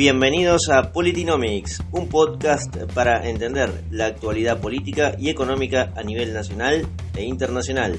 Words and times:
Bienvenidos 0.00 0.70
a 0.70 0.92
Politinomics, 0.92 1.82
un 1.90 2.08
podcast 2.08 2.74
para 2.94 3.28
entender 3.28 3.84
la 3.90 4.06
actualidad 4.06 4.58
política 4.58 5.12
y 5.18 5.28
económica 5.28 5.92
a 5.94 6.02
nivel 6.02 6.32
nacional 6.32 6.86
e 7.14 7.24
internacional. 7.24 7.98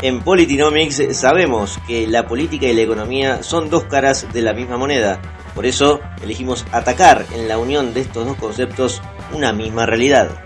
En 0.00 0.22
Politinomics 0.22 1.14
sabemos 1.14 1.78
que 1.86 2.06
la 2.06 2.26
política 2.26 2.64
y 2.64 2.72
la 2.72 2.80
economía 2.80 3.42
son 3.42 3.68
dos 3.68 3.84
caras 3.84 4.32
de 4.32 4.40
la 4.40 4.54
misma 4.54 4.78
moneda, 4.78 5.20
por 5.54 5.66
eso 5.66 6.00
elegimos 6.22 6.64
atacar 6.72 7.26
en 7.34 7.48
la 7.48 7.58
unión 7.58 7.92
de 7.92 8.00
estos 8.00 8.24
dos 8.24 8.38
conceptos 8.38 9.02
una 9.34 9.52
misma 9.52 9.84
realidad. 9.84 10.42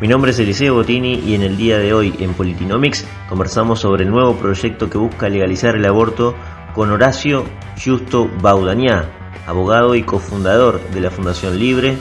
Mi 0.00 0.06
nombre 0.06 0.30
es 0.30 0.38
Eliseo 0.38 0.74
Bottini 0.74 1.14
y 1.14 1.34
en 1.34 1.42
el 1.42 1.56
día 1.56 1.76
de 1.78 1.92
hoy 1.92 2.14
en 2.20 2.32
Politinomics 2.32 3.04
conversamos 3.28 3.80
sobre 3.80 4.04
el 4.04 4.10
nuevo 4.10 4.36
proyecto 4.36 4.88
que 4.88 4.96
busca 4.96 5.28
legalizar 5.28 5.74
el 5.74 5.84
aborto 5.84 6.36
con 6.72 6.92
Horacio 6.92 7.44
Justo 7.84 8.30
Baudañá, 8.40 9.06
abogado 9.44 9.96
y 9.96 10.04
cofundador 10.04 10.80
de 10.90 11.00
la 11.00 11.10
Fundación 11.10 11.58
Libre. 11.58 11.98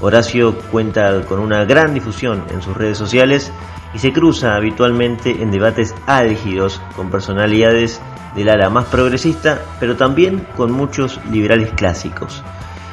Horacio 0.00 0.58
cuenta 0.72 1.24
con 1.24 1.38
una 1.38 1.64
gran 1.64 1.94
difusión 1.94 2.42
en 2.50 2.62
sus 2.62 2.76
redes 2.76 2.98
sociales 2.98 3.52
y 3.94 4.00
se 4.00 4.12
cruza 4.12 4.56
habitualmente 4.56 5.40
en 5.40 5.52
debates 5.52 5.94
álgidos 6.06 6.82
con 6.96 7.12
personalidades 7.12 8.00
del 8.34 8.48
ala 8.48 8.70
más 8.70 8.86
progresista, 8.86 9.62
pero 9.78 9.94
también 9.94 10.44
con 10.56 10.72
muchos 10.72 11.20
liberales 11.30 11.70
clásicos. 11.76 12.42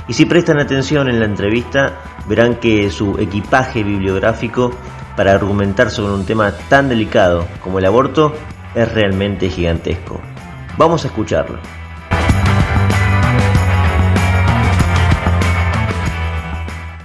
Y 0.06 0.14
si 0.14 0.26
prestan 0.26 0.60
atención 0.60 1.08
en 1.08 1.20
la 1.20 1.26
entrevista, 1.26 2.02
verán 2.28 2.60
que 2.60 2.90
su 2.90 3.18
equipaje 3.20 3.84
bibliográfico 3.84 4.72
para 5.16 5.32
argumentar 5.32 5.92
sobre 5.92 6.14
un 6.14 6.26
tema 6.26 6.52
tan 6.70 6.90
delicado 6.90 7.46
como 7.62 7.80
el 7.80 7.86
aborto 7.86 8.34
es 8.76 8.94
realmente 8.94 9.48
gigantesco. 9.48 10.20
Vamos 10.78 11.06
a 11.06 11.08
escucharlo. 11.08 11.60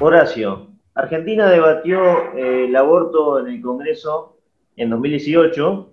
Horacio, 0.01 0.69
Argentina 0.95 1.49
debatió 1.49 2.35
eh, 2.35 2.67
el 2.67 2.75
aborto 2.75 3.39
en 3.39 3.47
el 3.47 3.61
Congreso 3.61 4.39
en 4.77 4.91
2018. 4.91 5.93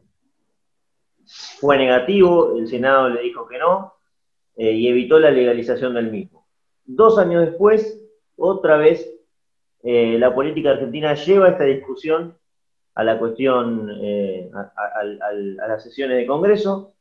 Fue 1.59 1.77
negativo, 1.77 2.57
el 2.57 2.67
Senado 2.67 3.09
le 3.09 3.21
dijo 3.21 3.47
que 3.47 3.59
no 3.59 3.93
eh, 4.55 4.71
y 4.71 4.87
evitó 4.87 5.19
la 5.19 5.29
legalización 5.29 5.93
del 5.93 6.11
mismo. 6.11 6.44
Dos 6.85 7.17
años 7.17 7.45
después, 7.47 7.99
otra 8.37 8.77
vez, 8.77 9.11
eh, 9.81 10.17
la 10.19 10.33
política 10.33 10.71
argentina 10.71 11.15
lleva 11.15 11.49
esta 11.49 11.63
discusión 11.63 12.37
a 12.93 13.03
la 13.03 13.17
cuestión, 13.17 13.89
eh, 14.01 14.49
a, 14.53 15.03
las 15.67 15.83
sesiones 15.83 16.17
de 16.17 16.27
Congreso 16.27 16.93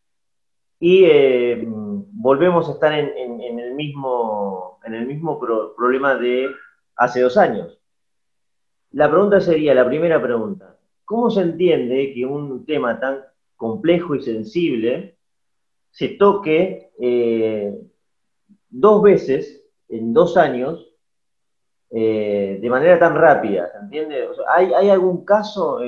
y 0.81 1.05
eh, 1.05 1.65
volvemos 1.67 2.69
a 2.69 2.73
estar 2.73 2.93
en, 2.93 3.41
el 3.41 3.75
mismo, 3.75 4.81
en 4.85 4.95
el 4.95 5.07
mismo 5.07 5.39
problema 5.39 6.15
de 6.17 6.51
hace 6.97 7.21
dos 7.21 7.37
años. 7.37 7.79
La 8.91 9.11
pregunta 9.11 9.41
sería, 9.41 9.75
la 9.75 9.87
primera 9.87 10.21
pregunta, 10.21 10.79
¿cómo 11.05 11.31
se 11.31 11.43
entiende 11.43 12.13
que 12.15 12.25
un 12.25 12.65
tema 12.65 13.01
tan 13.01 13.21
complejo 13.57 14.15
y 14.15 14.23
sensible 14.23 15.17
se 15.91 16.09
toque 16.09 16.91
dos 18.71 19.03
veces 19.03 19.64
en 19.99 20.13
dos 20.13 20.37
años 20.37 20.91
eh, 21.91 22.59
de 22.61 22.71
manera 22.71 22.99
tan 22.99 23.15
rápida, 23.15 23.71
¿se 23.71 23.79
entiende? 23.79 24.29
¿hay, 24.49 24.91
algún 24.91 25.25
caso 25.25 25.79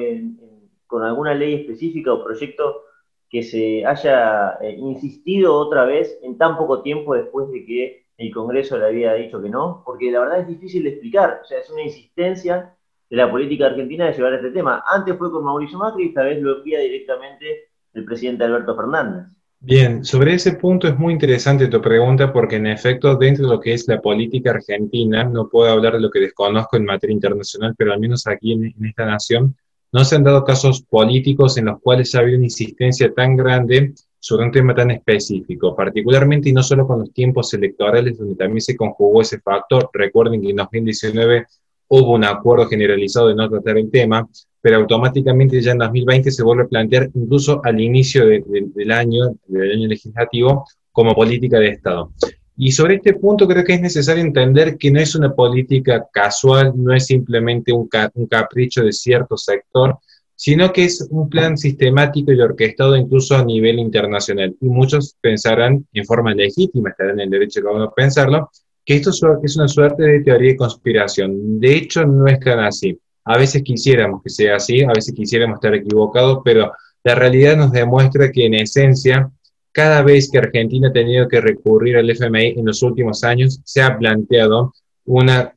con 0.86 1.02
alguna 1.02 1.34
ley 1.34 1.54
específica 1.54 2.12
o 2.12 2.22
proyecto 2.22 2.82
que 3.28 3.42
se 3.42 3.84
haya 3.84 4.58
eh, 4.60 4.76
insistido 4.78 5.54
otra 5.56 5.84
vez 5.84 6.18
en 6.22 6.38
tan 6.38 6.56
poco 6.56 6.82
tiempo 6.82 7.14
después 7.14 7.50
de 7.50 7.64
que 7.66 8.06
el 8.18 8.32
Congreso 8.32 8.78
le 8.78 8.86
había 8.86 9.14
dicho 9.14 9.42
que 9.42 9.48
no? 9.48 9.82
Porque 9.84 10.10
la 10.10 10.20
verdad 10.20 10.40
es 10.40 10.48
difícil 10.48 10.84
de 10.84 10.90
explicar, 10.90 11.40
o 11.42 11.44
sea, 11.44 11.58
es 11.58 11.68
una 11.70 11.82
insistencia 11.82 12.74
de 13.10 13.16
la 13.16 13.30
política 13.30 13.66
argentina 13.66 14.06
de 14.06 14.12
llevar 14.12 14.34
este 14.34 14.52
tema. 14.52 14.84
Antes 14.86 15.16
fue 15.16 15.30
con 15.30 15.44
Mauricio 15.44 15.78
Macri 15.78 16.04
y 16.04 16.08
esta 16.08 16.22
vez 16.22 16.40
lo 16.40 16.58
envía 16.58 16.78
directamente 16.78 17.68
el 17.94 18.04
presidente 18.04 18.44
Alberto 18.44 18.76
Fernández. 18.76 19.35
Bien, 19.60 20.04
sobre 20.04 20.34
ese 20.34 20.52
punto 20.52 20.86
es 20.86 20.96
muy 20.98 21.12
interesante 21.12 21.66
tu 21.68 21.80
pregunta 21.80 22.32
porque 22.32 22.56
en 22.56 22.66
efecto 22.66 23.16
dentro 23.16 23.46
de 23.46 23.54
lo 23.54 23.60
que 23.60 23.72
es 23.72 23.88
la 23.88 24.00
política 24.00 24.50
argentina, 24.50 25.24
no 25.24 25.48
puedo 25.48 25.70
hablar 25.72 25.94
de 25.94 26.00
lo 26.00 26.10
que 26.10 26.20
desconozco 26.20 26.76
en 26.76 26.84
materia 26.84 27.14
internacional, 27.14 27.74
pero 27.76 27.92
al 27.92 27.98
menos 27.98 28.26
aquí 28.26 28.52
en, 28.52 28.74
esta 28.84 29.06
nación 29.06 29.56
no 29.92 30.04
se 30.04 30.16
han 30.16 30.24
dado 30.24 30.44
casos 30.44 30.82
políticos 30.82 31.56
en 31.56 31.64
los 31.64 31.80
cuales 31.80 32.14
ha 32.14 32.20
habido 32.20 32.36
una 32.36 32.46
insistencia 32.46 33.12
tan 33.12 33.36
grande 33.36 33.94
sobre 34.18 34.44
un 34.44 34.52
tema 34.52 34.74
tan 34.74 34.90
específico, 34.90 35.74
particularmente 35.74 36.50
y 36.50 36.52
no 36.52 36.62
solo 36.62 36.86
con 36.86 37.00
los 37.00 37.12
tiempos 37.12 37.52
electorales 37.54 38.18
donde 38.18 38.36
también 38.36 38.60
se 38.60 38.76
conjugó 38.76 39.22
ese 39.22 39.40
factor. 39.40 39.88
Recuerden 39.92 40.42
que 40.42 40.50
en 40.50 40.56
2019 40.56 41.46
hubo 41.88 42.14
un 42.14 42.24
acuerdo 42.24 42.66
generalizado 42.66 43.28
de 43.28 43.34
no 43.34 43.48
tratar 43.48 43.78
el 43.78 43.90
tema, 43.90 44.28
pero 44.60 44.78
automáticamente 44.78 45.60
ya 45.60 45.72
en 45.72 45.78
2020 45.78 46.30
se 46.30 46.42
vuelve 46.42 46.64
a 46.64 46.68
plantear 46.68 47.08
incluso 47.14 47.60
al 47.64 47.80
inicio 47.80 48.26
del 48.26 48.92
año, 48.92 49.36
del 49.46 49.72
año 49.72 49.88
legislativo, 49.88 50.66
como 50.90 51.14
política 51.14 51.58
de 51.58 51.68
Estado. 51.68 52.12
Y 52.56 52.72
sobre 52.72 52.94
este 52.94 53.12
punto 53.12 53.46
creo 53.46 53.62
que 53.62 53.74
es 53.74 53.80
necesario 53.82 54.24
entender 54.24 54.78
que 54.78 54.90
no 54.90 54.98
es 54.98 55.14
una 55.14 55.34
política 55.34 56.06
casual, 56.10 56.72
no 56.74 56.94
es 56.94 57.06
simplemente 57.06 57.70
un, 57.72 57.88
un 58.14 58.26
capricho 58.26 58.82
de 58.82 58.92
cierto 58.92 59.36
sector, 59.36 59.98
sino 60.34 60.72
que 60.72 60.84
es 60.84 61.06
un 61.10 61.28
plan 61.28 61.56
sistemático 61.56 62.32
y 62.32 62.40
orquestado 62.40 62.96
incluso 62.96 63.36
a 63.36 63.44
nivel 63.44 63.78
internacional. 63.78 64.56
Y 64.60 64.66
muchos 64.66 65.16
pensarán 65.20 65.86
en 65.92 66.04
forma 66.04 66.34
legítima, 66.34 66.90
estarán 66.90 67.20
en 67.20 67.24
el 67.24 67.30
derecho 67.30 67.60
de 67.60 67.88
pensarlo, 67.94 68.50
que 68.86 68.94
esto 68.94 69.10
es 69.42 69.56
una 69.56 69.66
suerte 69.66 70.04
de 70.04 70.20
teoría 70.20 70.52
de 70.52 70.56
conspiración. 70.56 71.58
De 71.58 71.76
hecho, 71.76 72.06
no 72.06 72.28
es 72.28 72.38
tan 72.38 72.60
así. 72.60 72.96
A 73.24 73.36
veces 73.36 73.64
quisiéramos 73.64 74.22
que 74.22 74.30
sea 74.30 74.56
así, 74.56 74.84
a 74.84 74.92
veces 74.92 75.12
quisiéramos 75.12 75.56
estar 75.56 75.74
equivocados, 75.74 76.38
pero 76.44 76.72
la 77.02 77.16
realidad 77.16 77.56
nos 77.56 77.72
demuestra 77.72 78.30
que 78.30 78.46
en 78.46 78.54
esencia, 78.54 79.28
cada 79.72 80.02
vez 80.02 80.30
que 80.30 80.38
Argentina 80.38 80.88
ha 80.88 80.92
tenido 80.92 81.26
que 81.26 81.40
recurrir 81.40 81.96
al 81.96 82.08
FMI 82.08 82.54
en 82.56 82.64
los 82.64 82.80
últimos 82.84 83.24
años, 83.24 83.60
se 83.64 83.82
ha 83.82 83.98
planteado 83.98 84.72
una, 85.04 85.52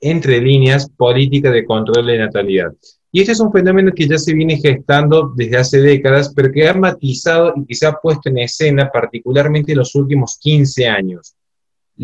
entre 0.00 0.40
líneas, 0.40 0.88
política 0.88 1.50
de 1.50 1.66
control 1.66 2.06
de 2.06 2.18
natalidad. 2.18 2.72
Y 3.10 3.20
este 3.20 3.32
es 3.32 3.40
un 3.40 3.52
fenómeno 3.52 3.92
que 3.94 4.08
ya 4.08 4.16
se 4.16 4.32
viene 4.32 4.56
gestando 4.56 5.34
desde 5.36 5.58
hace 5.58 5.80
décadas, 5.82 6.32
pero 6.34 6.50
que 6.50 6.66
ha 6.66 6.72
matizado 6.72 7.52
y 7.68 7.84
ha 7.84 7.92
puesto 7.92 8.30
en 8.30 8.38
escena 8.38 8.90
particularmente 8.90 9.72
en 9.72 9.78
los 9.78 9.94
últimos 9.94 10.38
15 10.40 10.88
años. 10.88 11.34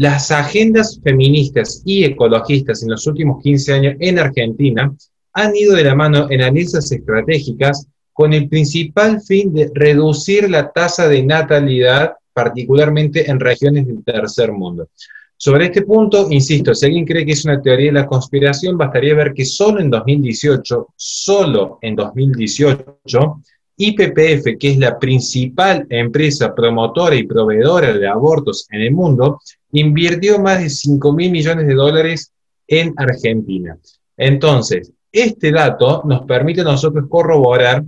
Las 0.01 0.31
agendas 0.31 1.01
feministas 1.03 1.83
y 1.85 2.05
ecologistas 2.05 2.85
en 2.85 2.91
los 2.91 3.05
últimos 3.09 3.43
15 3.43 3.73
años 3.73 3.95
en 3.99 4.21
Argentina 4.21 4.95
han 5.33 5.57
ido 5.57 5.75
de 5.75 5.83
la 5.83 5.97
mano 5.97 6.31
en 6.31 6.41
alianzas 6.41 6.93
estratégicas 6.93 7.89
con 8.13 8.33
el 8.33 8.49
principal 8.49 9.21
fin 9.21 9.53
de 9.53 9.69
reducir 9.75 10.49
la 10.49 10.71
tasa 10.71 11.09
de 11.09 11.25
natalidad, 11.25 12.13
particularmente 12.33 13.29
en 13.29 13.41
regiones 13.41 13.89
del 13.89 14.05
tercer 14.05 14.53
mundo. 14.53 14.89
Sobre 15.37 15.65
este 15.65 15.83
punto, 15.83 16.29
insisto, 16.31 16.77
si 16.77 16.87
alguien 16.87 17.05
cree 17.05 17.27
que 17.27 17.33
es 17.33 17.45
una 17.45 17.61
teoría 17.61 17.87
de 17.87 18.01
la 18.01 18.07
conspiración, 18.07 18.79
bastaría 18.79 19.17
ver 19.17 19.35
que 19.35 19.45
solo 19.45 19.81
en 19.81 19.91
2018, 19.91 20.95
solo 20.95 21.81
en 21.83 21.97
2018, 21.97 23.43
IPPF, 23.79 24.59
que 24.59 24.73
es 24.73 24.79
la 24.79 24.99
principal 24.99 25.87
empresa 25.89 26.53
promotora 26.53 27.15
y 27.15 27.27
proveedora 27.27 27.93
de 27.93 28.09
abortos 28.09 28.67
en 28.71 28.81
el 28.81 28.93
mundo, 28.93 29.41
invirtió 29.73 30.41
más 30.41 30.61
de 30.61 30.69
5 30.69 31.13
mil 31.13 31.31
millones 31.31 31.67
de 31.67 31.75
dólares 31.75 32.33
en 32.67 32.93
Argentina. 32.97 33.79
Entonces, 34.17 34.93
este 35.13 35.53
dato 35.53 36.03
nos 36.05 36.23
permite 36.23 36.63
a 36.63 36.65
nosotros 36.65 37.05
corroborar, 37.09 37.85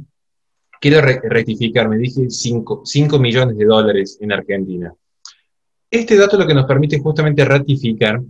quiero 0.80 1.00
rectificar, 1.02 1.88
me 1.88 1.98
dije 1.98 2.30
5, 2.30 2.82
5 2.84 3.18
millones 3.18 3.58
de 3.58 3.64
dólares 3.64 4.16
en 4.20 4.32
Argentina. 4.32 4.94
Este 5.90 6.16
dato 6.16 6.38
lo 6.38 6.46
que 6.46 6.54
nos 6.54 6.66
permite 6.66 7.00
justamente 7.00 7.44
ratificar 7.44 8.20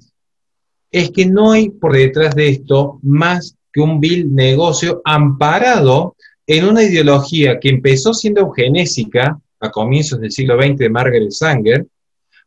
es 0.91 1.11
que 1.11 1.27
no 1.27 1.53
hay 1.53 1.69
por 1.69 1.93
detrás 1.93 2.35
de 2.35 2.49
esto 2.49 2.99
más 3.03 3.55
que 3.71 3.81
un 3.81 4.01
vil 4.01 4.35
negocio 4.35 5.03
amparado 5.05 6.17
en 6.53 6.65
una 6.65 6.83
ideología 6.83 7.61
que 7.61 7.69
empezó 7.69 8.13
siendo 8.13 8.41
eugenésica 8.41 9.39
a 9.61 9.71
comienzos 9.71 10.19
del 10.19 10.33
siglo 10.33 10.61
XX 10.61 10.79
de 10.79 10.91
Margaret 10.91 11.31
Sanger, 11.31 11.87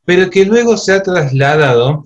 pero 0.04 0.30
que 0.30 0.44
luego 0.44 0.76
se 0.76 0.92
ha 0.92 1.02
trasladado 1.02 2.04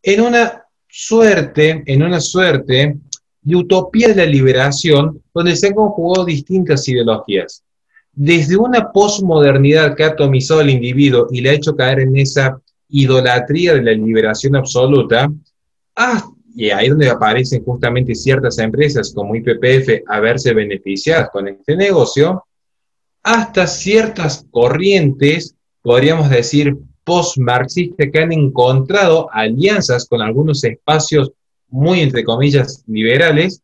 en 0.00 0.20
una 0.20 0.64
suerte, 0.88 1.82
en 1.86 2.04
una 2.04 2.20
suerte 2.20 2.98
de 3.42 3.56
utopía 3.56 4.10
de 4.10 4.14
la 4.14 4.26
liberación, 4.26 5.20
donde 5.34 5.56
se 5.56 5.66
han 5.66 5.74
conjugado 5.74 6.24
distintas 6.24 6.86
ideologías. 6.86 7.64
Desde 8.12 8.56
una 8.56 8.92
posmodernidad 8.92 9.96
que 9.96 10.04
ha 10.04 10.10
atomizado 10.10 10.60
al 10.60 10.70
individuo 10.70 11.26
y 11.32 11.40
le 11.40 11.50
ha 11.50 11.54
hecho 11.54 11.74
caer 11.74 11.98
en 11.98 12.16
esa 12.16 12.60
idolatría 12.90 13.74
de 13.74 13.82
la 13.82 13.90
liberación 13.90 14.54
absoluta, 14.54 15.28
y 16.54 16.70
ahí 16.70 16.86
es 16.86 16.90
donde 16.90 17.10
aparecen 17.10 17.64
justamente 17.64 18.14
ciertas 18.14 18.58
empresas 18.58 19.12
como 19.14 19.34
IPPF 19.34 20.02
a 20.06 20.20
verse 20.20 20.52
beneficiadas 20.52 21.30
con 21.30 21.48
este 21.48 21.76
negocio, 21.76 22.44
hasta 23.22 23.66
ciertas 23.66 24.46
corrientes, 24.50 25.54
podríamos 25.82 26.30
decir, 26.30 26.76
post-marxistas 27.04 28.08
que 28.12 28.18
han 28.18 28.32
encontrado 28.32 29.28
alianzas 29.32 30.06
con 30.08 30.22
algunos 30.22 30.62
espacios 30.64 31.32
muy, 31.68 32.00
entre 32.00 32.24
comillas, 32.24 32.84
liberales, 32.86 33.62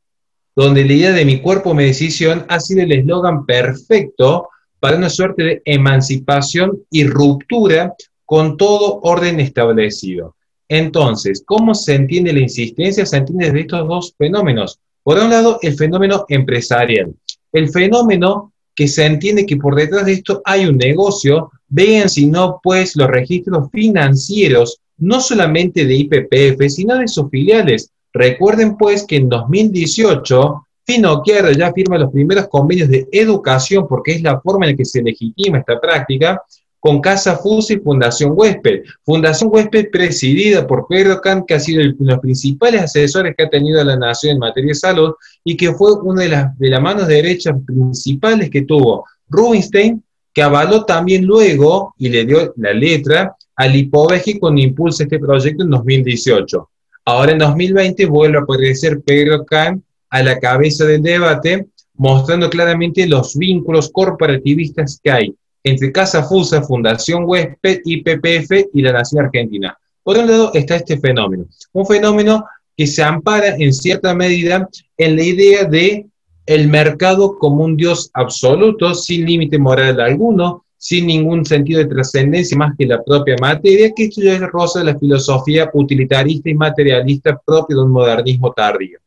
donde 0.54 0.84
la 0.84 0.92
idea 0.92 1.12
de 1.12 1.24
mi 1.24 1.40
cuerpo, 1.40 1.74
mi 1.74 1.84
decisión 1.84 2.46
ha 2.48 2.60
sido 2.60 2.82
el 2.82 2.92
eslogan 2.92 3.44
perfecto 3.44 4.48
para 4.80 4.96
una 4.96 5.10
suerte 5.10 5.42
de 5.42 5.62
emancipación 5.64 6.82
y 6.90 7.04
ruptura 7.04 7.94
con 8.24 8.56
todo 8.56 9.00
orden 9.02 9.40
establecido. 9.40 10.36
Entonces, 10.68 11.42
¿cómo 11.46 11.74
se 11.74 11.94
entiende 11.94 12.32
la 12.32 12.40
insistencia? 12.40 13.06
Se 13.06 13.16
entiende 13.16 13.52
de 13.52 13.60
estos 13.60 13.86
dos 13.86 14.14
fenómenos. 14.16 14.80
Por 15.02 15.18
un 15.18 15.30
lado, 15.30 15.58
el 15.62 15.74
fenómeno 15.74 16.24
empresarial. 16.28 17.14
El 17.52 17.68
fenómeno 17.70 18.52
que 18.74 18.88
se 18.88 19.06
entiende 19.06 19.46
que 19.46 19.56
por 19.56 19.74
detrás 19.74 20.04
de 20.04 20.12
esto 20.12 20.42
hay 20.44 20.66
un 20.66 20.76
negocio, 20.76 21.50
vean 21.68 22.08
si 22.08 22.26
no, 22.26 22.60
pues 22.62 22.96
los 22.96 23.08
registros 23.08 23.70
financieros, 23.72 24.80
no 24.98 25.20
solamente 25.20 25.86
de 25.86 25.94
IPPF, 25.94 26.68
sino 26.68 26.96
de 26.96 27.08
sus 27.08 27.30
filiales. 27.30 27.90
Recuerden, 28.12 28.76
pues, 28.76 29.04
que 29.06 29.16
en 29.16 29.28
2018 29.28 30.66
Finoquier 30.86 31.56
ya 31.56 31.72
firma 31.72 31.98
los 31.98 32.12
primeros 32.12 32.46
convenios 32.46 32.88
de 32.88 33.08
educación, 33.10 33.88
porque 33.88 34.12
es 34.12 34.22
la 34.22 34.40
forma 34.40 34.66
en 34.66 34.72
la 34.72 34.76
que 34.76 34.84
se 34.84 35.02
legitima 35.02 35.58
esta 35.58 35.80
práctica, 35.80 36.40
con 36.86 37.00
Casa 37.00 37.36
FUSA 37.36 37.72
y 37.72 37.78
Fundación 37.78 38.30
Huésped. 38.36 38.84
Fundación 39.04 39.50
Huésped 39.52 39.90
presidida 39.90 40.64
por 40.64 40.86
Pedro 40.88 41.20
Kant, 41.20 41.44
que 41.44 41.54
ha 41.54 41.58
sido 41.58 41.82
uno 41.82 41.94
de 41.98 42.12
los 42.12 42.20
principales 42.20 42.80
asesores 42.80 43.34
que 43.36 43.42
ha 43.42 43.50
tenido 43.50 43.82
la 43.82 43.96
nación 43.96 44.34
en 44.34 44.38
materia 44.38 44.68
de 44.68 44.76
salud 44.76 45.14
y 45.42 45.56
que 45.56 45.72
fue 45.72 45.94
una 46.00 46.22
de 46.22 46.28
las 46.28 46.56
de 46.56 46.78
manos 46.78 47.08
derechas 47.08 47.56
principales 47.66 48.50
que 48.50 48.62
tuvo 48.62 49.04
Rubinstein, 49.28 50.00
que 50.32 50.42
avaló 50.44 50.84
también 50.84 51.24
luego 51.24 51.92
y 51.98 52.08
le 52.08 52.24
dio 52.24 52.54
la 52.56 52.72
letra 52.72 53.34
al 53.56 53.74
IPOVEGI 53.74 54.38
con 54.38 54.56
impulso 54.56 55.02
este 55.02 55.18
proyecto 55.18 55.64
en 55.64 55.70
2018. 55.70 56.70
Ahora 57.04 57.32
en 57.32 57.38
2020 57.38 58.06
vuelve 58.06 58.38
a 58.38 58.42
aparecer 58.42 59.00
Pedro 59.00 59.44
Kant 59.44 59.82
a 60.08 60.22
la 60.22 60.38
cabeza 60.38 60.84
del 60.84 61.02
debate, 61.02 61.66
mostrando 61.94 62.48
claramente 62.48 63.08
los 63.08 63.36
vínculos 63.36 63.90
corporativistas 63.90 65.00
que 65.02 65.10
hay 65.10 65.34
entre 65.66 65.90
Casa 65.90 66.22
Fusa, 66.22 66.62
Fundación 66.62 67.24
Huésped, 67.26 67.80
IPPF 67.84 68.68
y 68.72 68.82
la 68.82 68.92
Nación 68.92 69.24
Argentina. 69.24 69.76
Por 70.04 70.16
un 70.16 70.28
lado 70.28 70.52
está 70.54 70.76
este 70.76 70.96
fenómeno, 70.96 71.46
un 71.72 71.84
fenómeno 71.84 72.44
que 72.76 72.86
se 72.86 73.02
ampara 73.02 73.56
en 73.56 73.72
cierta 73.72 74.14
medida 74.14 74.68
en 74.96 75.16
la 75.16 75.22
idea 75.24 75.64
de 75.64 76.06
el 76.46 76.68
mercado 76.68 77.36
como 77.36 77.64
un 77.64 77.76
Dios 77.76 78.10
absoluto, 78.14 78.94
sin 78.94 79.26
límite 79.26 79.58
moral 79.58 80.00
alguno, 80.00 80.64
sin 80.78 81.08
ningún 81.08 81.44
sentido 81.44 81.80
de 81.80 81.86
trascendencia 81.86 82.56
más 82.56 82.76
que 82.78 82.86
la 82.86 83.02
propia 83.02 83.34
materia, 83.40 83.90
que 83.92 84.04
esto 84.04 84.22
ya 84.22 84.34
es 84.34 84.40
rosa 84.42 84.78
de 84.78 84.92
la 84.92 84.98
filosofía 85.00 85.68
utilitarista 85.74 86.48
y 86.48 86.54
materialista 86.54 87.40
propia 87.44 87.74
de 87.74 87.82
un 87.82 87.90
modernismo 87.90 88.52
tardío. 88.52 89.00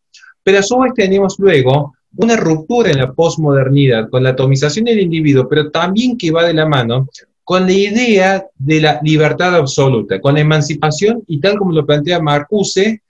Pero 0.44 0.60
a 0.60 0.64
su 0.64 0.78
vez 0.80 0.92
tenemos 0.94 1.40
luego 1.40 1.94
una 2.16 2.36
ruptura 2.36 2.92
en 2.92 2.98
la 2.98 3.14
posmodernidad 3.14 4.10
con 4.10 4.24
la 4.24 4.32
atomización 4.32 4.86
del 4.86 5.00
individuo, 5.00 5.48
pero 5.48 5.70
también 5.70 6.18
que 6.18 6.32
va 6.32 6.46
de 6.46 6.54
la 6.54 6.68
mano 6.68 7.08
con 7.44 7.66
la 7.66 7.74
idea 7.74 8.46
de 8.58 8.82
la 8.82 9.00
libertad 9.02 9.56
absoluta, 9.56 10.22
con 10.22 10.36
la 10.36 10.42
emancipación 10.42 11.24
y 11.28 11.40
tal 11.40 11.58
como 11.58 11.72
lo 11.72 11.86
plantea 11.86 12.20
Marcuse, 12.20 13.02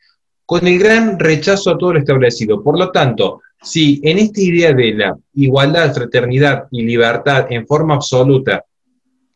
con 0.45 0.65
el 0.65 0.79
gran 0.79 1.19
rechazo 1.19 1.71
a 1.71 1.77
todo 1.77 1.93
lo 1.93 1.99
establecido. 1.99 2.63
Por 2.63 2.79
lo 2.79 2.89
tanto, 2.89 3.41
si 3.61 3.99
en 4.03 4.17
esta 4.17 4.41
idea 4.41 4.73
de 4.73 4.93
la 4.93 5.17
igualdad, 5.33 5.93
fraternidad 5.93 6.63
y 6.71 6.83
libertad 6.83 7.47
en 7.49 7.67
forma 7.67 7.95
absoluta 7.95 8.63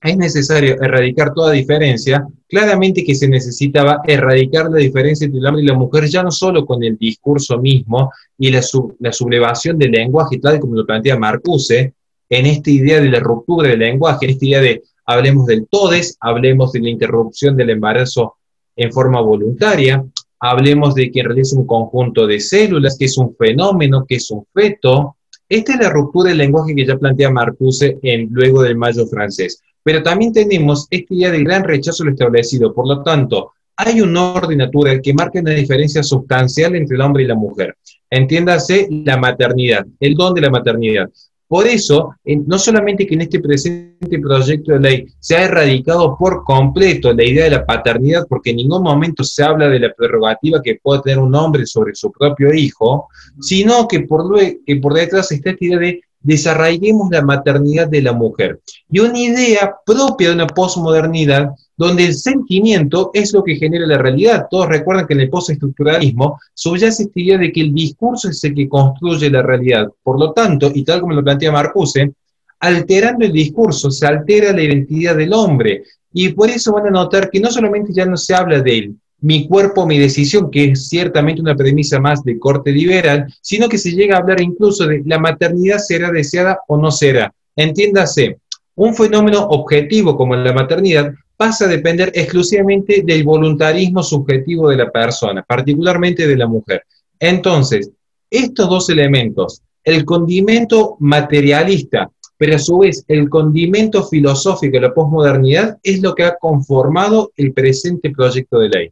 es 0.04 0.18
necesario 0.18 0.76
erradicar 0.82 1.34
toda 1.34 1.54
diferencia, 1.54 2.28
claramente 2.48 3.06
que 3.06 3.16
se 3.16 3.28
necesitaba 3.28 4.02
erradicar 4.06 4.70
la 4.70 4.78
diferencia 4.78 5.26
entre 5.26 5.40
el 5.40 5.46
hombre 5.46 5.64
y 5.64 5.68
la 5.68 5.76
mujer, 5.76 6.06
ya 6.08 6.22
no 6.22 6.32
solo 6.32 6.66
con 6.66 6.84
el 6.84 6.98
discurso 6.98 7.58
mismo 7.60 8.12
y 8.38 8.52
la, 8.52 8.62
sublevación 8.62 9.78
del 9.78 9.92
lenguaje, 9.92 10.40
tal 10.40 10.60
como 10.60 10.76
lo 10.76 10.86
plantea 10.86 11.18
Marcuse, 11.18 11.94
en 12.30 12.46
esta 12.46 12.70
idea 12.70 13.00
de 13.00 13.10
la 13.10 13.20
ruptura 13.20 13.70
del 13.70 13.80
lenguaje, 13.80 14.26
en 14.26 14.32
esta 14.32 14.46
idea 14.46 14.62
de 14.62 14.84
hablemos 15.06 15.46
del 15.46 15.68
todes, 15.68 16.18
hablemos 16.20 16.74
de 16.74 16.82
la 16.82 16.90
interrupción 16.90 17.56
del 17.56 17.70
embarazo 17.70 18.36
en 18.76 18.92
forma 18.92 19.22
voluntaria, 19.22 20.04
hablemos 20.40 20.96
de 20.96 21.12
que 21.12 21.22
en 21.22 21.28
realidad 21.28 21.44
es 21.44 21.54
un 21.54 21.66
conjunto 21.66 22.28
de 22.28 22.42
células, 22.42 22.98
que 22.98 23.06
es 23.06 23.18
un 23.18 23.34
fenómeno, 23.38 24.06
que 24.06 24.16
es 24.16 24.30
un 24.32 24.46
feto. 24.54 25.16
Esta 25.48 25.74
es 25.74 25.80
la 25.80 25.90
ruptura 25.90 26.30
del 26.30 26.40
lenguaje 26.40 26.76
que 26.76 26.86
ya 26.86 26.98
plantea 26.98 27.30
Marcuse 27.30 27.98
en, 28.02 28.28
luego 28.32 28.64
del 28.64 28.76
mayo 28.76 29.06
francés. 29.08 29.62
Pero 29.84 30.02
también 30.02 30.32
tenemos 30.32 30.88
este 30.90 31.16
día 31.16 31.32
de 31.32 31.44
gran 31.44 31.64
rechazo 31.64 32.04
a 32.04 32.06
lo 32.06 32.12
establecido. 32.14 32.74
Por 32.74 32.88
lo 32.88 33.04
tanto, 33.04 33.52
hay 33.76 34.02
un 34.02 34.16
orden 34.16 34.60
natural 34.60 35.02
que 35.02 35.14
marca 35.14 35.40
una 35.40 35.52
diferencia 35.52 36.04
sustancial 36.04 36.76
entre 36.76 36.96
el 36.96 37.02
hombre 37.02 37.24
y 37.24 37.28
la 37.28 37.36
mujer. 37.36 37.76
Entiéndase 38.10 38.88
la 38.90 39.18
maternidad, 39.18 39.86
el 40.00 40.14
don 40.14 40.34
de 40.34 40.42
la 40.42 40.50
maternidad. 40.50 41.10
Por 41.48 41.68
eso, 41.68 42.16
no 42.26 42.58
solamente 42.58 43.06
que 43.06 43.14
en 43.14 43.22
este 43.22 43.40
presente 43.40 44.20
proyecto 44.20 44.74
de 44.74 44.80
ley 44.80 45.06
se 45.20 45.36
ha 45.36 45.44
erradicado 45.44 46.16
por 46.18 46.44
completo 46.44 47.14
la 47.14 47.24
idea 47.24 47.44
de 47.44 47.52
la 47.52 47.66
paternidad, 47.66 48.26
porque 48.28 48.52
en 48.52 48.56
ningún 48.58 48.82
momento 48.82 49.24
se 49.24 49.44
habla 49.44 49.68
de 49.70 49.80
la 49.80 49.94
prerrogativa 49.94 50.64
que 50.64 50.80
puede 50.82 51.02
tener 51.02 51.20
un 51.20 51.36
hombre 51.36 51.68
sobre 51.68 51.94
su 51.94 52.12
propio 52.12 52.52
hijo, 52.54 53.08
sino 53.40 53.88
que 53.88 54.00
por, 54.00 54.36
que 54.66 54.76
por 54.78 54.94
detrás 54.94 55.32
está 55.32 55.52
esta 55.52 55.66
idea 55.66 55.78
de 55.78 56.02
desarraiguemos 56.24 57.10
la 57.12 57.22
maternidad 57.22 57.88
de 57.88 58.02
la 58.02 58.14
mujer. 58.14 58.62
Y 58.90 59.00
una 59.00 59.20
idea 59.20 59.76
propia 59.86 60.30
de 60.30 60.36
una 60.36 60.48
posmodernidad 60.48 61.50
donde 61.76 62.06
el 62.06 62.16
sentimiento 62.16 63.12
es 63.14 63.34
lo 63.34 63.44
que 63.44 63.56
genera 63.56 63.86
la 63.86 63.98
realidad. 63.98 64.48
Todos 64.50 64.70
recuerdan 64.70 65.06
que 65.06 65.14
en 65.14 65.22
el 65.22 65.30
postestructuralismo 65.30 66.40
subyace 66.54 67.04
esta 67.04 67.20
idea 67.20 67.38
de 67.38 67.52
que 67.52 67.62
el 67.62 67.74
discurso 67.74 68.30
es 68.30 68.44
el 68.44 68.56
que 68.56 68.70
construye 68.70 69.30
la 69.30 69.42
realidad. 69.42 69.88
Por 70.02 70.20
lo 70.20 70.32
tanto, 70.32 70.72
y 70.74 70.84
tal 70.84 71.02
como 71.02 71.14
lo 71.14 71.24
plantea 71.24 71.52
Marcuse, 71.52 72.14
alterando 72.60 73.26
el 73.26 73.34
discurso 73.34 73.92
se 73.92 74.08
altera 74.08 74.54
la 74.54 74.64
identidad 74.64 75.16
del 75.16 75.34
hombre. 75.34 75.84
Y 76.14 76.30
por 76.30 76.50
eso 76.50 76.72
van 76.72 76.88
a 76.88 76.92
notar 76.92 77.30
que 77.30 77.40
no 77.40 77.52
solamente 77.52 77.92
ya 77.92 78.06
no 78.06 78.16
se 78.16 78.36
habla 78.36 78.62
de 78.62 78.78
él, 78.78 78.96
mi 79.24 79.48
cuerpo, 79.48 79.86
mi 79.86 79.98
decisión, 79.98 80.52
que 80.52 80.72
es 80.72 80.90
ciertamente 80.90 81.42
una 81.42 81.56
premisa 81.56 81.98
más 81.98 82.26
de 82.26 82.38
corte 82.38 82.72
liberal, 82.72 83.34
sino 83.42 83.70
que 83.70 83.78
se 83.78 83.92
llega 83.92 84.16
a 84.16 84.20
hablar 84.20 84.42
incluso 84.42 84.86
de 84.86 85.02
la 85.06 85.18
maternidad 85.18 85.78
será 85.78 86.12
deseada 86.12 86.60
o 86.68 86.78
no 86.78 86.92
será. 86.92 87.34
Entiéndase, 87.56 88.40
un 88.76 88.94
fenómeno 88.94 89.48
objetivo 89.48 90.18
como 90.18 90.36
la 90.36 90.52
maternidad 90.52 91.14
pasa 91.38 91.66
a 91.66 91.70
depender 91.70 92.12
exclusivamente 92.14 93.02
del 93.06 93.24
voluntarismo 93.24 94.04
subjetivo 94.04 94.70
de 94.70 94.78
la 94.78 94.92
persona, 94.92 95.42
particularmente 95.42 96.28
de 96.28 96.36
la 96.36 96.48
mujer. 96.48 96.84
Entonces, 97.18 97.92
estos 98.30 98.70
dos 98.70 98.90
elementos, 98.90 99.62
el 99.86 100.04
condimento 100.04 100.98
materialista, 101.00 102.12
pero 102.38 102.58
a 102.58 102.60
su 102.60 102.80
vez 102.80 103.06
el 103.08 103.30
condimento 103.30 104.04
filosófico 104.04 104.74
de 104.74 104.82
la 104.82 104.94
posmodernidad, 104.94 105.78
es 105.82 106.02
lo 106.02 106.14
que 106.14 106.26
ha 106.26 106.36
conformado 106.36 107.32
el 107.38 107.54
presente 107.54 108.10
proyecto 108.10 108.60
de 108.60 108.68
ley. 108.68 108.92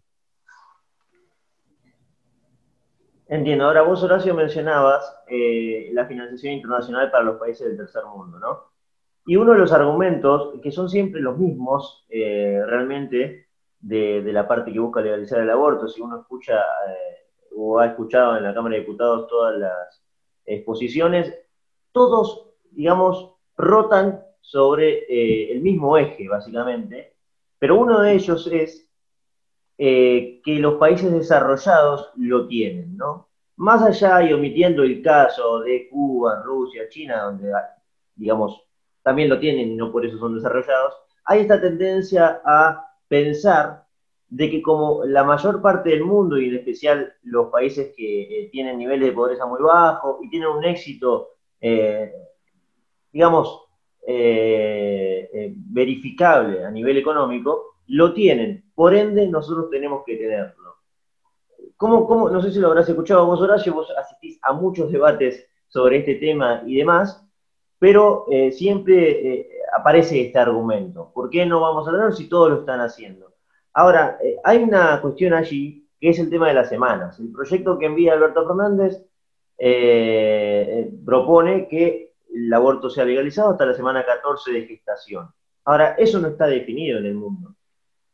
Entiendo. 3.31 3.63
Ahora 3.63 3.83
vos, 3.83 4.03
Horacio, 4.03 4.35
mencionabas 4.35 5.15
eh, 5.25 5.89
la 5.93 6.05
financiación 6.05 6.51
internacional 6.55 7.09
para 7.09 7.23
los 7.23 7.39
países 7.39 7.65
del 7.65 7.77
tercer 7.77 8.03
mundo, 8.03 8.37
¿no? 8.37 8.71
Y 9.25 9.37
uno 9.37 9.53
de 9.53 9.59
los 9.59 9.71
argumentos, 9.71 10.59
que 10.61 10.69
son 10.69 10.89
siempre 10.89 11.21
los 11.21 11.37
mismos, 11.37 12.05
eh, 12.09 12.61
realmente, 12.65 13.47
de, 13.79 14.21
la 14.33 14.45
parte 14.49 14.73
que 14.73 14.79
busca 14.79 14.99
legalizar 14.99 15.39
el 15.39 15.49
aborto, 15.49 15.87
si 15.87 16.01
uno 16.01 16.19
escucha 16.19 16.59
eh, 16.59 17.29
o 17.55 17.79
ha 17.79 17.85
escuchado 17.85 18.35
en 18.35 18.43
la 18.43 18.53
Cámara 18.53 18.75
de 18.75 18.81
Diputados 18.81 19.29
todas 19.29 19.57
las 19.57 20.03
exposiciones, 20.45 21.33
todos, 21.93 22.49
digamos, 22.71 23.33
rotan 23.55 24.25
sobre 24.41 25.53
el 25.53 25.61
mismo 25.61 25.97
eje, 25.97 26.27
básicamente, 26.27 27.13
pero 27.57 27.79
uno 27.79 28.01
de 28.01 28.11
ellos 28.11 28.45
es 28.51 28.90
eh, 29.83 30.41
que 30.43 30.59
los 30.59 30.75
países 30.75 31.11
desarrollados 31.11 32.11
lo 32.15 32.45
tienen, 32.45 32.95
¿no? 32.97 33.29
Más 33.55 33.81
allá 33.81 34.21
y 34.21 34.31
omitiendo 34.31 34.83
el 34.83 35.01
caso 35.01 35.61
de 35.61 35.89
Cuba, 35.89 36.43
Rusia, 36.43 36.87
China, 36.87 37.23
donde, 37.23 37.51
digamos, 38.15 38.61
también 39.01 39.27
lo 39.27 39.39
tienen 39.39 39.71
y 39.71 39.75
no 39.75 39.91
por 39.91 40.05
eso 40.05 40.19
son 40.19 40.35
desarrollados, 40.35 40.93
hay 41.25 41.39
esta 41.39 41.59
tendencia 41.59 42.43
a 42.45 42.93
pensar 43.07 43.85
de 44.29 44.51
que 44.51 44.61
como 44.61 45.03
la 45.03 45.23
mayor 45.23 45.63
parte 45.63 45.89
del 45.89 46.03
mundo, 46.03 46.37
y 46.37 46.49
en 46.49 46.57
especial 46.57 47.15
los 47.23 47.47
países 47.47 47.91
que 47.97 48.21
eh, 48.21 48.49
tienen 48.51 48.77
niveles 48.77 49.07
de 49.09 49.15
pobreza 49.15 49.47
muy 49.47 49.63
bajos 49.63 50.17
y 50.21 50.29
tienen 50.29 50.49
un 50.49 50.63
éxito, 50.63 51.29
eh, 51.59 52.13
digamos, 53.11 53.63
verificable 55.73 56.65
a 56.65 56.69
nivel 56.69 56.97
económico, 56.97 57.70
lo 57.87 58.13
tienen. 58.13 58.65
Por 58.75 58.95
ende, 58.95 59.27
nosotros 59.27 59.69
tenemos 59.69 60.03
que 60.05 60.17
tenerlo. 60.17 60.75
¿Cómo, 61.77 62.07
cómo, 62.07 62.29
no 62.29 62.41
sé 62.41 62.51
si 62.51 62.59
lo 62.59 62.67
habrás 62.67 62.87
escuchado 62.87 63.25
vos, 63.25 63.41
Horacio, 63.41 63.73
vos 63.73 63.87
asistís 63.97 64.39
a 64.43 64.53
muchos 64.53 64.91
debates 64.91 65.47
sobre 65.67 65.97
este 65.99 66.15
tema 66.15 66.63
y 66.65 66.75
demás, 66.75 67.25
pero 67.79 68.25
eh, 68.29 68.51
siempre 68.51 69.09
eh, 69.09 69.49
aparece 69.73 70.21
este 70.21 70.37
argumento. 70.37 71.11
¿Por 71.13 71.29
qué 71.29 71.45
no 71.45 71.61
vamos 71.61 71.87
a 71.87 71.91
hablar 71.91 72.13
si 72.13 72.27
todos 72.29 72.51
lo 72.51 72.59
están 72.59 72.81
haciendo? 72.81 73.33
Ahora, 73.73 74.17
eh, 74.21 74.35
hay 74.43 74.57
una 74.57 75.01
cuestión 75.01 75.33
allí 75.33 75.87
que 75.99 76.09
es 76.09 76.19
el 76.19 76.29
tema 76.29 76.49
de 76.49 76.53
las 76.53 76.69
semanas. 76.69 77.19
El 77.19 77.31
proyecto 77.31 77.79
que 77.79 77.85
envía 77.85 78.13
Alberto 78.13 78.45
Fernández 78.45 79.03
propone 81.05 81.67
que 81.67 82.13
el 82.33 82.53
aborto 82.53 82.89
sea 82.89 83.05
legalizado 83.05 83.51
hasta 83.51 83.65
la 83.65 83.73
semana 83.73 84.05
14 84.05 84.51
de 84.51 84.65
gestación. 84.65 85.29
Ahora, 85.65 85.95
eso 85.97 86.19
no 86.19 86.27
está 86.29 86.47
definido 86.47 86.99
en 86.99 87.05
el 87.05 87.13
mundo. 87.13 87.50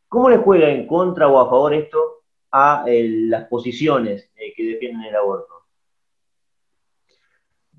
¿Cómo 0.08 0.30
le 0.30 0.38
juega 0.38 0.70
en 0.70 0.86
contra 0.86 1.28
o 1.28 1.38
a 1.38 1.50
favor 1.50 1.74
esto 1.74 1.98
a 2.50 2.84
las 2.86 3.44
posiciones 3.48 4.30
que 4.56 4.64
defienden 4.64 5.04
el 5.04 5.16
aborto? 5.16 5.54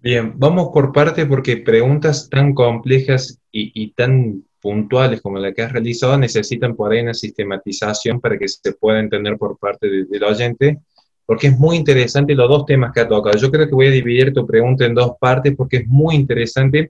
Bien, 0.01 0.33
vamos 0.37 0.69
por 0.73 0.93
parte 0.93 1.25
porque 1.25 1.57
preguntas 1.57 2.29
tan 2.29 2.53
complejas 2.53 3.41
y, 3.51 3.91
tan 3.93 4.43
puntuales 4.61 5.21
como 5.21 5.39
la 5.39 5.53
que 5.53 5.61
has 5.61 5.73
realizado 5.73 6.17
necesitan 6.17 6.75
por 6.75 6.91
ahí 6.91 7.01
una 7.01 7.13
sistematización 7.13 8.21
para 8.21 8.37
que 8.37 8.47
se 8.47 8.73
pueda 8.73 8.99
entender 8.99 9.37
por 9.37 9.57
parte 9.57 9.89
del 9.89 10.23
oyente, 10.23 10.79
porque 11.25 11.47
es 11.47 11.59
muy 11.59 11.77
interesante 11.77 12.33
los 12.35 12.47
dos 12.47 12.65
temas 12.65 12.93
que 12.93 13.01
ha 13.01 13.07
tocado. 13.07 13.37
Yo 13.37 13.51
creo 13.51 13.67
que 13.67 13.75
voy 13.75 13.87
a 13.87 13.91
dividir 13.91 14.33
tu 14.33 14.45
pregunta 14.45 14.85
en 14.85 14.93
dos 14.93 15.13
partes 15.19 15.55
porque 15.55 15.77
es 15.77 15.87
muy 15.87 16.15
interesante 16.15 16.89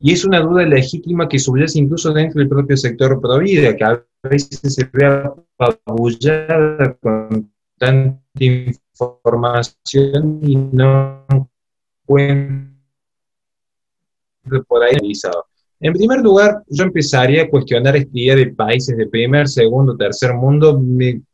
y 0.00 0.12
es 0.12 0.24
una 0.24 0.40
duda 0.40 0.64
legítima 0.64 1.28
que 1.28 1.38
subyace 1.38 1.78
incluso 1.78 2.12
dentro 2.12 2.38
del 2.38 2.48
propio 2.48 2.76
sector 2.76 3.20
Provida, 3.20 3.76
que 3.76 3.84
a 3.84 4.02
veces 4.22 4.60
se 4.62 4.88
ve 4.92 5.24
apabullada 5.58 6.96
con 7.00 7.50
tanta 7.76 8.20
información 8.38 10.40
y 10.42 10.56
no 10.56 11.26
por 14.66 14.82
ahí 14.82 14.96
En 15.80 15.92
primer 15.92 16.20
lugar, 16.20 16.62
yo 16.68 16.84
empezaría 16.84 17.42
a 17.42 17.48
cuestionar 17.48 17.96
esta 17.96 18.10
idea 18.12 18.36
de 18.36 18.46
países 18.48 18.96
de 18.96 19.06
primer, 19.06 19.48
segundo, 19.48 19.96
tercer 19.96 20.34
mundo. 20.34 20.80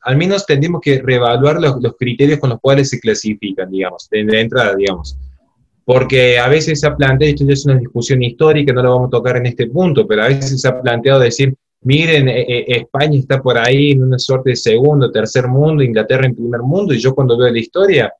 al 0.00 0.16
menos 0.16 0.46
tendríamos 0.46 0.80
que 0.80 1.00
reevaluar 1.00 1.60
los, 1.60 1.76
criterios 1.98 2.40
con 2.40 2.50
los 2.50 2.60
cuales 2.60 2.90
se 2.90 2.98
clasifican, 2.98 3.70
digamos, 3.70 4.08
de, 4.10 4.40
entrada, 4.40 4.74
digamos. 4.74 5.16
Porque 5.84 6.38
a 6.38 6.48
veces 6.48 6.80
se 6.80 6.86
ha 6.86 6.96
planteado, 6.96 7.30
esto 7.30 7.44
ya 7.46 7.52
es 7.52 7.66
una 7.66 7.78
discusión 7.78 8.22
histórica, 8.22 8.72
no 8.72 8.82
lo 8.82 8.94
vamos 8.94 9.08
a 9.08 9.10
tocar 9.10 9.36
en 9.36 9.46
este 9.46 9.66
punto, 9.66 10.06
pero 10.06 10.22
a 10.22 10.28
veces 10.28 10.60
se 10.60 10.68
ha 10.68 10.80
planteado 10.80 11.20
decir, 11.20 11.54
miren, 11.82 12.28
eh, 12.28 12.40
eh, 12.48 12.64
España 12.68 13.18
está 13.18 13.42
por 13.42 13.58
ahí 13.58 13.92
en 13.92 14.02
una 14.02 14.18
suerte 14.18 14.50
de 14.50 14.56
segundo, 14.56 15.10
tercer 15.10 15.46
mundo, 15.46 15.82
Inglaterra 15.82 16.26
en 16.26 16.34
primer 16.34 16.62
mundo, 16.62 16.94
y 16.94 16.98
yo 16.98 17.14
cuando 17.14 17.36
veo 17.36 17.52
la 17.52 17.58
historia, 17.58 18.12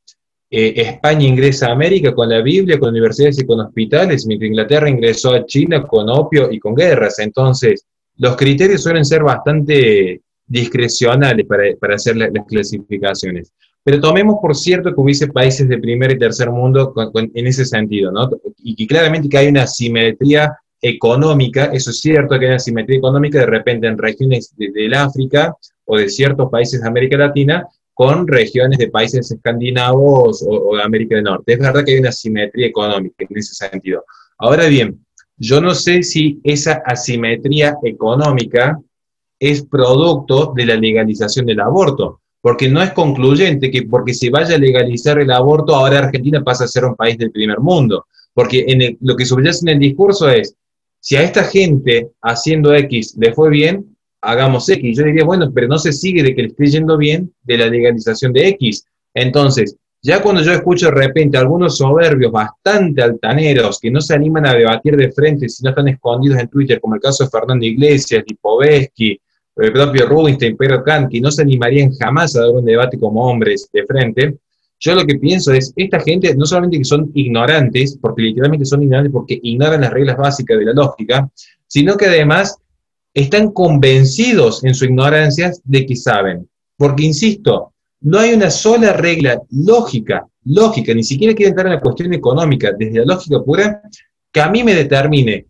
eh, 0.51 0.75
España 0.77 1.27
ingresa 1.27 1.69
a 1.69 1.73
América 1.73 2.15
con 2.15 2.29
la 2.29 2.41
Biblia, 2.41 2.79
con 2.79 2.91
universidades 2.91 3.41
y 3.41 3.47
con 3.47 3.61
hospitales, 3.61 4.27
mientras 4.27 4.49
Inglaterra 4.49 4.89
ingresó 4.89 5.33
a 5.35 5.45
China 5.47 5.83
con 5.83 6.09
opio 6.09 6.51
y 6.53 6.61
con 6.61 6.75
guerras. 6.75 7.19
Entonces, 7.19 7.87
los 8.19 8.37
criterios 8.37 8.83
suelen 8.83 9.05
ser 9.05 9.25
bastante 9.25 10.21
discrecionales 10.47 11.47
para, 11.47 11.95
hacer 11.95 12.17
las 12.17 12.31
clasificaciones. 12.47 13.53
Pero 13.85 14.01
tomemos 14.01 14.37
por 14.41 14.57
cierto 14.57 14.95
que 14.95 15.01
hubiese 15.01 15.29
países 15.29 15.69
de 15.69 15.79
primer 15.79 16.13
y 16.13 16.19
tercer 16.19 16.51
mundo 16.51 16.95
en 17.15 17.47
ese 17.47 17.67
sentido, 17.67 18.11
¿no? 18.11 18.31
Y 18.59 18.75
que 18.75 18.87
claramente 18.87 19.29
que 19.29 19.39
hay 19.39 19.49
una 19.49 19.67
simetría 19.67 20.57
económica, 20.81 21.67
eso 21.67 21.91
es 21.91 22.01
cierto 22.01 22.39
que 22.39 22.47
hay 22.47 22.53
una 22.53 22.59
simetría 22.59 22.99
económica 22.99 23.39
de 23.39 23.47
repente 23.47 23.87
en 23.87 23.99
regiones 23.99 24.55
del 24.57 24.95
África 24.95 25.55
o 25.85 25.99
de 25.99 26.09
ciertos 26.09 26.51
países 26.51 26.81
de 26.81 26.89
América 26.89 27.19
Latina, 27.19 27.67
con 27.95 28.27
regiones 28.27 28.79
de 28.79 28.89
países 28.89 29.31
escandinavos 29.31 30.45
o, 30.47 30.77
de 30.77 30.83
América 30.83 31.15
del 31.15 31.25
Norte. 31.25 31.53
Es 31.53 31.59
verdad 31.61 31.85
que 31.85 31.93
hay 31.93 32.01
una 32.01 32.09
asimetría 32.09 32.67
económica 32.67 33.25
en 33.29 33.39
ese 33.39 33.55
sentido. 33.55 34.05
Ahora 34.39 34.67
bien, 34.67 35.05
yo 35.37 35.61
no 35.61 35.75
sé 35.75 36.03
si 36.03 36.41
esa 36.43 36.83
asimetría 36.85 37.77
económica 37.85 38.81
es 39.39 39.65
producto 39.65 40.53
de 40.57 40.67
la 40.67 40.75
legalización 40.75 41.47
del 41.47 41.61
aborto, 41.61 42.21
porque 42.45 42.69
no 42.69 42.83
es 42.83 42.93
concluyente 42.93 43.71
que 43.71 43.85
porque 43.85 44.13
se 44.13 44.29
vaya 44.29 44.57
a 44.57 44.59
legalizar 44.59 45.19
el 45.19 45.31
aborto, 45.31 45.75
ahora 45.75 46.01
Argentina 46.01 46.45
pasa 46.45 46.65
a 46.65 46.69
ser 46.69 46.85
un 46.85 46.95
país 46.95 47.17
del 47.17 47.31
primer 47.31 47.59
mundo, 47.59 48.05
porque 48.35 48.67
en 48.69 48.99
lo 49.01 49.17
que 49.17 49.25
subyace 49.25 49.61
en 49.63 49.71
el 49.71 49.79
discurso 49.79 50.29
es, 50.29 50.55
si 51.01 51.17
a 51.17 51.23
esta 51.23 51.45
gente 51.45 52.11
haciendo 52.21 52.75
X 52.75 53.17
le 53.19 53.33
fue 53.33 53.49
bien, 53.49 53.97
hagamos 54.21 54.69
X. 54.69 54.95
Yo 54.95 55.05
diría, 55.05 55.25
bueno, 55.25 55.51
pero 55.55 55.69
no 55.69 55.79
se 55.79 55.95
sigue 55.95 56.23
de 56.23 56.35
que 56.35 56.43
le 56.43 56.49
esté 56.49 56.67
yendo 56.67 56.99
bien 56.99 57.33
de 57.45 57.57
la 57.57 57.67
legalización 57.67 58.35
de 58.35 58.49
X. 58.49 58.85
Entonces, 59.15 59.75
ya 60.03 60.21
cuando 60.21 60.43
yo 60.43 60.53
escucho 60.53 60.89
de 60.89 60.97
repente 60.97 61.39
algunos 61.39 61.79
soberbios 61.79 62.31
bastante 62.31 63.01
altaneros 63.01 63.81
que 63.81 63.91
no 63.91 64.03
se 64.03 64.13
animan 64.13 64.47
a 64.47 64.53
debatir 64.53 64.99
de 64.99 65.11
frente, 65.13 65.49
si 65.49 65.65
no 65.65 65.71
están 65.71 65.89
escondidos 65.89 66.39
en 66.39 66.49
Twitter, 66.49 66.79
como 66.79 66.97
el 66.97 67.01
caso 67.01 67.25
de 67.25 67.31
Fernando 67.31 67.65
Iglesias, 67.65 68.23
Lipovetsky, 68.27 69.19
el 69.57 69.73
propio 69.73 70.07
Rubinstein, 70.07 70.57
Pedro 70.57 70.83
Kant, 70.83 71.11
que 71.11 71.21
no 71.21 71.31
se 71.31 71.43
animarían 71.43 71.93
jamás 71.95 72.35
a 72.37 72.41
dar 72.41 72.51
un 72.51 72.65
debate 72.65 72.99
como 72.99 73.27
hombres 73.27 73.69
de 73.73 73.85
frente, 73.85 74.39
yo 74.81 74.95
lo 74.95 75.07
que 75.07 75.17
pienso 75.17 75.53
es, 75.53 75.73
esta 75.77 76.01
gente 76.01 76.35
no 76.35 76.45
solamente 76.45 76.79
que 76.79 76.85
son 76.85 77.11
ignorantes, 77.15 77.97
porque 78.01 78.23
literalmente 78.23 78.67
son 78.67 78.83
ignorantes 78.83 79.13
porque 79.13 79.41
ignoran 79.43 79.81
las 79.81 79.93
reglas 79.93 80.17
básicas 80.17 80.59
de 80.59 80.65
la 80.67 80.73
lógica, 80.73 81.31
sino 81.67 81.97
que 81.97 82.07
además 82.07 82.59
están 83.15 83.53
convencidos 83.53 84.63
en 84.65 84.75
su 84.75 84.85
ignorancia 84.85 85.53
de 85.65 85.87
que 85.87 85.97
saben. 85.97 86.49
Porque, 86.77 87.05
insisto, 87.05 87.73
no 88.01 88.19
hay 88.19 88.35
una 88.35 88.51
sola 88.51 88.93
regla 88.93 89.41
lógica, 89.51 90.27
lógica, 90.45 90.93
ni 90.93 91.05
siquiera 91.05 91.35
quiero 91.35 91.51
entrar 91.51 91.69
en 91.69 91.75
la 91.75 91.81
cuestión 91.81 92.13
económica, 92.13 92.73
desde 92.77 92.99
la 92.99 93.15
lógica 93.15 93.43
pura, 93.43 93.81
que 94.31 94.41
a 94.41 94.51
mí 94.51 94.65
me 94.65 94.75
determine 94.75 95.47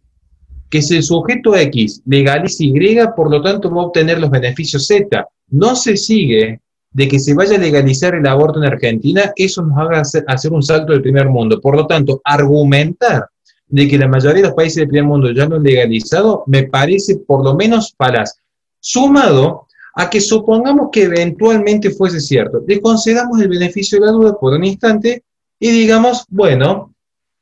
que 0.70 0.82
si 0.82 0.96
el 0.96 1.02
sujeto 1.02 1.56
X 1.56 2.02
legaliza 2.06 2.64
Y, 2.64 2.98
por 3.16 3.30
lo 3.30 3.42
tanto 3.42 3.70
va 3.70 3.82
a 3.82 3.86
obtener 3.86 4.18
los 4.18 4.30
beneficios 4.30 4.86
Z. 4.86 5.26
No 5.48 5.76
se 5.76 5.96
sigue 5.96 6.60
de 6.90 7.08
que 7.08 7.18
se 7.18 7.34
vaya 7.34 7.56
a 7.56 7.60
legalizar 7.60 8.14
el 8.14 8.26
aborto 8.26 8.60
en 8.60 8.72
Argentina, 8.72 9.32
eso 9.36 9.62
nos 9.62 9.76
haga 9.78 10.00
hacer 10.00 10.52
un 10.52 10.62
salto 10.62 10.92
del 10.92 11.02
primer 11.02 11.28
mundo. 11.28 11.60
Por 11.60 11.76
lo 11.76 11.86
tanto, 11.86 12.20
argumentar 12.24 13.26
de 13.66 13.88
que 13.88 13.98
la 13.98 14.06
mayoría 14.06 14.42
de 14.42 14.48
los 14.48 14.54
países 14.54 14.76
del 14.76 14.88
primer 14.88 15.08
mundo 15.08 15.32
ya 15.32 15.46
lo 15.46 15.56
han 15.56 15.62
legalizado, 15.64 16.44
me 16.46 16.64
parece 16.64 17.16
por 17.16 17.44
lo 17.44 17.56
menos 17.56 17.94
falaz. 17.98 18.38
Sumado 18.78 19.66
a 19.96 20.08
que 20.08 20.20
supongamos 20.20 20.88
que 20.92 21.04
eventualmente 21.04 21.90
fuese 21.90 22.20
cierto, 22.20 22.62
le 22.66 22.80
concedamos 22.80 23.40
el 23.40 23.48
beneficio 23.48 23.98
de 23.98 24.06
la 24.06 24.12
duda 24.12 24.38
por 24.38 24.52
un 24.52 24.64
instante 24.64 25.24
y 25.58 25.70
digamos, 25.70 26.24
bueno, 26.28 26.93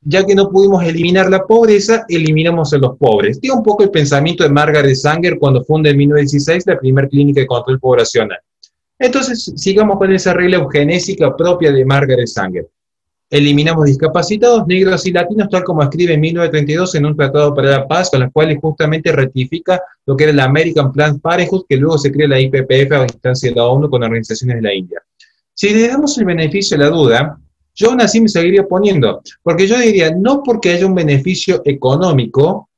ya 0.05 0.25
que 0.25 0.35
no 0.35 0.49
pudimos 0.49 0.83
eliminar 0.83 1.29
la 1.29 1.45
pobreza, 1.45 2.05
eliminamos 2.07 2.73
a 2.73 2.77
los 2.77 2.97
pobres. 2.97 3.39
Tiene 3.39 3.57
un 3.57 3.63
poco 3.63 3.83
el 3.83 3.91
pensamiento 3.91 4.43
de 4.43 4.49
Margaret 4.49 4.95
Sanger 4.95 5.37
cuando 5.39 5.63
funda 5.63 5.89
en 5.89 5.97
1916 5.97 6.67
la 6.67 6.79
primera 6.79 7.07
clínica 7.07 7.41
de 7.41 7.47
control 7.47 7.79
poblacional. 7.79 8.39
Entonces, 8.99 9.51
sigamos 9.55 9.97
con 9.97 10.11
esa 10.13 10.33
regla 10.33 10.57
eugenésica 10.57 11.35
propia 11.35 11.71
de 11.71 11.85
Margaret 11.85 12.27
Sanger 12.27 12.67
eliminamos 13.33 13.85
discapacitados, 13.85 14.67
negros 14.67 15.07
y 15.07 15.11
latinos, 15.11 15.49
tal 15.49 15.63
como 15.63 15.81
escribe 15.81 16.13
en 16.13 16.21
1932 16.21 16.93
en 16.93 17.05
un 17.07 17.17
tratado 17.17 17.55
para 17.55 17.71
la 17.71 17.87
paz, 17.87 18.11
con 18.11 18.19
las 18.19 18.31
cuales 18.31 18.59
justamente 18.61 19.11
ratifica 19.11 19.81
lo 20.05 20.15
que 20.15 20.25
era 20.25 20.33
la 20.33 20.43
American 20.43 20.91
Planned 20.91 21.19
Parenthood, 21.19 21.65
que 21.67 21.77
luego 21.77 21.97
se 21.97 22.11
crea 22.11 22.27
la 22.27 22.39
IPPF 22.39 22.91
a 22.91 23.03
instancia 23.03 23.49
de 23.49 23.55
la 23.55 23.65
ONU 23.65 23.89
con 23.89 24.03
organizaciones 24.03 24.57
de 24.57 24.61
la 24.61 24.75
India. 24.75 25.01
Si 25.51 25.71
le 25.71 25.87
damos 25.87 26.15
el 26.19 26.25
beneficio 26.25 26.77
de 26.77 26.83
la 26.83 26.91
duda, 26.91 27.39
yo 27.75 27.89
aún 27.89 28.01
así 28.01 28.21
me 28.21 28.29
seguiría 28.29 28.67
poniendo, 28.67 29.21
porque 29.41 29.67
yo 29.67 29.79
diría, 29.79 30.11
no 30.15 30.43
porque 30.43 30.71
haya 30.71 30.85
un 30.85 30.95
beneficio 30.95 31.61
económico, 31.65 32.69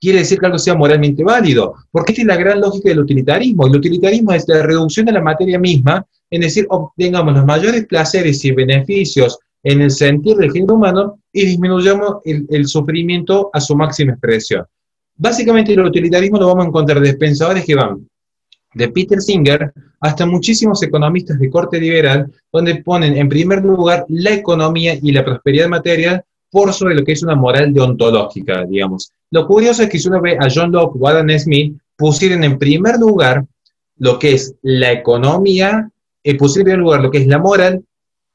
quiere 0.00 0.20
decir 0.20 0.38
que 0.38 0.46
algo 0.46 0.58
sea 0.58 0.74
moralmente 0.74 1.22
válido, 1.22 1.74
porque 1.90 2.12
esta 2.12 2.22
es 2.22 2.28
la 2.28 2.36
gran 2.36 2.60
lógica 2.60 2.88
del 2.88 3.00
utilitarismo. 3.00 3.66
El 3.66 3.76
utilitarismo 3.76 4.32
es 4.32 4.48
la 4.48 4.62
reducción 4.62 5.06
de 5.06 5.12
la 5.12 5.20
materia 5.20 5.58
misma, 5.58 6.04
en 6.30 6.40
decir, 6.40 6.66
obtengamos 6.70 7.34
los 7.34 7.44
mayores 7.44 7.86
placeres 7.86 8.44
y 8.44 8.50
beneficios 8.52 9.38
en 9.62 9.80
el 9.80 9.90
sentir 9.90 10.36
del 10.36 10.50
género 10.50 10.74
humano 10.74 11.20
y 11.32 11.46
disminuyamos 11.46 12.16
el, 12.24 12.66
sufrimiento 12.66 13.50
a 13.52 13.60
su 13.60 13.76
máxima 13.76 14.12
expresión. 14.12 14.64
Básicamente 15.14 15.72
el 15.72 15.80
utilitarismo 15.80 16.38
lo 16.38 16.48
vamos 16.48 16.64
a 16.64 16.68
encontrar 16.68 17.00
de 17.00 17.14
pensadores 17.14 17.64
que 17.64 17.74
van 17.74 18.08
de 18.74 18.88
Peter 18.88 19.20
Singer 19.20 19.72
hasta 20.00 20.26
muchísimos 20.26 20.82
economistas 20.82 21.38
de 21.38 21.50
corte 21.50 21.80
liberal, 21.80 22.30
donde 22.52 22.76
ponen 22.76 23.16
en 23.16 23.28
primer 23.28 23.64
lugar 23.64 24.04
la 24.08 24.32
economía 24.32 24.98
y 25.00 25.12
la 25.12 25.24
prosperidad 25.24 25.68
material 25.68 26.24
por 26.50 26.72
sobre 26.72 26.94
lo 26.94 27.04
que 27.04 27.12
es 27.12 27.22
una 27.22 27.34
moral 27.34 27.72
deontológica, 27.72 28.64
digamos. 28.64 29.12
Lo 29.30 29.46
curioso 29.46 29.82
es 29.82 29.88
que 29.88 29.98
si 29.98 30.08
uno 30.08 30.20
ve 30.20 30.36
a 30.38 30.48
John 30.54 30.70
Locke 30.70 30.98
o 31.00 31.08
Adam 31.08 31.30
Smith, 31.38 31.76
pusieron 31.96 32.44
en 32.44 32.58
primer 32.58 32.98
lugar 32.98 33.46
lo 33.96 34.18
que 34.18 34.34
es 34.34 34.54
la 34.62 34.92
economía, 34.92 35.90
eh, 36.22 36.36
pusieron 36.36 36.68
en 36.68 36.74
primer 36.74 36.84
lugar 36.84 37.00
lo 37.00 37.10
que 37.10 37.18
es 37.18 37.26
la 37.26 37.38
moral 37.38 37.82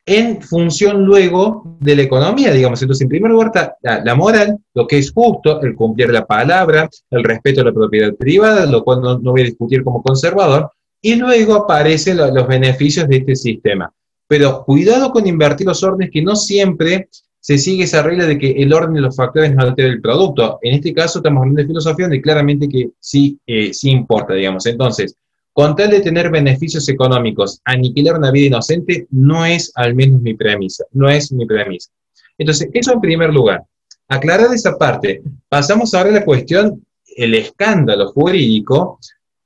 en 0.07 0.41
función 0.41 1.03
luego 1.03 1.77
de 1.81 1.97
la 1.97 2.03
economía, 2.03 2.53
digamos. 2.53 2.81
Entonces, 2.81 3.03
en 3.03 3.09
primer 3.09 3.29
lugar 3.29 3.51
la, 3.81 4.15
moral, 4.15 4.57
lo 4.73 4.87
que 4.87 4.97
es 4.99 5.11
justo, 5.11 5.61
el 5.61 5.75
cumplir 5.75 6.09
la 6.09 6.25
palabra, 6.25 6.89
el 7.11 7.23
respeto 7.25 7.59
a 7.59 7.65
la 7.65 7.73
propiedad 7.73 8.15
privada, 8.15 8.65
lo 8.65 8.85
cual 8.85 9.01
no, 9.01 9.19
voy 9.19 9.41
a 9.41 9.45
discutir 9.45 9.83
como 9.83 10.01
conservador, 10.01 10.71
y 11.01 11.15
luego 11.15 11.55
aparecen 11.55 12.17
los 12.17 12.47
beneficios 12.47 13.07
de 13.09 13.17
este 13.17 13.35
sistema. 13.35 13.91
Pero 14.29 14.63
cuidado 14.63 15.11
con 15.11 15.27
invertir 15.27 15.67
los 15.67 15.83
órdenes, 15.83 16.09
que 16.09 16.21
no 16.21 16.37
siempre 16.37 17.09
se 17.41 17.57
sigue 17.57 17.83
esa 17.83 18.01
regla 18.01 18.25
de 18.25 18.37
que 18.37 18.51
el 18.51 18.73
orden 18.73 18.93
de 18.93 19.01
los 19.01 19.15
factores 19.15 19.53
no 19.53 19.61
altera 19.61 19.89
el 19.89 20.01
producto. 20.01 20.57
En 20.61 20.75
este 20.75 20.93
caso 20.93 21.19
estamos 21.19 21.41
hablando 21.41 21.61
de 21.61 21.67
filosofía 21.67 22.05
donde 22.05 22.21
claramente 22.21 22.69
que 22.69 22.91
sí, 22.99 23.37
eh, 23.45 23.73
sí 23.73 23.89
importa, 23.89 24.33
digamos. 24.33 24.65
Entonces, 24.65 25.15
con 25.57 25.75
tal 25.75 25.89
de 25.89 26.01
tener 26.01 26.29
beneficios 26.29 26.87
económicos, 26.87 27.61
aniquilar 27.65 28.19
una 28.19 28.29
vida 28.29 28.45
inocente 28.45 29.07
no 29.09 29.43
es 29.43 29.71
al 29.73 29.95
menos 29.95 30.21
mi 30.21 30.35
premisa, 30.35 30.85
no 30.91 31.09
es 31.09 31.31
mi 31.31 31.47
premisa. 31.47 31.89
Entonces, 32.37 32.69
eso 32.73 32.93
en 32.93 33.01
primer 33.01 33.33
lugar. 33.33 33.63
Aclarar 34.07 34.53
esa 34.53 34.77
parte, 34.77 35.23
pasamos 35.49 35.95
ahora 35.95 36.11
a 36.11 36.13
la 36.13 36.25
cuestión, 36.25 36.85
el 37.07 37.33
escándalo 37.33 38.11
jurídico, 38.11 38.99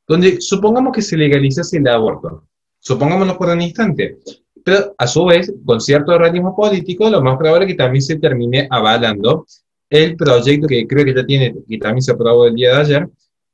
donde 0.06 0.41
supongamos 0.41 0.91
que 0.91 1.01
se 1.01 1.15
legalizase 1.15 1.77
el 1.77 1.88
aborto. 1.88 2.44
Supongámoslo 2.82 3.38
por 3.38 3.48
un 3.48 3.62
instante. 3.62 4.18
Pero 4.65 4.94
a 4.98 5.08
su 5.08 5.24
vez, 5.24 5.53
con 5.65 5.80
cierto 5.80 6.12
organismo 6.12 6.53
político, 6.53 7.10
lo 7.10 7.22
más 7.22 7.38
probable 7.38 7.68
es 7.68 7.72
que 7.72 7.77
también 7.77 8.01
se 8.01 8.18
termine 8.18 8.68
avalando 8.70 9.46
el 9.89 10.18
proyecto 10.18 10.68
que 10.68 10.86
creo 10.86 11.06
que 11.06 11.15
ya 11.15 11.25
tiene, 11.25 11.56
que 11.70 11.77
también 11.77 12.01
se 12.01 12.12
aprobó 12.12 12.48
el 12.48 12.56
día 12.56 12.75
de 12.75 12.82
ayer, 12.82 13.10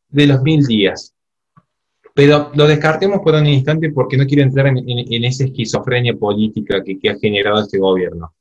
de 0.10 0.26
los 0.26 0.42
mil 0.42 0.66
días. 0.66 1.14
Pero 2.18 2.50
lo 2.56 2.66
descartemos 2.66 3.20
por 3.20 3.36
un 3.36 3.46
instante 3.46 3.92
porque 3.92 4.18
no 4.18 4.26
quiero 4.26 4.42
entrar 4.42 4.66
en, 4.66 5.24
esa 5.24 5.44
esquizofrenia 5.44 6.16
política 6.16 6.82
que, 6.84 7.10
ha 7.12 7.20
generado 7.20 7.62
este 7.62 7.78
gobierno. 7.78 8.34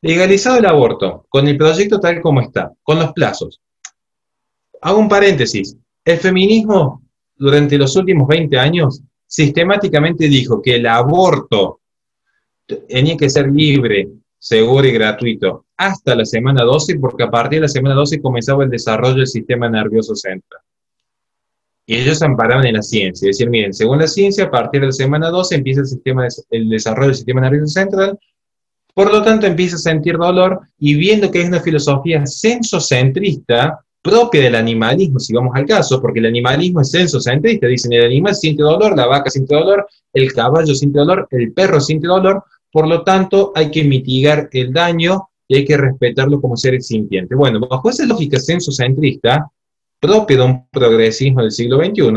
Legalizado 0.00 0.56
el 0.56 0.64
aborto, 0.64 1.26
con 1.28 1.46
el 1.46 1.58
proyecto 1.58 2.00
tal 2.00 2.22
como 2.22 2.40
está, 2.40 2.72
con 2.82 2.98
los 2.98 3.12
plazos. 3.12 3.60
Hago 4.80 4.98
un 4.98 5.10
paréntesis. 5.10 5.76
El 6.06 6.16
feminismo 6.16 7.02
durante 7.36 7.76
los 7.76 7.94
últimos 7.96 8.26
20 8.28 8.56
años 8.56 9.02
sistemáticamente 9.26 10.26
dijo 10.26 10.62
que 10.62 10.76
el 10.76 10.86
aborto 10.86 11.80
tenía 12.88 13.18
que 13.18 13.28
ser 13.28 13.52
libre, 13.52 14.08
seguro 14.38 14.86
y 14.86 14.92
gratuito 14.92 15.66
hasta 15.76 16.14
la 16.14 16.24
semana 16.24 16.64
12, 16.64 16.98
porque 16.98 17.24
a 17.24 17.30
partir 17.30 17.58
de 17.58 17.64
la 17.64 17.68
semana 17.68 17.94
12 17.94 18.22
comenzaba 18.22 18.64
el 18.64 18.70
desarrollo 18.70 19.16
del 19.16 19.26
sistema 19.26 19.68
nervioso 19.68 20.16
central. 20.16 20.62
Y 21.86 21.96
ellos 21.96 22.22
amparaban 22.22 22.66
en 22.66 22.74
la 22.74 22.82
ciencia, 22.82 23.28
es 23.28 23.36
decir, 23.36 23.50
miren, 23.50 23.74
según 23.74 23.98
la 23.98 24.06
ciencia, 24.06 24.44
a 24.44 24.50
partir 24.50 24.80
de 24.80 24.86
la 24.86 24.92
semana 24.92 25.28
12 25.28 25.56
empieza 25.56 25.80
el, 25.82 25.86
sistema, 25.86 26.26
el 26.50 26.68
desarrollo 26.68 27.08
del 27.08 27.16
sistema 27.16 27.42
nervioso 27.42 27.66
central, 27.66 28.18
por 28.94 29.12
lo 29.12 29.22
tanto 29.22 29.46
empieza 29.46 29.76
a 29.76 29.80
sentir 29.80 30.16
dolor 30.16 30.60
y 30.78 30.94
viendo 30.94 31.30
que 31.30 31.42
es 31.42 31.48
una 31.48 31.60
filosofía 31.60 32.24
sensocentrista, 32.24 33.84
propia 34.00 34.42
del 34.42 34.54
animalismo, 34.54 35.18
si 35.18 35.32
vamos 35.32 35.52
al 35.56 35.64
caso, 35.64 36.00
porque 36.00 36.20
el 36.20 36.26
animalismo 36.26 36.82
es 36.82 36.90
sensocentrista, 36.90 37.66
dicen 37.66 37.92
el 37.94 38.04
animal 38.04 38.34
siente 38.34 38.62
dolor, 38.62 38.94
la 38.94 39.06
vaca 39.06 39.30
siente 39.30 39.54
dolor, 39.54 39.86
el 40.12 40.32
caballo 40.32 40.74
siente 40.74 40.98
dolor, 40.98 41.26
el 41.30 41.52
perro 41.52 41.80
siente 41.80 42.06
dolor, 42.06 42.44
por 42.70 42.86
lo 42.86 43.02
tanto 43.02 43.52
hay 43.54 43.70
que 43.70 43.82
mitigar 43.82 44.50
el 44.52 44.72
daño 44.74 45.30
y 45.48 45.56
hay 45.56 45.64
que 45.64 45.78
respetarlo 45.78 46.38
como 46.38 46.56
seres 46.56 46.86
sintientes. 46.86 47.36
Bueno, 47.36 47.60
bajo 47.60 47.88
esa 47.88 48.04
lógica 48.04 48.38
sensocentrista, 48.38 49.50
propia 50.00 50.36
de 50.38 50.42
un 50.42 50.68
progresismo 50.68 51.42
del 51.42 51.52
siglo 51.52 51.78
XXI, 51.78 52.12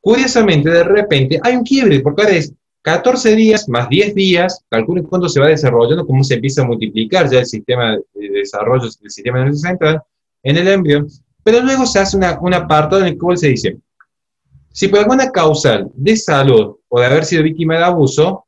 curiosamente 0.00 0.70
de 0.70 0.84
repente 0.84 1.40
hay 1.42 1.56
un 1.56 1.64
quiebre, 1.64 2.00
porque 2.00 2.22
ahora 2.22 2.36
es 2.36 2.52
14 2.82 3.34
días 3.34 3.68
más 3.68 3.88
10 3.88 4.14
días, 4.14 4.64
calculen 4.70 5.04
cuándo 5.04 5.28
se 5.28 5.40
va 5.40 5.48
desarrollando, 5.48 6.06
cómo 6.06 6.22
se 6.22 6.34
empieza 6.34 6.62
a 6.62 6.66
multiplicar 6.66 7.28
ya 7.28 7.40
el 7.40 7.46
sistema 7.46 7.96
de 8.14 8.28
desarrollo 8.30 8.84
del 8.84 9.10
sistema 9.10 9.38
nervioso 9.38 9.66
central, 9.66 10.00
en 10.42 10.56
el 10.56 10.68
embrión, 10.68 11.08
pero 11.42 11.60
luego 11.60 11.84
se 11.86 11.98
hace 11.98 12.16
una, 12.16 12.38
un 12.40 12.54
apartado 12.54 13.02
en 13.02 13.08
el 13.08 13.18
cual 13.18 13.36
se 13.36 13.48
dice, 13.48 13.78
si 14.72 14.88
por 14.88 15.00
alguna 15.00 15.30
causal 15.30 15.90
de 15.94 16.16
salud 16.16 16.76
o 16.88 17.00
de 17.00 17.06
haber 17.06 17.24
sido 17.24 17.42
víctima 17.42 17.76
de 17.76 17.84
abuso, 17.84 18.46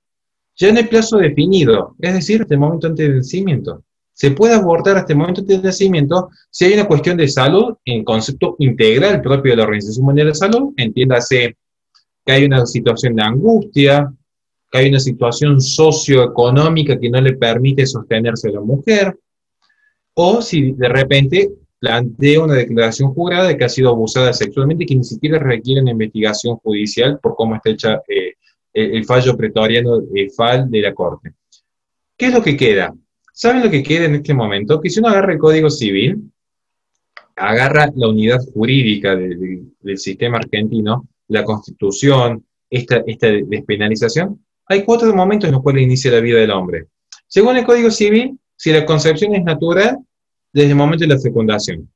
ya 0.57 0.71
no 0.73 0.79
hay 0.79 0.85
plazo 0.85 1.17
definido, 1.19 1.97
es 2.01 2.15
decir, 2.15 2.43
hasta 2.43 2.55
el 2.55 2.61
momento 2.61 2.87
antes 2.87 3.09
del. 3.09 3.83
Se 4.19 4.33
puede 4.33 4.55
abortar 4.55 4.97
hasta 4.97 5.13
el 5.13 5.19
momento 5.21 5.43
del 5.43 5.63
nacimiento 5.63 6.31
si 6.51 6.65
hay 6.65 6.75
una 6.75 6.89
cuestión 6.89 7.17
de 7.17 7.29
salud 7.29 7.77
en 7.85 8.03
concepto 8.03 8.57
integral 8.59 9.23
propio 9.23 9.53
de 9.53 9.59
la 9.59 9.63
Organización 9.63 10.07
Mundial 10.07 10.27
de 10.27 10.35
Salud, 10.35 10.73
entiéndase 10.77 11.57
que 12.27 12.33
hay 12.33 12.45
una 12.45 12.67
situación 12.67 13.15
de 13.15 13.23
angustia, 13.23 14.13
que 14.73 14.79
hay 14.79 14.89
una 14.89 14.99
situación 14.99 15.61
socioeconómica 15.61 16.99
que 16.99 17.09
no 17.09 17.21
le 17.21 17.35
permite 17.35 17.87
sostenerse 17.87 18.49
a 18.49 18.55
la 18.55 18.61
mujer, 18.61 19.17
o 20.15 20.43
si 20.43 20.73
de 20.73 20.89
repente 20.89 21.53
plantea 21.79 22.43
una 22.43 22.55
declaración 22.55 23.15
jurada 23.15 23.47
de 23.47 23.57
que 23.57 23.67
ha 23.67 23.69
sido 23.69 23.91
abusada 23.91 24.33
sexualmente 24.33 24.85
que 24.85 24.97
ni 24.97 25.05
siquiera 25.05 25.39
requiere 25.39 25.81
una 25.81 25.93
investigación 25.93 26.57
judicial 26.57 27.21
por 27.23 27.37
cómo 27.37 27.55
está 27.55 27.71
hecha 27.71 28.03
eh, 28.09 28.35
el 28.73 29.05
fallo 29.05 29.37
pretoriano 29.37 30.01
de 30.01 30.29
FAL 30.37 30.69
de 30.69 30.81
la 30.81 30.93
Corte. 30.93 31.35
¿Qué 32.17 32.27
es 32.27 32.35
lo 32.35 32.43
que 32.43 32.57
queda? 32.57 32.93
¿Saben 33.41 33.63
lo 33.63 33.71
que 33.71 33.85
queda 33.85 34.07
en 34.07 34.17
este 34.17 34.35
momento? 34.35 34.81
Que 34.81 34.91
si 34.91 34.99
uno 34.99 35.11
agarra 35.11 35.33
el 35.33 35.39
Código 35.39 35.71
Civil, 35.71 36.29
agarra 37.37 37.89
la 37.95 38.09
unidad 38.09 38.41
jurídica 38.53 39.15
del 39.15 39.97
sistema 39.97 40.39
argentino, 40.39 41.07
la 41.29 41.45
Constitución, 41.45 42.45
esta, 42.69 43.05
esta 43.07 43.29
despenalización, 43.29 44.45
hay 44.67 44.83
cuatro 44.83 45.15
momentos 45.15 45.47
en 45.47 45.55
los 45.55 45.63
cuales 45.63 45.85
inicia 45.85 46.11
la 46.11 46.19
vida 46.19 46.41
del 46.41 46.51
hombre. 46.51 46.89
Según 47.29 47.57
el 47.57 47.65
Código 47.65 47.93
Civil, 47.93 48.37
si 48.57 48.73
la 48.73 48.85
concepción 48.85 49.33
es 49.37 49.45
natural, 49.45 49.99
desde 50.53 50.71
el 50.71 50.77
momento 50.77 51.05
de 51.05 51.15
la 51.15 51.21
fecundación. 51.21 51.89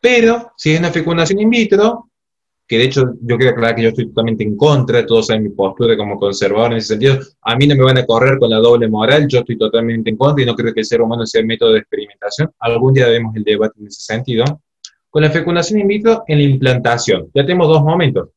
Pero 0.00 0.54
si 0.56 0.72
es 0.72 0.80
una 0.80 0.90
fecundación 0.90 1.38
in 1.38 1.50
vitro, 1.50 2.10
que 2.68 2.76
de 2.76 2.84
hecho 2.84 3.14
yo 3.22 3.38
quiero 3.38 3.52
aclarar 3.52 3.74
que 3.74 3.82
yo 3.82 3.88
estoy 3.88 4.08
totalmente 4.08 4.44
en 4.44 4.54
contra, 4.54 5.06
todos 5.06 5.28
saben 5.28 5.44
mi 5.44 5.48
postura 5.48 5.96
como 5.96 6.18
conservador 6.18 6.72
en 6.72 6.78
ese 6.78 6.88
sentido, 6.88 7.18
a 7.40 7.56
mí 7.56 7.66
no 7.66 7.74
me 7.74 7.82
van 7.82 7.96
a 7.96 8.04
correr 8.04 8.38
con 8.38 8.50
la 8.50 8.58
doble 8.58 8.88
moral, 8.88 9.26
yo 9.26 9.38
estoy 9.38 9.56
totalmente 9.56 10.10
en 10.10 10.18
contra 10.18 10.42
y 10.42 10.46
no 10.46 10.54
creo 10.54 10.74
que 10.74 10.80
el 10.80 10.86
ser 10.86 11.00
humano 11.00 11.24
sea 11.24 11.40
el 11.40 11.46
método 11.46 11.72
de 11.72 11.78
experimentación, 11.78 12.52
algún 12.58 12.92
día 12.92 13.08
vemos 13.08 13.34
el 13.34 13.42
debate 13.42 13.80
en 13.80 13.86
ese 13.86 14.02
sentido. 14.02 14.44
Con 15.08 15.22
la 15.22 15.30
fecundación 15.30 15.80
in 15.80 15.88
vitro 15.88 16.24
en 16.28 16.38
la 16.38 16.44
implantación, 16.44 17.30
ya 17.34 17.42
tenemos 17.42 17.68
dos 17.68 17.82
momentos, 17.82 18.28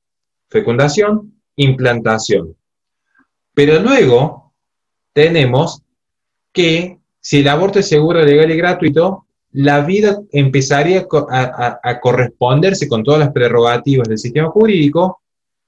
fecundación, 0.50 1.34
implantación. 1.58 2.56
Pero 3.54 3.82
luego 3.82 4.54
tenemos 5.12 5.82
que 6.54 7.00
si 7.20 7.42
el 7.42 7.50
aborto 7.50 7.80
es 7.80 7.90
seguro, 7.90 8.24
legal 8.24 8.50
y 8.50 8.56
gratuito, 8.56 9.28
la 9.54 9.82
vida 9.82 10.22
empezaría 10.32 11.06
a, 11.30 12.00
corresponderse 12.00 12.88
con 12.88 13.04
todas 13.04 13.20
las 13.20 13.32
prerrogativas 13.32 14.08
del 14.08 14.18
sistema 14.18 14.50
jurídico 14.50 15.22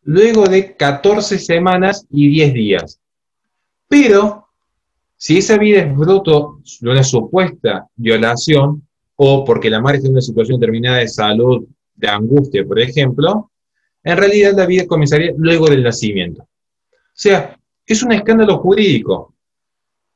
luego 0.04 0.48
de 0.48 0.76
14 0.76 1.40
semanas 1.40 2.06
y 2.10 2.30
10 2.30 2.54
días. 2.54 3.00
Pero, 3.88 4.48
si 5.18 5.38
esa 5.38 5.58
vida 5.58 5.82
es 5.82 5.96
fruto 5.96 6.60
de 6.80 6.90
una 6.90 7.04
supuesta 7.04 7.88
violación, 7.96 8.86
o 9.16 9.46
porque 9.46 9.70
la 9.70 9.80
madre 9.80 9.98
está 9.98 10.08
en 10.08 10.14
una 10.14 10.22
situación 10.22 10.60
determinada 10.60 10.98
de 10.98 11.08
salud, 11.08 11.66
de 11.96 12.08
angustia, 12.08 12.66
por 12.66 12.80
ejemplo, 12.80 13.52
en 14.04 14.18
realidad 14.18 14.54
la 14.56 14.66
vida 14.66 14.86
comenzaría 14.86 15.32
luego 15.38 15.68
del 15.68 15.84
nacimiento. 15.84 16.44
O 16.44 17.16
sea, 17.16 17.58
es 17.86 18.04
un 18.04 18.12
escándalo 18.12 18.58
jurídico. 18.58 19.33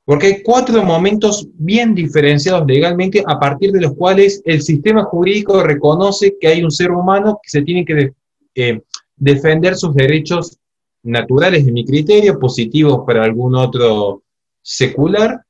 Porque 0.07 0.27
hay 0.27 0.41
cuatro 0.41 0.81
momentos 0.85 1.49
bien 1.55 1.93
diferenciados 1.93 2.65
legalmente 2.65 3.21
a 3.27 3.37
partir 3.37 3.73
de 3.73 3.81
los 3.81 3.93
cuales 3.93 4.41
el 4.45 4.61
sistema 4.61 5.03
jurídico 5.03 5.61
reconoce 5.61 6.37
que 6.39 6.47
hay 6.47 6.63
un 6.63 6.71
ser 6.71 6.91
humano 6.91 7.41
que 7.43 7.49
se 7.49 7.61
tiene 7.61 7.83
que 7.83 8.13
eh, 8.55 8.79
defender 9.17 9.75
sus 9.75 9.93
derechos 9.93 10.57
naturales, 11.03 11.67
en 11.67 11.73
mi 11.73 11.83
criterio, 11.83 12.39
positivos 12.39 13.01
para 13.05 13.25
algún 13.25 13.53
otro 13.55 14.23
secular, 14.61 15.41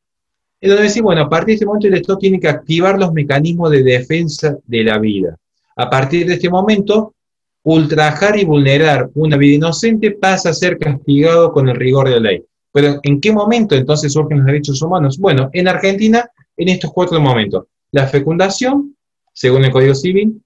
en 0.60 0.70
donde 0.70 0.86
decimos, 0.86 1.10
bueno, 1.10 1.22
a 1.22 1.30
partir 1.30 1.50
de 1.50 1.54
este 1.54 1.66
momento 1.68 1.88
el 1.90 1.94
Estado 1.94 2.18
tiene 2.18 2.40
que 2.40 2.50
activar 2.50 2.98
los 2.98 3.14
mecanismos 3.14 3.70
de 3.70 3.84
defensa 3.84 4.58
de 4.66 4.84
la 4.84 4.98
vida. 4.98 5.38
A 5.76 5.88
partir 5.88 6.26
de 6.26 6.34
este 6.34 6.50
momento, 6.50 7.14
ultrajar 7.62 8.40
y 8.40 8.44
vulnerar 8.44 9.12
una 9.14 9.38
vida 9.38 9.54
inocente 9.54 10.10
pasa 10.10 10.50
a 10.50 10.54
ser 10.54 10.80
castigado 10.80 11.52
con 11.52 11.70
el 11.70 11.76
rigor 11.76 12.10
de 12.10 12.14
la 12.16 12.32
ley. 12.32 12.44
Pero 12.72 13.00
¿en 13.04 13.22
qué 13.22 13.32
momento 13.32 13.76
entonces 13.76 14.14
surgen 14.14 14.40
los 14.40 14.46
derechos 14.46 14.82
humanos? 14.82 15.18
Bueno, 15.18 15.50
en 15.54 15.68
Argentina, 15.68 16.30
en 16.56 16.70
estos 16.70 16.92
cuatro 16.94 17.20
momentos. 17.20 17.66
La 17.92 18.08
fecundación, 18.08 18.96
según 19.34 19.66
el 19.66 19.72
Código 19.72 19.96
Civil, 19.96 20.42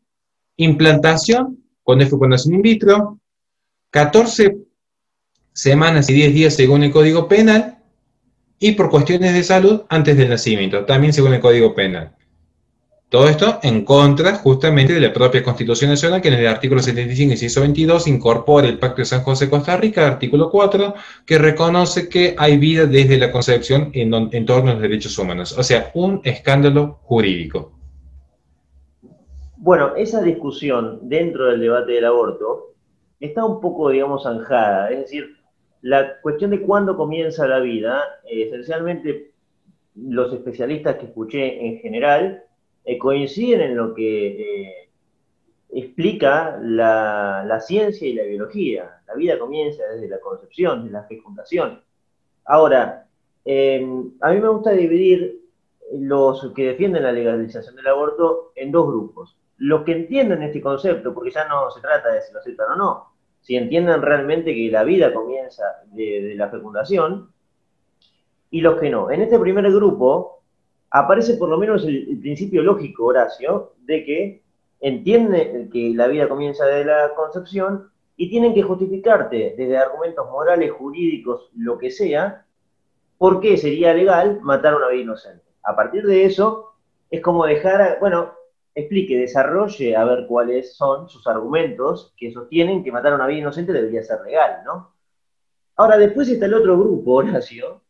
implantación, 0.58 1.58
es 2.00 2.10
fecundación 2.10 2.56
in 2.56 2.62
vitro, 2.62 3.20
14 3.90 4.58
semanas 5.52 6.10
y 6.10 6.14
10 6.14 6.34
días 6.34 6.56
según 6.56 6.84
el 6.84 6.92
Código 6.92 7.28
Penal, 7.28 7.80
y 8.60 8.74
por 8.74 8.90
cuestiones 8.90 9.34
de 9.34 9.44
salud 9.44 9.82
antes 9.90 10.16
del 10.16 10.30
nacimiento, 10.30 10.86
también 10.86 11.12
según 11.12 11.34
el 11.34 11.42
Código 11.42 11.74
Penal. 11.74 12.16
Todo 13.12 13.28
esto 13.28 13.60
en 13.62 13.84
contra 13.84 14.36
justamente 14.36 14.94
de 14.94 15.02
la 15.02 15.12
propia 15.12 15.44
Constitución 15.44 15.90
Nacional, 15.90 16.22
que 16.22 16.30
en 16.30 16.36
el 16.36 16.48
artículo 16.48 16.82
75, 16.82 17.34
inciso 17.34 17.60
22, 17.60 18.08
incorpora 18.08 18.70
el 18.70 18.80
Pacto 18.80 19.02
de 19.02 19.06
San 19.06 19.22
José 19.22 19.50
Costa 19.50 19.76
Rica, 19.76 20.08
artículo 20.08 20.50
4, 20.50 20.94
que 21.26 21.38
reconoce 21.38 22.08
que 22.08 22.36
hay 22.38 22.58
vida 22.58 22.86
desde 22.86 23.18
la 23.18 23.30
concepción 23.30 23.90
en, 23.92 24.14
en 24.14 24.46
torno 24.46 24.72
a 24.72 24.76
los 24.76 24.82
derechos 24.82 25.20
humanos. 25.20 25.58
O 25.58 25.62
sea, 25.62 25.92
un 25.94 26.22
escándalo 26.24 27.00
jurídico. 27.04 27.74
Bueno, 29.58 29.94
esa 29.98 30.22
discusión 30.22 31.00
dentro 31.02 31.48
del 31.48 31.60
debate 31.60 31.92
del 31.92 32.06
aborto 32.06 32.76
está 33.20 33.44
un 33.44 33.60
poco, 33.60 33.90
digamos, 33.90 34.24
zanjada. 34.24 34.90
Es 34.90 35.00
decir, 35.00 35.36
la 35.82 36.22
cuestión 36.22 36.52
de 36.52 36.62
cuándo 36.62 36.96
comienza 36.96 37.46
la 37.46 37.60
vida, 37.60 38.06
eh, 38.24 38.44
esencialmente 38.44 39.34
los 39.96 40.32
especialistas 40.32 40.96
que 40.96 41.08
escuché 41.08 41.68
en 41.68 41.80
general 41.80 42.46
eh, 42.86 42.98
coinciden 42.98 43.62
en 43.62 43.78
lo 43.78 43.94
que 43.94 44.28
eh, 44.28 44.90
explica 45.70 46.58
la, 46.62 47.60
ciencia 47.62 48.08
y 48.08 48.14
la 48.14 48.24
biología. 48.24 49.02
La 49.08 49.16
vida 49.16 49.40
comienza 49.40 49.84
desde 49.94 50.08
la 50.08 50.20
concepción, 50.20 50.84
desde 50.84 50.94
la 50.94 51.04
fecundación. 51.04 51.82
Ahora, 52.46 53.08
a 53.46 54.32
mí 54.32 54.40
me 54.40 54.48
gusta 54.48 54.72
dividir 54.72 55.42
los 55.94 56.54
que 56.54 56.68
defienden 56.68 57.04
la 57.04 57.12
legalización 57.12 57.76
del 57.76 57.88
aborto 57.88 58.52
en 58.56 58.72
dos 58.72 58.88
grupos. 58.88 59.38
Los 59.58 59.84
que 59.84 59.92
entienden 59.92 60.42
este 60.44 60.62
concepto, 60.62 61.14
porque 61.14 61.32
ya 61.32 61.48
no 61.48 61.70
se 61.70 61.82
trata 61.82 62.12
de 62.12 62.22
si 62.22 62.34
lo 62.34 62.40
aceptan 62.40 62.72
o 62.72 62.76
no, 62.76 63.12
si 63.42 63.56
entienden 63.56 64.02
realmente 64.02 64.54
que 64.54 64.72
la 64.72 64.84
vida 64.84 65.14
comienza 65.14 65.64
de, 65.92 66.34
la 66.36 66.50
fecundación, 66.50 67.32
y 68.50 68.62
los 68.62 68.80
que 68.80 68.90
no. 68.90 69.12
En 69.12 69.22
este 69.22 69.40
primer 69.40 69.72
grupo 69.72 70.41
aparece 70.92 71.36
por 71.36 71.50
lo 71.50 71.58
menos 71.58 71.86
el, 71.86 72.20
principio 72.20 72.62
lógico, 72.62 73.06
Horacio, 73.06 73.74
de 73.86 74.04
que 74.04 74.42
entiende 74.82 75.70
que 75.72 75.94
la 75.96 76.08
vida 76.08 76.28
comienza 76.28 76.66
de 76.66 76.86
la 76.86 77.14
concepción 77.16 77.90
y 78.18 78.30
tienen 78.30 78.54
que 78.54 78.64
justificarte 78.64 79.56
desde 79.58 79.78
argumentos 79.78 80.30
morales, 80.30 80.72
jurídicos, 80.72 81.50
lo 81.56 81.78
que 81.78 81.90
sea, 81.90 82.46
por 83.18 83.40
qué 83.40 83.58
sería 83.58 83.94
legal 83.94 84.42
matar 84.42 84.74
a 84.74 84.78
una 84.78 84.90
vida 84.90 85.04
inocente. 85.04 85.46
A 85.64 85.76
partir 85.76 86.06
de 86.06 86.26
eso, 86.26 86.74
es 87.10 87.22
como 87.22 87.46
dejar, 87.46 88.00
bueno, 88.00 88.34
explique, 88.76 89.18
desarrolle 89.18 89.96
a 89.96 90.04
ver 90.06 90.26
cuáles 90.28 90.76
son 90.76 91.08
sus 91.10 91.26
argumentos 91.28 92.14
que 92.18 92.32
sostienen 92.32 92.84
que 92.84 92.92
matar 92.92 93.14
a 93.14 93.16
una 93.16 93.28
vida 93.28 93.40
inocente 93.40 93.74
debería 93.74 94.04
ser 94.04 94.22
legal, 94.22 94.62
¿no? 94.66 94.94
Ahora, 95.76 95.98
después 95.98 96.30
está 96.30 96.46
el 96.46 96.54
otro 96.54 96.78
grupo, 96.78 97.14
Horacio, 97.14 97.81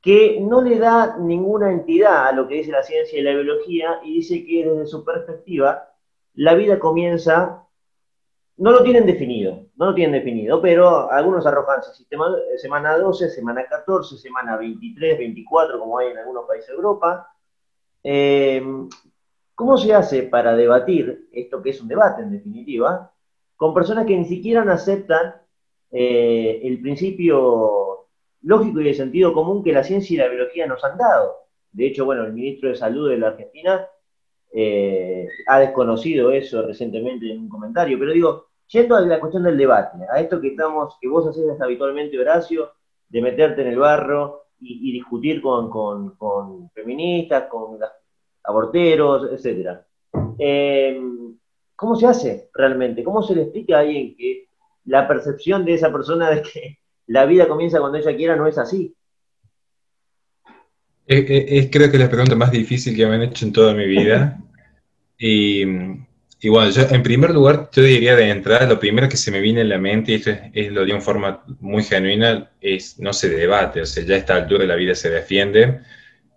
que 0.00 0.38
no 0.40 0.62
le 0.62 0.78
da 0.78 1.16
ninguna 1.18 1.72
entidad 1.72 2.28
a 2.28 2.32
lo 2.32 2.46
que 2.46 2.56
dice 2.56 2.70
la 2.70 2.82
ciencia 2.82 3.18
y 3.18 3.22
la 3.22 3.32
biología 3.32 4.00
y 4.04 4.14
dice 4.14 4.44
que 4.44 4.64
desde 4.64 4.86
su 4.86 5.04
perspectiva 5.04 5.88
la 6.34 6.54
vida 6.54 6.78
comienza, 6.78 7.66
no 8.58 8.70
lo 8.70 8.82
tienen 8.82 9.06
definido, 9.06 9.66
no 9.76 9.86
lo 9.86 9.94
tienen 9.94 10.12
definido, 10.12 10.60
pero 10.62 11.10
algunos 11.10 11.46
arrojan 11.46 11.82
sistema, 11.82 12.32
semana 12.56 12.96
12, 12.96 13.30
semana 13.30 13.64
14, 13.68 14.16
semana 14.18 14.56
23, 14.56 15.18
24, 15.18 15.78
como 15.80 15.98
hay 15.98 16.08
en 16.08 16.18
algunos 16.18 16.46
países 16.46 16.68
de 16.68 16.74
Europa. 16.74 17.32
Eh, 18.04 18.62
¿Cómo 19.54 19.76
se 19.76 19.92
hace 19.92 20.22
para 20.22 20.54
debatir 20.54 21.28
esto 21.32 21.60
que 21.60 21.70
es 21.70 21.80
un 21.80 21.88
debate 21.88 22.22
en 22.22 22.30
definitiva 22.30 23.12
con 23.56 23.74
personas 23.74 24.06
que 24.06 24.16
ni 24.16 24.24
siquiera 24.24 24.62
aceptan 24.72 25.34
eh, 25.90 26.60
el 26.62 26.80
principio 26.80 27.87
lógico 28.42 28.80
y 28.80 28.84
de 28.84 28.94
sentido 28.94 29.32
común 29.32 29.62
que 29.62 29.72
la 29.72 29.84
ciencia 29.84 30.14
y 30.14 30.18
la 30.18 30.28
biología 30.28 30.66
nos 30.66 30.84
han 30.84 30.96
dado? 30.98 31.36
De 31.72 31.86
hecho, 31.86 32.04
bueno, 32.04 32.24
el 32.24 32.32
ministro 32.32 32.68
de 32.68 32.76
Salud 32.76 33.10
de 33.10 33.18
la 33.18 33.28
Argentina 33.28 33.86
eh, 34.52 35.26
ha 35.46 35.60
desconocido 35.60 36.30
eso 36.30 36.62
recientemente 36.62 37.30
en 37.30 37.40
un 37.40 37.48
comentario, 37.48 37.98
pero 37.98 38.12
digo, 38.12 38.46
yendo 38.68 38.96
a 38.96 39.00
la 39.02 39.20
cuestión 39.20 39.42
del 39.42 39.58
debate, 39.58 39.98
a 40.10 40.20
esto 40.20 40.40
que 40.40 40.48
estamos, 40.48 40.96
que 41.00 41.08
vos 41.08 41.26
haces 41.26 41.60
habitualmente, 41.60 42.18
Horacio, 42.18 42.72
de 43.08 43.22
meterte 43.22 43.62
en 43.62 43.68
el 43.68 43.78
barro 43.78 44.44
y, 44.60 44.92
discutir 44.92 45.40
con, 45.40 45.70
con, 45.70 46.70
feministas, 46.70 47.44
con 47.44 47.78
aborteros, 48.44 49.30
etcétera. 49.30 49.86
Eh, 50.38 51.00
¿Cómo 51.76 51.94
se 51.94 52.06
hace 52.06 52.50
realmente? 52.54 53.04
¿Cómo 53.04 53.22
se 53.22 53.34
le 53.34 53.42
explica 53.42 53.76
a 53.76 53.80
alguien 53.80 54.16
que 54.16 54.48
la 54.86 55.06
percepción 55.06 55.64
de 55.64 55.74
esa 55.74 55.92
persona 55.92 56.30
de 56.30 56.42
que 56.42 56.78
la 57.08 57.24
vida 57.26 57.48
comienza 57.48 57.80
cuando 57.80 57.98
ella 57.98 58.16
quiera 58.16 58.36
no 58.36 58.46
es 58.46 58.58
así? 58.58 58.94
Es, 61.06 61.68
creo 61.70 61.90
que 61.90 61.96
es 61.96 62.02
la 62.02 62.10
pregunta 62.10 62.36
más 62.36 62.50
difícil 62.50 62.94
que 62.94 63.06
me 63.06 63.14
han 63.14 63.22
hecho 63.22 63.46
en 63.46 63.52
toda 63.52 63.74
mi 63.74 63.86
vida. 63.86 64.38
Y, 66.40 66.48
bueno, 66.48 66.70
yo, 66.70 66.82
en 66.88 67.02
primer 67.02 67.30
lugar, 67.30 67.68
yo 67.72 67.82
diría 67.82 68.14
de 68.14 68.30
entrada, 68.30 68.68
lo 68.68 68.78
primero 68.78 69.08
que 69.08 69.16
se 69.16 69.32
me 69.32 69.40
viene 69.40 69.62
en 69.62 69.68
la 69.68 69.78
mente, 69.78 70.12
y 70.12 70.14
esto 70.14 70.30
es, 70.54 70.70
lo 70.70 70.84
digo 70.84 70.96
en 70.96 71.02
forma 71.02 71.42
muy 71.58 71.82
genuina, 71.82 72.52
es 72.60 73.00
no 73.00 73.12
se 73.12 73.28
debate, 73.28 73.80
o 73.80 73.86
sea, 73.86 74.04
ya 74.04 74.14
a 74.14 74.18
esta 74.18 74.36
altura 74.36 74.64
la 74.64 74.76
vida 74.76 74.94
se 74.94 75.10
defiende. 75.10 75.80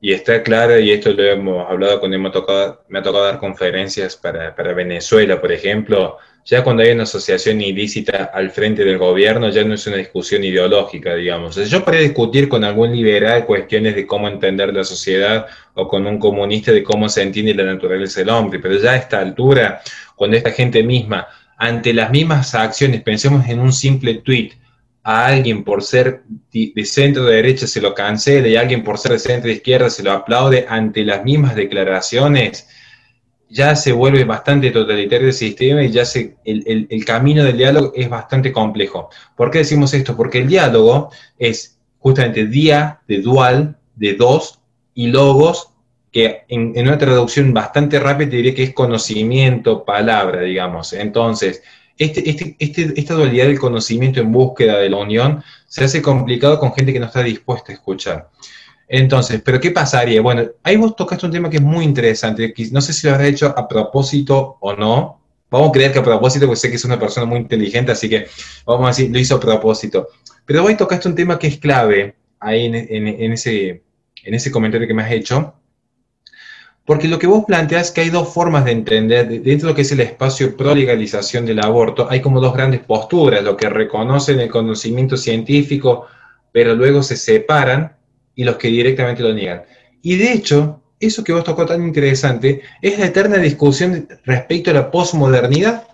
Y 0.03 0.13
está 0.13 0.41
claro, 0.41 0.79
y 0.79 0.89
esto 0.89 1.13
lo 1.13 1.23
hemos 1.23 1.69
hablado 1.69 1.99
cuando 1.99 2.27
ha 2.27 2.31
tocado, 2.31 2.83
me 2.89 2.97
ha 2.97 3.03
tocado 3.03 3.23
dar 3.23 3.37
conferencias 3.37 4.15
para, 4.15 4.55
para, 4.55 4.73
Venezuela, 4.73 5.39
por 5.39 5.51
ejemplo, 5.51 6.17
ya 6.43 6.63
cuando 6.63 6.81
hay 6.81 6.89
una 6.89 7.03
asociación 7.03 7.61
ilícita 7.61 8.31
al 8.33 8.49
frente 8.49 8.83
del 8.83 8.97
gobierno, 8.97 9.49
ya 9.49 9.63
no 9.63 9.75
es 9.75 9.85
una 9.85 9.97
discusión 9.97 10.43
ideológica, 10.43 11.13
digamos. 11.13 11.55
yo 11.69 11.85
podría 11.85 12.01
discutir 12.01 12.49
con 12.49 12.63
algún 12.63 12.91
liberal 12.91 13.45
cuestiones 13.45 13.93
de 13.93 14.07
cómo 14.07 14.27
entender 14.27 14.73
la 14.73 14.83
sociedad 14.83 15.45
o 15.75 15.87
con 15.87 16.07
un 16.07 16.17
comunista 16.17 16.71
de 16.71 16.81
cómo 16.81 17.07
se 17.07 17.21
entiende 17.21 17.53
la 17.53 17.65
naturaleza 17.65 18.21
del 18.21 18.29
hombre, 18.29 18.57
pero 18.57 18.79
ya 18.79 18.93
a 18.93 18.97
esta 18.97 19.19
altura, 19.19 19.81
cuando 20.15 20.35
esta 20.35 20.49
gente 20.49 20.81
misma, 20.81 21.27
ante 21.57 21.93
las 21.93 22.09
mismas 22.09 22.55
acciones, 22.55 23.03
pensemos 23.03 23.47
en 23.47 23.59
un 23.59 23.71
simple 23.71 24.15
tweet, 24.15 24.53
a 25.03 25.25
alguien 25.27 25.63
por 25.63 25.83
ser 25.83 26.23
de 26.51 26.85
centro 26.85 27.25
de 27.25 27.35
derecha 27.37 27.65
se 27.67 27.81
lo 27.81 27.93
cancela 27.93 28.47
y 28.47 28.55
a 28.55 28.61
alguien 28.61 28.83
por 28.83 28.97
ser 28.97 29.13
de 29.13 29.19
centro 29.19 29.47
de 29.47 29.55
izquierda 29.55 29.89
se 29.89 30.03
lo 30.03 30.11
aplaude 30.11 30.65
ante 30.69 31.03
las 31.03 31.23
mismas 31.23 31.55
declaraciones, 31.55 32.67
ya 33.49 33.75
se 33.75 33.91
vuelve 33.91 34.23
bastante 34.23 34.71
totalitario 34.71 35.27
el 35.27 35.33
sistema 35.33 35.83
y 35.83 35.91
ya 35.91 36.05
se, 36.05 36.37
el, 36.45 36.87
el, 36.89 37.05
camino 37.05 37.43
del 37.43 37.57
diálogo 37.57 37.91
es 37.95 38.09
bastante 38.09 38.51
complejo. 38.51 39.09
¿Por 39.35 39.51
qué 39.51 39.59
decimos 39.59 39.93
esto? 39.93 40.15
Porque 40.15 40.39
el 40.39 40.47
diálogo 40.47 41.11
es 41.37 41.77
justamente 41.99 42.45
día 42.45 43.01
de 43.07 43.19
dual, 43.19 43.77
de 43.95 44.13
dos, 44.13 44.61
y 44.93 45.07
logos, 45.07 45.69
que 46.11 46.43
en, 46.49 46.77
una 46.77 46.97
traducción 46.97 47.53
bastante 47.53 47.99
rápida 47.99 48.29
diría 48.29 48.53
que 48.53 48.63
es 48.63 48.73
conocimiento, 48.73 49.85
palabra, 49.85 50.41
digamos. 50.41 50.93
Entonces, 50.93 51.63
este, 51.97 52.29
este, 52.29 52.55
este, 52.59 52.93
esta 52.95 53.13
dualidad 53.13 53.45
del 53.45 53.59
conocimiento 53.59 54.19
en 54.19 54.31
búsqueda 54.31 54.77
de 54.77 54.89
la 54.89 54.97
unión 54.97 55.43
se 55.67 55.83
hace 55.83 56.01
complicado 56.01 56.59
con 56.59 56.73
gente 56.73 56.93
que 56.93 56.99
no 56.99 57.05
está 57.05 57.23
dispuesta 57.23 57.71
a 57.71 57.75
escuchar. 57.75 58.29
Entonces, 58.87 59.41
¿pero 59.43 59.59
qué 59.59 59.71
pasaría? 59.71 60.21
Bueno, 60.21 60.43
ahí 60.63 60.75
vos 60.75 60.95
tocaste 60.95 61.25
un 61.25 61.31
tema 61.31 61.49
que 61.49 61.57
es 61.57 61.63
muy 61.63 61.85
interesante, 61.85 62.53
no 62.71 62.81
sé 62.81 62.91
si 62.91 63.07
lo 63.07 63.13
habrá 63.13 63.27
hecho 63.27 63.53
a 63.57 63.67
propósito 63.67 64.57
o 64.59 64.73
no. 64.73 65.21
Vamos 65.49 65.69
a 65.69 65.71
creer 65.71 65.93
que 65.93 65.99
a 65.99 66.03
propósito, 66.03 66.45
porque 66.45 66.59
sé 66.59 66.69
que 66.69 66.75
es 66.75 66.85
una 66.85 66.99
persona 66.99 67.25
muy 67.25 67.39
inteligente, 67.39 67.91
así 67.91 68.09
que 68.09 68.27
vamos 68.65 68.85
a 68.85 68.87
decir, 68.89 69.11
lo 69.11 69.19
hizo 69.19 69.35
a 69.35 69.39
propósito. 69.39 70.09
Pero 70.45 70.63
vos 70.63 70.75
tocaste 70.75 71.07
un 71.07 71.15
tema 71.15 71.39
que 71.39 71.47
es 71.47 71.57
clave 71.57 72.15
ahí 72.39 72.65
en, 72.65 73.31
ese, 73.31 73.81
en 74.23 74.33
ese 74.33 74.51
comentario 74.51 74.87
que 74.87 74.93
me 74.93 75.03
has 75.03 75.11
hecho, 75.11 75.53
porque 76.85 77.07
lo 77.07 77.19
que 77.19 77.27
vos 77.27 77.45
planteás 77.45 77.87
es 77.87 77.91
que 77.91 78.01
hay 78.01 78.09
dos 78.09 78.33
formas 78.33 78.65
de 78.65 78.71
entender, 78.71 79.27
dentro 79.27 79.67
de 79.67 79.71
lo 79.71 79.75
que 79.75 79.83
es 79.83 79.91
el 79.91 79.99
espacio 79.99 80.57
pro 80.57 80.73
legalización 80.73 81.45
del 81.45 81.63
aborto, 81.63 82.07
hay 82.09 82.21
como 82.21 82.41
dos 82.41 82.53
grandes 82.53 82.81
posturas, 82.81 83.43
lo 83.43 83.55
que 83.55 83.69
reconocen 83.69 84.39
el 84.39 84.49
conocimiento 84.49 85.15
científico, 85.15 86.07
pero 86.51 86.73
luego 86.73 87.03
se 87.03 87.15
separan, 87.15 87.95
y 88.35 88.43
los 88.43 88.55
que 88.55 88.69
directamente 88.69 89.23
lo 89.23 89.33
niegan. 89.33 89.63
Y 90.01 90.15
de 90.15 90.33
hecho, 90.33 90.81
eso 90.99 91.23
que 91.23 91.33
vos 91.33 91.43
tocó 91.43 91.65
tan 91.65 91.83
interesante 91.83 92.61
es 92.81 92.97
la 92.97 93.07
eterna 93.07 93.37
discusión 93.37 94.07
respecto 94.23 94.71
a 94.71 94.73
la 94.73 94.91
posmodernidad. 94.91 95.87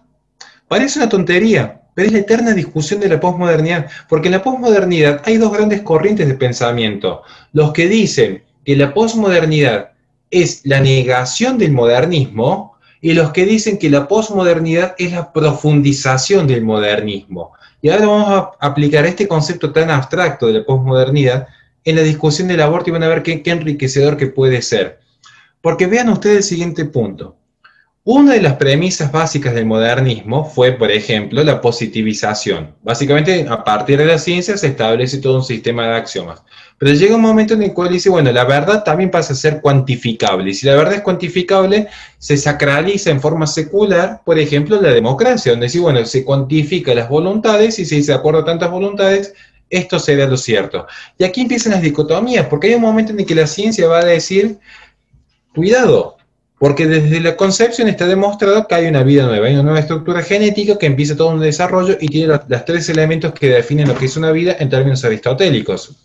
Parece 0.67 0.99
una 0.99 1.09
tontería, 1.09 1.81
pero 1.93 2.07
es 2.07 2.13
la 2.13 2.19
eterna 2.19 2.53
discusión 2.53 2.99
de 2.99 3.09
la 3.09 3.19
posmodernidad, 3.19 3.89
porque 4.07 4.27
en 4.27 4.33
la 4.33 4.43
posmodernidad 4.43 5.21
hay 5.25 5.37
dos 5.37 5.51
grandes 5.51 5.81
corrientes 5.81 6.27
de 6.27 6.35
pensamiento. 6.35 7.23
Los 7.53 7.73
que 7.73 7.87
dicen 7.87 8.43
que 8.63 8.75
la 8.75 8.93
posmodernidad 8.93 9.91
es 10.29 10.61
la 10.65 10.79
negación 10.79 11.57
del 11.57 11.71
modernismo 11.71 12.75
y 13.01 13.13
los 13.13 13.31
que 13.31 13.45
dicen 13.45 13.77
que 13.77 13.89
la 13.89 14.07
posmodernidad 14.07 14.95
es 14.97 15.11
la 15.11 15.31
profundización 15.31 16.47
del 16.47 16.63
modernismo. 16.63 17.53
Y 17.81 17.89
ahora 17.89 18.07
vamos 18.07 18.29
a 18.29 18.51
aplicar 18.59 19.05
este 19.05 19.27
concepto 19.27 19.71
tan 19.71 19.89
abstracto 19.91 20.47
de 20.47 20.53
la 20.53 20.65
posmodernidad 20.65 21.47
en 21.83 21.95
la 21.95 22.01
discusión 22.01 22.47
del 22.47 22.61
aborto 22.61 22.89
y 22.89 22.93
van 22.93 23.03
a 23.03 23.07
ver 23.07 23.23
qué, 23.23 23.41
enriquecedor 23.45 24.17
que 24.17 24.27
puede 24.27 24.61
ser. 24.61 24.99
Porque 25.61 25.87
vean 25.87 26.09
ustedes 26.09 26.37
el 26.37 26.43
siguiente 26.43 26.85
punto. 26.85 27.36
Una 28.09 28.35
de 28.35 28.41
las 28.41 28.53
premisas 28.53 29.11
básicas 29.11 29.53
del 29.53 29.65
modernismo 29.65 30.45
fue, 30.45 30.71
por 30.71 30.89
ejemplo, 30.89 31.43
la 31.43 31.59
positivización. 31.59 32.73
Básicamente, 32.81 33.45
a 33.49 33.65
partir 33.65 33.97
de 33.97 34.05
la 34.05 34.17
ciencia 34.17 34.55
se 34.55 34.67
establece 34.67 35.17
todo 35.17 35.35
un 35.35 35.43
sistema 35.43 35.85
de 35.85 35.95
axiomas. 35.95 36.41
Pero 36.77 36.93
llega 36.93 37.17
un 37.17 37.21
momento 37.21 37.55
en 37.55 37.63
el 37.63 37.73
cual 37.73 37.91
dice, 37.91 38.09
bueno, 38.09 38.31
la 38.31 38.45
verdad 38.45 38.81
también 38.85 39.11
pasa 39.11 39.33
a 39.33 39.35
ser 39.35 39.59
cuantificable. 39.59 40.51
Y 40.51 40.53
si 40.53 40.65
la 40.65 40.75
verdad 40.75 40.93
es 40.93 41.01
cuantificable, 41.01 41.89
se 42.17 42.37
sacraliza 42.37 43.09
en 43.09 43.19
forma 43.19 43.45
secular, 43.45 44.21
por 44.23 44.39
ejemplo, 44.39 44.79
la 44.79 44.93
democracia, 44.93 45.51
donde 45.51 45.65
dice, 45.65 45.79
bueno, 45.79 46.05
se 46.05 46.23
cuantifica 46.23 46.95
las 46.95 47.09
voluntades 47.09 47.77
y 47.77 47.83
si 47.83 48.01
se 48.01 48.13
acuerda 48.13 48.45
tantas 48.45 48.71
voluntades, 48.71 49.33
esto 49.69 49.99
será 49.99 50.27
lo 50.27 50.37
cierto. 50.37 50.87
Y 51.17 51.25
aquí 51.25 51.41
empiezan 51.41 51.73
las 51.73 51.81
dicotomías, 51.81 52.47
porque 52.47 52.67
hay 52.67 52.75
un 52.75 52.83
momento 52.83 53.11
en 53.11 53.19
el 53.19 53.25
que 53.25 53.35
la 53.35 53.47
ciencia 53.47 53.85
va 53.85 53.99
a 53.99 54.05
decir, 54.05 54.59
cuidado, 55.53 56.16
Porque 56.59 56.87
desde 56.87 57.19
la 57.19 57.35
concepción 57.37 57.87
está 57.87 58.07
demostrado 58.07 58.67
que 58.67 58.73
hay 58.73 58.87
una 58.87 59.03
vida 59.03 59.25
nueva, 59.27 59.45
hay 59.45 59.53
una 59.53 59.63
nueva 59.63 59.79
estructura 59.79 60.23
genética 60.23 60.77
que 60.77 60.87
empieza 60.87 61.15
todo 61.15 61.29
un 61.29 61.39
desarrollo 61.39 61.97
y 61.99 62.07
tiene 62.07 62.27
los, 62.27 62.65
tres 62.65 62.89
elementos 62.89 63.31
que 63.33 63.49
definen 63.49 63.87
lo 63.87 63.95
que 63.95 64.05
es 64.05 64.17
una 64.17 64.31
vida 64.31 64.55
en 64.59 64.69
términos 64.69 65.05
aristotélicos. 65.05 65.95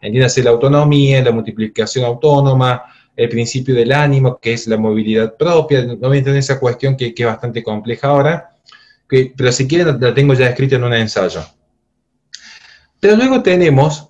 Entiéndase 0.00 0.42
la 0.42 0.50
autonomía, 0.50 1.22
la 1.22 1.32
multiplicación 1.32 2.06
autónoma, 2.06 2.84
el 3.14 3.28
principio 3.28 3.74
del 3.74 3.92
ánimo, 3.92 4.38
que 4.40 4.54
es 4.54 4.66
la 4.66 4.78
movilidad 4.78 5.36
propia. 5.36 5.82
No 5.82 5.96
voy 5.96 6.16
a 6.16 6.18
entender 6.18 6.38
esa 6.38 6.58
cuestión 6.58 6.96
que, 6.96 7.12
es 7.14 7.26
bastante 7.26 7.62
compleja 7.62 8.08
ahora, 8.08 8.50
pero 9.08 9.52
si 9.52 9.68
quieren 9.68 9.98
la 10.00 10.14
tengo 10.14 10.32
ya 10.32 10.46
escrita 10.48 10.76
en 10.76 10.84
un 10.84 10.94
ensayo. 10.94 11.44
Pero 13.00 13.16
luego 13.16 13.42
tenemos 13.42 14.08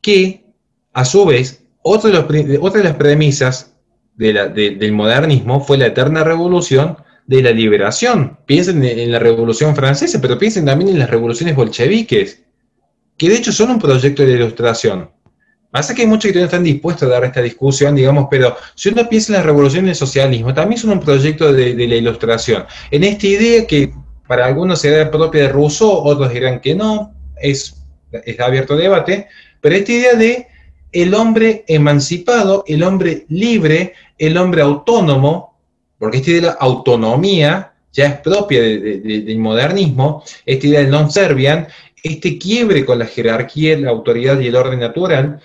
que, 0.00 0.44
a 0.92 1.04
su 1.04 1.26
vez, 1.26 1.64
de, 1.84 2.58
otra 2.60 2.80
de 2.80 2.84
las 2.84 2.96
premisas 2.96 3.75
del 4.16 4.92
modernismo 4.92 5.60
fue 5.60 5.78
la 5.78 5.86
eterna 5.86 6.24
revolución 6.24 6.96
de 7.26 7.42
la 7.42 7.50
liberación. 7.50 8.38
Piensen 8.46 8.82
en 8.84 9.12
la 9.12 9.18
revolución 9.18 9.74
francesa, 9.74 10.20
pero 10.20 10.38
piensen 10.38 10.64
también 10.64 10.90
en 10.90 10.98
las 10.98 11.10
revoluciones 11.10 11.54
bolcheviques, 11.54 12.42
que 13.16 13.28
de 13.28 13.36
hecho 13.36 13.52
son 13.52 13.70
un 13.70 13.78
proyecto 13.78 14.24
de 14.24 14.32
ilustración. 14.32 15.10
Pasa 15.70 15.94
que 15.94 16.02
hay 16.02 16.08
muchos 16.08 16.32
que 16.32 16.38
no 16.38 16.44
están 16.44 16.64
dispuestos 16.64 17.08
a 17.08 17.12
dar 17.12 17.24
esta 17.24 17.42
discusión, 17.42 17.94
digamos, 17.94 18.28
pero 18.30 18.56
si 18.74 18.88
uno 18.88 19.06
piensa 19.08 19.32
en 19.32 19.40
la 19.40 19.44
revolución 19.44 19.84
del 19.84 19.94
socialismo, 19.94 20.54
también 20.54 20.80
son 20.80 20.90
un 20.90 21.00
proyecto 21.00 21.52
de, 21.52 21.74
la 21.74 21.94
ilustración. 21.96 22.64
En 22.90 23.04
esta 23.04 23.26
idea 23.26 23.66
que 23.66 23.92
para 24.26 24.46
algunos 24.46 24.80
será 24.80 25.10
propia 25.10 25.42
de 25.42 25.48
Rousseau, 25.48 25.90
otros 25.90 26.32
dirán 26.32 26.60
que 26.60 26.74
no, 26.74 27.12
es, 27.42 27.84
es 28.10 28.40
abierto 28.40 28.76
debate, 28.76 29.28
pero 29.60 29.74
esta 29.74 29.92
idea 29.92 30.14
de 30.14 30.46
el 31.02 31.12
hombre 31.12 31.62
emancipado, 31.68 32.64
el 32.66 32.82
hombre 32.82 33.26
libre, 33.28 33.92
el 34.16 34.38
hombre 34.38 34.62
autónomo, 34.62 35.58
porque 35.98 36.18
esta 36.18 36.30
idea 36.30 36.40
de 36.40 36.46
la 36.46 36.52
autonomía 36.54 37.72
ya 37.92 38.06
es 38.06 38.20
propia 38.20 38.62
del 38.62 39.38
modernismo, 39.38 40.24
esta 40.46 40.66
idea 40.66 40.80
del 40.80 40.90
non-servian, 40.90 41.68
este 42.02 42.38
quiebre 42.38 42.86
con 42.86 42.98
la 42.98 43.04
jerarquía, 43.04 43.78
la 43.78 43.90
autoridad 43.90 44.40
y 44.40 44.46
el 44.46 44.56
orden 44.56 44.80
natural, 44.80 45.38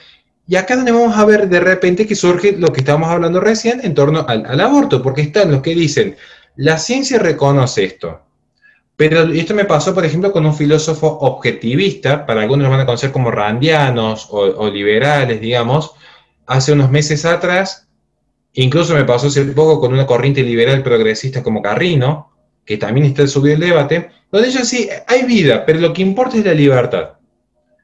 y 0.48 0.56
acá 0.56 0.78
donde 0.78 0.94
vamos 0.94 1.18
a 1.18 1.26
ver 1.26 1.50
de 1.50 1.60
repente 1.60 2.08
que 2.08 2.16
surge 2.16 2.54
lo 2.54 2.72
que 2.72 2.80
estábamos 2.80 3.10
hablando 3.10 3.42
recién 3.42 3.82
en 3.84 3.94
torno 3.94 4.26
al, 4.30 4.46
al 4.46 4.62
aborto, 4.62 5.04
porque 5.04 5.22
están 5.22 5.52
los 5.52 5.62
que 5.62 5.76
dicen, 5.76 6.16
la 6.56 6.78
ciencia 6.78 7.20
reconoce 7.20 7.84
esto, 7.84 8.22
pero 8.96 9.24
esto 9.32 9.54
me 9.54 9.66
pasó, 9.66 9.94
por 9.94 10.06
ejemplo, 10.06 10.32
con 10.32 10.46
un 10.46 10.56
filósofo 10.56 11.08
objetivista, 11.08 12.26
para 12.26 12.42
algunos 12.42 12.66
lo 12.66 12.72
van 12.72 12.82
a 12.82 12.86
conocer 12.86 13.12
como 13.12 13.32
randianos 13.32 14.28
o, 14.30 14.70
liberales, 14.70 15.42
digamos, 15.42 15.92
hace 16.46 16.74
unos 16.74 16.92
meses 16.92 17.26
atrás, 17.26 17.88
incluso 18.54 18.94
me 18.94 19.06
pasó 19.06 19.28
hace 19.28 19.44
poco 19.46 19.80
con 19.80 19.94
una 19.94 20.06
corriente 20.06 20.44
liberal 20.44 20.84
progresista 20.84 21.42
como 21.42 21.62
Carrino, 21.62 22.32
que 22.66 22.78
también 22.78 23.08
está 23.08 23.26
subido 23.26 23.56
el 23.56 23.62
debate, 23.62 24.12
donde 24.32 24.50
ellos 24.50 24.68
sí, 24.68 24.88
hay 25.08 25.24
vida, 25.24 25.66
pero 25.66 25.80
lo 25.80 25.94
que 25.94 26.04
importa 26.04 26.38
es 26.38 26.46
la 26.46 26.54
libertad. 26.54 27.14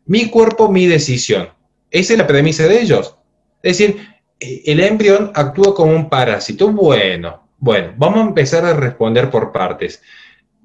Mi 0.06 0.30
cuerpo, 0.30 0.70
mi 0.70 0.86
decisión. 0.86 1.50
Esa 1.89 2.13
es 2.13 2.20
la 2.20 2.28
premisa 2.28 2.67
de 2.67 2.82
ellos. 2.82 3.15
Es 3.63 3.78
decir, 3.78 4.08
el 4.39 4.80
embrión 4.80 5.32
actúa 5.34 5.74
como 5.74 5.93
un 5.93 6.10
parásito. 6.10 6.70
Bueno, 6.70 7.48
bueno, 7.58 7.93
vamos 7.98 8.20
a 8.20 8.28
empezar 8.28 8.65
a 8.65 8.74
responder 8.74 9.30
por 9.30 9.52
partes. 9.52 10.02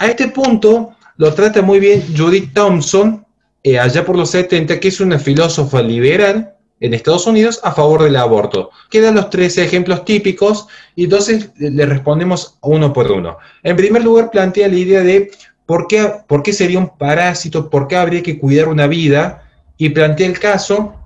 A 0.02 0.08
este 0.08 0.26
punto 0.26 0.96
lo 1.16 1.32
trata 1.32 1.62
muy 1.62 1.78
bien 1.78 2.02
Judith 2.16 2.52
Thompson, 2.52 3.24
eh, 3.62 3.78
allá 3.78 4.04
por 4.04 4.16
los 4.16 4.30
70, 4.30 4.80
que 4.80 4.88
es 4.88 4.98
una 4.98 5.16
filósofa 5.16 5.80
liberal 5.80 6.56
en 6.80 6.92
Estados 6.92 7.28
Unidos 7.28 7.60
a 7.62 7.70
favor 7.70 8.02
del 8.02 8.16
aborto. 8.16 8.70
Quedan 8.90 9.14
los 9.14 9.30
tres 9.30 9.58
ejemplos 9.58 10.04
típicos 10.04 10.66
y 10.96 11.04
entonces 11.04 11.50
le 11.56 11.86
respondemos 11.86 12.58
uno 12.62 12.92
por 12.92 13.12
uno. 13.12 13.38
En 13.62 13.76
primer 13.76 14.02
lugar, 14.02 14.32
plantea 14.32 14.66
la 14.66 14.74
idea 14.74 15.02
de 15.02 15.30
por 15.66 15.86
qué, 15.86 16.12
por 16.26 16.42
qué 16.42 16.52
sería 16.52 16.80
un 16.80 16.98
parásito, 16.98 17.70
por 17.70 17.86
qué 17.86 17.94
habría 17.94 18.24
que 18.24 18.40
cuidar 18.40 18.66
una 18.66 18.88
vida 18.88 19.48
y 19.76 19.90
plantea 19.90 20.26
el 20.26 20.40
caso 20.40 20.96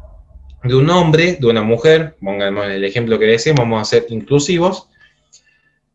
de 0.65 0.75
un 0.75 0.89
hombre, 0.89 1.37
de 1.39 1.47
una 1.47 1.63
mujer, 1.63 2.17
pongamos 2.19 2.65
el 2.69 2.83
ejemplo 2.83 3.19
que 3.19 3.27
decimos, 3.27 3.59
vamos 3.59 3.83
a 3.83 3.85
ser 3.85 4.07
inclusivos, 4.09 4.89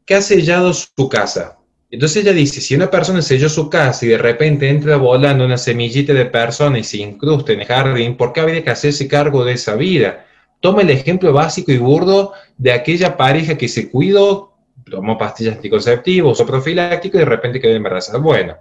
que 0.05 0.13
ha 0.13 0.21
sellado 0.21 0.71
su 0.71 1.09
casa. 1.09 1.57
Entonces 1.91 2.23
ella 2.23 2.31
dice, 2.31 2.61
si 2.61 2.73
una 2.73 2.89
persona 2.89 3.21
selló 3.21 3.49
su 3.49 3.69
casa 3.69 4.05
y 4.05 4.09
de 4.09 4.17
repente 4.17 4.69
entra 4.69 4.95
volando 4.95 5.43
una 5.43 5.57
semillita 5.57 6.13
de 6.13 6.25
persona 6.25 6.79
y 6.79 6.85
se 6.85 6.97
incrusta 6.97 7.51
en 7.51 7.59
el 7.59 7.67
jardín, 7.67 8.15
¿por 8.15 8.31
qué 8.31 8.39
habría 8.39 8.63
que 8.63 8.69
hacerse 8.69 9.09
cargo 9.09 9.43
de 9.43 9.53
esa 9.53 9.75
vida? 9.75 10.25
Toma 10.61 10.83
el 10.83 10.89
ejemplo 10.89 11.33
básico 11.33 11.69
y 11.73 11.77
burdo 11.77 12.31
de 12.57 12.71
aquella 12.71 13.17
pareja 13.17 13.57
que 13.57 13.67
se 13.67 13.91
cuidó, 13.91 14.53
tomó 14.89 15.17
pastillas 15.17 15.57
anticonceptivas 15.57 16.39
o 16.39 16.45
profilácticos 16.45 17.15
y 17.15 17.19
de 17.19 17.29
repente 17.29 17.59
quedó 17.59 17.75
embarazada. 17.75 18.19
Bueno, 18.19 18.55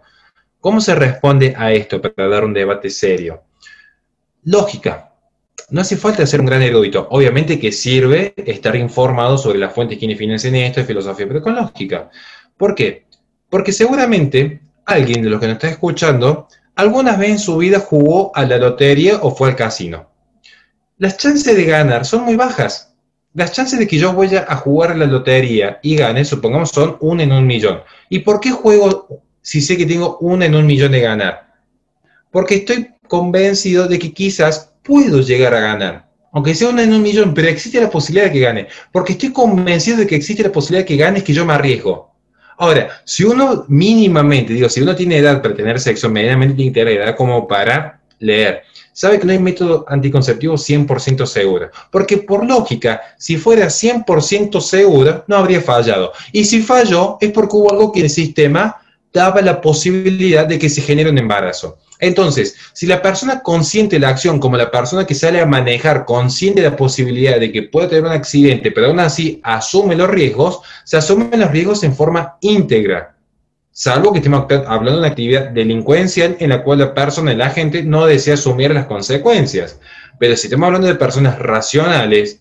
¿cómo 0.59 0.81
se 0.81 0.97
responde 0.97 1.55
a 1.57 1.73
esto 1.73 2.03
para 2.03 2.29
dar 2.29 2.45
un 2.45 2.53
debate 2.53 2.90
serio? 2.90 3.45
Lógica. 4.43 5.12
No 5.69 5.83
hace 5.83 5.97
falta 5.97 6.27
ser 6.27 6.40
un 6.40 6.47
gran 6.47 6.62
erudito. 6.62 7.07
Obviamente 7.12 7.61
que 7.61 7.71
sirve 7.71 8.35
estar 8.37 8.75
informado 8.75 9.38
sobre 9.38 9.61
las 9.61 9.73
fuentes 9.73 9.99
que 9.99 10.16
financian 10.16 10.57
esto 10.57 10.81
y 10.81 10.85
filosofía, 10.85 11.29
pero 11.29 11.43
con 11.43 11.55
lógica. 11.55 12.11
¿Por 12.57 12.75
qué? 12.75 13.05
Porque 13.51 13.73
seguramente 13.73 14.63
alguien 14.87 15.23
de 15.23 15.29
los 15.29 15.41
que 15.41 15.47
nos 15.47 15.57
está 15.57 15.69
escuchando 15.69 16.49
algunas 16.77 17.19
vez 17.19 17.31
en 17.31 17.39
su 17.39 17.59
vida 17.59 17.81
jugó 17.81 18.35
a 18.35 18.47
la 18.47 18.57
lotería 18.57 19.19
o 19.21 19.35
fue 19.35 19.51
al 19.51 19.57
casino. 19.57 20.09
Las 20.97 21.19
chances 21.19 21.55
de 21.55 21.65
ganar 21.65 22.07
son 22.07 22.25
muy 22.25 22.37
bajas. 22.37 22.95
Las 23.35 23.53
chances 23.53 23.79
de 23.79 23.87
que 23.87 23.99
yo 23.99 24.13
vaya 24.15 24.47
a 24.49 24.57
jugar 24.57 24.93
a 24.93 24.97
la 24.97 25.07
lotería 25.07 25.79
y 25.83 25.97
gane, 25.97 26.25
supongamos, 26.25 26.71
son 26.71 26.97
una 27.01 27.23
en 27.23 27.33
un 27.33 27.47
millón. 27.47 27.81
¿Y 28.09 28.21
por 28.21 28.41
qué 28.41 28.51
juego 28.51 29.07
si 29.43 29.61
sé 29.61 29.77
que 29.77 29.87
tengo 29.87 30.19
una 30.19 30.47
en 30.47 30.55
un 30.55 30.67
millón 30.67 30.93
de 30.93 31.01
ganar? 31.01 31.55
Porque 32.31 32.57
estoy 32.57 32.89
convencido 33.09 33.87
de 33.87 33.99
que 33.99 34.13
quizás 34.13 34.73
puedo 34.83 35.21
llegar 35.21 35.55
a 35.55 35.61
ganar. 35.61 36.09
Aunque 36.33 36.55
sea 36.55 36.69
una 36.69 36.83
en 36.83 36.93
un 36.93 37.03
millón, 37.03 37.35
pero 37.35 37.49
existe 37.49 37.81
la 37.81 37.91
posibilidad 37.91 38.27
de 38.27 38.33
que 38.33 38.41
gane. 38.41 38.69
Porque 38.93 39.13
estoy 39.13 39.33
convencido 39.33 39.99
de 39.99 40.07
que 40.07 40.17
existe 40.17 40.43
la 40.43 40.53
posibilidad 40.53 40.83
de 40.83 40.89
que 40.89 40.97
gane 40.97 41.19
es 41.19 41.25
que 41.25 41.33
yo 41.33 41.45
me 41.45 41.53
arriesgo. 41.53 42.10
Ahora, 42.61 42.90
si 43.07 43.25
uno 43.25 43.64
mínimamente, 43.68 44.53
digo, 44.53 44.68
si 44.68 44.83
uno 44.83 44.94
tiene 44.94 45.16
edad 45.16 45.40
para 45.40 45.55
tener 45.55 45.81
sexo, 45.81 46.11
medianamente 46.11 46.57
tiene 46.57 46.73
que 46.75 46.94
edad 46.94 47.16
como 47.16 47.49
para 47.49 47.99
leer, 48.18 48.64
sabe 48.92 49.18
que 49.18 49.25
no 49.25 49.33
hay 49.33 49.38
método 49.38 49.87
anticonceptivo 49.88 50.57
100% 50.57 51.25
seguro. 51.25 51.70
Porque 51.90 52.18
por 52.18 52.46
lógica, 52.46 53.01
si 53.16 53.38
fuera 53.38 53.68
100% 53.68 54.61
seguro, 54.61 55.25
no 55.27 55.37
habría 55.37 55.62
fallado. 55.62 56.12
Y 56.33 56.44
si 56.44 56.61
falló, 56.61 57.16
es 57.23 57.33
porque 57.33 57.57
hubo 57.57 57.73
algo 57.73 57.92
que 57.92 58.03
el 58.03 58.11
sistema 58.11 58.77
daba 59.12 59.40
la 59.42 59.61
posibilidad 59.61 60.46
de 60.46 60.59
que 60.59 60.68
se 60.68 60.83
genere 60.83 61.11
un 61.11 61.18
embarazo. 61.18 61.79
Entonces, 61.99 62.57
si 62.73 62.87
la 62.87 63.03
persona 63.03 63.42
consciente 63.42 63.99
la 63.99 64.09
acción, 64.09 64.38
como 64.38 64.57
la 64.57 64.70
persona 64.70 65.05
que 65.05 65.14
sale 65.14 65.40
a 65.40 65.46
manejar, 65.46 66.07
consciente 66.07 66.62
de 66.62 66.70
la 66.70 66.77
posibilidad 66.77 67.38
de 67.38 67.53
que 67.53 67.64
pueda 67.64 67.88
tener 67.88 68.05
un 68.05 68.12
accidente, 68.12 68.70
pero 68.70 68.87
aún 68.87 69.01
así 69.01 69.40
asume 69.42 69.96
los 69.96 70.09
riesgos, 70.09 70.61
se 70.85 70.96
asumen 70.96 71.38
los 71.38 71.51
riesgos 71.51 71.85
en 71.85 71.94
forma 71.94 72.38
íntegra. 72.40 73.16
Salvo 73.70 74.12
que 74.12 74.18
estemos 74.18 74.46
hablando 74.66 74.92
de 74.92 74.99
una 74.99 75.09
actividad 75.09 75.51
delincuencial 75.51 76.37
en 76.40 76.51
la 76.51 76.62
cual 76.62 76.81
la 76.81 76.94
persona, 76.94 77.35
la 77.35 77.51
gente, 77.51 77.83
no 77.83 78.07
desea 78.07 78.35
asumir 78.35 78.73
las 78.73 78.87
consecuencias. 78.87 79.79
Pero 80.18 80.37
si 80.37 80.46
estamos 80.46 80.66
hablando 80.66 80.88
de 80.88 80.96
personas 80.96 81.38
racionales 81.38 82.40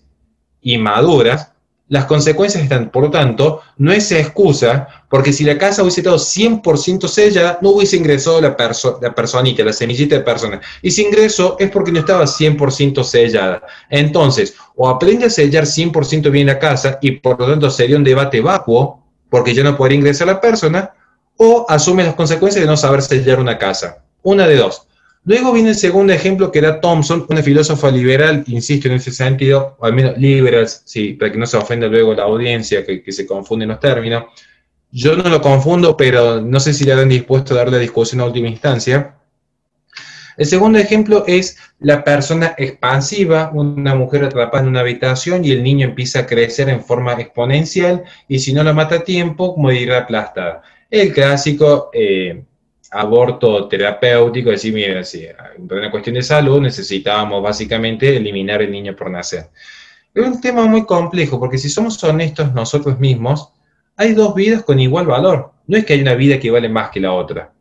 y 0.60 0.78
maduras, 0.78 1.52
las 1.90 2.04
consecuencias 2.04 2.62
están, 2.62 2.90
por 2.90 3.02
lo 3.02 3.10
tanto, 3.10 3.62
no 3.76 3.92
es 3.92 4.12
excusa, 4.12 4.86
porque 5.08 5.32
si 5.32 5.42
la 5.42 5.58
casa 5.58 5.82
hubiese 5.82 6.02
estado 6.02 6.18
100% 6.18 7.08
sellada, 7.08 7.58
no 7.62 7.70
hubiese 7.70 7.96
ingresado 7.96 8.40
la, 8.40 8.56
la 9.02 9.12
personita, 9.12 9.64
la 9.64 9.72
semillita 9.72 10.14
de 10.14 10.20
persona. 10.20 10.60
Y 10.82 10.92
si 10.92 11.02
ingresó 11.02 11.56
es 11.58 11.68
porque 11.68 11.90
no 11.90 11.98
estaba 11.98 12.24
100% 12.24 13.02
sellada. 13.02 13.62
Entonces, 13.88 14.54
o 14.76 14.88
aprende 14.88 15.26
a 15.26 15.30
sellar 15.30 15.64
100% 15.64 16.30
bien 16.30 16.46
la 16.46 16.60
casa 16.60 17.00
y 17.02 17.10
por 17.10 17.40
lo 17.40 17.48
tanto 17.48 17.68
sería 17.70 17.96
un 17.96 18.04
debate 18.04 18.40
vacuo, 18.40 19.02
porque 19.28 19.52
ya 19.52 19.64
no 19.64 19.76
podría 19.76 19.98
ingresar 19.98 20.28
la 20.28 20.40
persona, 20.40 20.92
o 21.38 21.66
asume 21.68 22.04
las 22.04 22.14
consecuencias 22.14 22.62
de 22.62 22.70
no 22.70 22.76
saber 22.76 23.02
sellar 23.02 23.40
una 23.40 23.58
casa. 23.58 24.04
Una 24.22 24.46
de 24.46 24.54
dos. 24.54 24.86
Luego 25.24 25.52
viene 25.52 25.70
el 25.70 25.74
segundo 25.74 26.12
ejemplo, 26.14 26.50
que 26.50 26.60
era 26.60 26.80
Thompson, 26.80 27.26
una 27.28 27.42
filósofa 27.42 27.90
liberal, 27.90 28.42
insisto 28.46 28.88
en 28.88 28.94
ese 28.94 29.10
sentido, 29.10 29.76
o 29.78 29.84
al 29.84 29.92
menos 29.92 30.16
liberal, 30.16 30.66
sí, 30.66 31.12
para 31.12 31.30
que 31.30 31.38
no 31.38 31.46
se 31.46 31.58
ofenda 31.58 31.88
luego 31.88 32.14
la 32.14 32.22
audiencia, 32.22 32.84
que, 32.84 33.12
se 33.12 33.26
confunden 33.26 33.68
los 33.68 33.80
términos. 33.80 34.24
Yo 34.90 35.14
no 35.16 35.28
lo 35.28 35.42
confundo, 35.42 35.96
pero 35.96 36.40
no 36.40 36.58
sé 36.58 36.72
si 36.72 36.84
le 36.84 36.94
han 36.94 37.08
dispuesto 37.08 37.54
a 37.54 37.58
dar 37.58 37.70
la 37.70 37.78
discusión 37.78 38.22
a 38.22 38.24
última 38.24 38.48
instancia. 38.48 39.16
El 40.38 40.46
segundo 40.46 40.78
ejemplo 40.78 41.24
es 41.26 41.58
la 41.80 42.02
persona 42.02 42.54
expansiva, 42.56 43.50
una 43.52 43.94
mujer 43.94 44.24
atrapada 44.24 44.62
en 44.62 44.70
una 44.70 44.80
habitación 44.80 45.44
y 45.44 45.50
el 45.50 45.62
niño 45.62 45.86
empieza 45.86 46.20
a 46.20 46.26
crecer 46.26 46.70
en 46.70 46.82
forma 46.82 47.12
exponencial 47.20 48.04
y 48.26 48.38
si 48.38 48.54
no 48.54 48.64
lo 48.64 48.72
mata 48.72 48.96
a 48.96 49.04
tiempo, 49.04 49.54
morirá 49.58 49.98
aplastada. 49.98 50.62
El 50.90 51.12
clásico, 51.12 51.90
eh, 51.92 52.42
aborto 52.90 53.68
terapéutico, 53.68 54.50
decir, 54.50 54.72
mira, 54.72 55.04
si 55.04 55.26
por 55.68 55.78
una 55.78 55.90
cuestión 55.90 56.14
de 56.14 56.22
salud 56.22 56.60
necesitábamos 56.60 57.42
básicamente 57.42 58.16
eliminar 58.16 58.62
el 58.62 58.72
niño 58.72 58.96
por 58.96 59.10
nacer. 59.10 59.50
Es 60.12 60.26
un 60.26 60.40
tema 60.40 60.66
muy 60.66 60.84
complejo, 60.84 61.38
porque 61.38 61.58
si 61.58 61.68
somos 61.68 62.02
honestos 62.02 62.52
nosotros 62.52 62.98
mismos, 62.98 63.52
hay 63.96 64.12
dos 64.12 64.34
vidas 64.34 64.64
con 64.64 64.80
igual 64.80 65.06
valor. 65.06 65.52
No 65.66 65.76
es 65.76 65.84
que 65.84 65.92
hay 65.92 66.00
una 66.00 66.14
vida 66.14 66.40
que 66.40 66.50
vale 66.50 66.68
más 66.68 66.90
que 66.90 67.00
la 67.00 67.12
otra. 67.12 67.52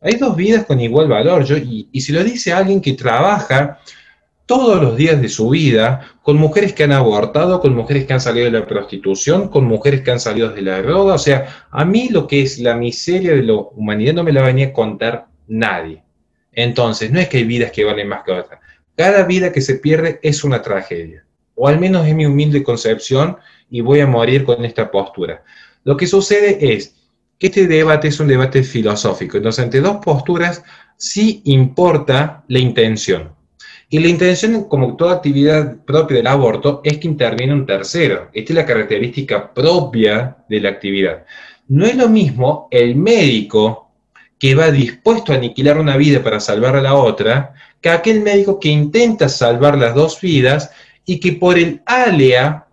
Hay 0.00 0.14
dos 0.14 0.36
vidas 0.36 0.64
con 0.64 0.80
igual 0.80 1.08
valor. 1.08 1.44
Yo, 1.44 1.56
y 1.56 2.00
si 2.00 2.12
lo 2.12 2.22
dice 2.22 2.52
alguien 2.52 2.80
que 2.80 2.92
trabaja 2.92 3.80
todos 4.50 4.82
los 4.82 4.96
días 4.96 5.22
de 5.22 5.28
su 5.28 5.50
vida 5.50 6.10
con 6.24 6.36
mujeres 6.36 6.72
que 6.72 6.82
han 6.82 6.90
abortado, 6.90 7.60
con 7.60 7.72
mujeres 7.72 8.04
que 8.04 8.14
han 8.14 8.20
salido 8.20 8.46
de 8.46 8.58
la 8.58 8.66
prostitución, 8.66 9.48
con 9.48 9.64
mujeres 9.64 10.00
que 10.00 10.10
han 10.10 10.18
salido 10.18 10.48
de 10.48 10.60
la 10.60 10.82
droga. 10.82 11.14
O 11.14 11.18
sea, 11.18 11.68
a 11.70 11.84
mí 11.84 12.08
lo 12.08 12.26
que 12.26 12.42
es 12.42 12.58
la 12.58 12.74
miseria 12.74 13.30
de 13.30 13.44
la 13.44 13.54
humanidad 13.54 14.14
no 14.14 14.24
me 14.24 14.32
la 14.32 14.42
venía 14.42 14.66
a 14.66 14.72
contar 14.72 15.28
nadie. 15.46 16.02
Entonces, 16.50 17.12
no 17.12 17.20
es 17.20 17.28
que 17.28 17.36
hay 17.36 17.44
vidas 17.44 17.70
que 17.70 17.84
valen 17.84 18.08
más 18.08 18.24
que 18.24 18.32
otras. 18.32 18.58
Cada 18.96 19.22
vida 19.22 19.52
que 19.52 19.60
se 19.60 19.76
pierde 19.76 20.18
es 20.20 20.42
una 20.42 20.60
tragedia. 20.62 21.24
O 21.54 21.68
al 21.68 21.78
menos 21.78 22.04
es 22.04 22.14
mi 22.16 22.26
humilde 22.26 22.64
concepción 22.64 23.36
y 23.70 23.82
voy 23.82 24.00
a 24.00 24.08
morir 24.08 24.42
con 24.42 24.64
esta 24.64 24.90
postura. 24.90 25.44
Lo 25.84 25.96
que 25.96 26.08
sucede 26.08 26.74
es 26.74 26.96
que 27.38 27.46
este 27.46 27.68
debate 27.68 28.08
es 28.08 28.18
un 28.18 28.26
debate 28.26 28.64
filosófico. 28.64 29.36
Entonces, 29.36 29.64
entre 29.64 29.80
dos 29.80 29.98
posturas 30.04 30.64
sí 30.96 31.40
importa 31.44 32.42
la 32.48 32.58
intención. 32.58 33.38
Y 33.92 33.98
la 33.98 34.06
intención, 34.06 34.68
como 34.68 34.94
toda 34.94 35.16
actividad 35.16 35.78
propia 35.84 36.18
del 36.18 36.28
aborto, 36.28 36.80
es 36.84 36.98
que 36.98 37.08
interviene 37.08 37.52
un 37.52 37.66
tercero. 37.66 38.30
Esta 38.32 38.52
es 38.52 38.56
la 38.56 38.64
característica 38.64 39.52
propia 39.52 40.36
de 40.48 40.60
la 40.60 40.68
actividad. 40.68 41.24
No 41.66 41.84
es 41.84 41.96
lo 41.96 42.08
mismo 42.08 42.68
el 42.70 42.94
médico 42.94 43.90
que 44.38 44.54
va 44.54 44.70
dispuesto 44.70 45.32
a 45.32 45.36
aniquilar 45.36 45.76
una 45.76 45.96
vida 45.96 46.22
para 46.22 46.38
salvar 46.38 46.76
a 46.76 46.80
la 46.80 46.94
otra, 46.94 47.52
que 47.80 47.90
aquel 47.90 48.20
médico 48.20 48.60
que 48.60 48.68
intenta 48.68 49.28
salvar 49.28 49.76
las 49.76 49.96
dos 49.96 50.20
vidas 50.20 50.70
y 51.04 51.18
que 51.18 51.32
por 51.32 51.58
el 51.58 51.82
alea, 51.84 52.66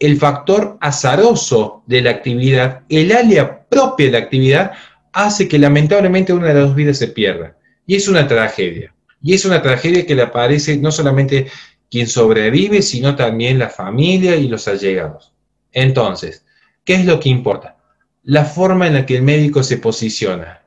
el 0.00 0.16
factor 0.18 0.78
azaroso 0.80 1.84
de 1.86 2.02
la 2.02 2.10
actividad, 2.10 2.80
el 2.88 3.12
alea 3.12 3.64
propia 3.68 4.06
de 4.06 4.12
la 4.12 4.18
actividad, 4.18 4.72
hace 5.12 5.46
que 5.46 5.60
lamentablemente 5.60 6.32
una 6.32 6.48
de 6.48 6.54
las 6.54 6.64
dos 6.64 6.74
vidas 6.74 6.98
se 6.98 7.06
pierda. 7.06 7.56
Y 7.86 7.94
es 7.94 8.08
una 8.08 8.26
tragedia. 8.26 8.92
Y 9.26 9.34
es 9.34 9.44
una 9.44 9.60
tragedia 9.60 10.06
que 10.06 10.14
le 10.14 10.22
aparece 10.22 10.76
no 10.76 10.92
solamente 10.92 11.48
quien 11.90 12.06
sobrevive, 12.06 12.80
sino 12.80 13.16
también 13.16 13.58
la 13.58 13.68
familia 13.68 14.36
y 14.36 14.46
los 14.46 14.68
allegados. 14.68 15.32
Entonces, 15.72 16.44
¿qué 16.84 16.94
es 16.94 17.06
lo 17.06 17.18
que 17.18 17.28
importa? 17.28 17.76
La 18.22 18.44
forma 18.44 18.86
en 18.86 18.94
la 18.94 19.04
que 19.04 19.16
el 19.16 19.22
médico 19.22 19.64
se 19.64 19.78
posiciona. 19.78 20.62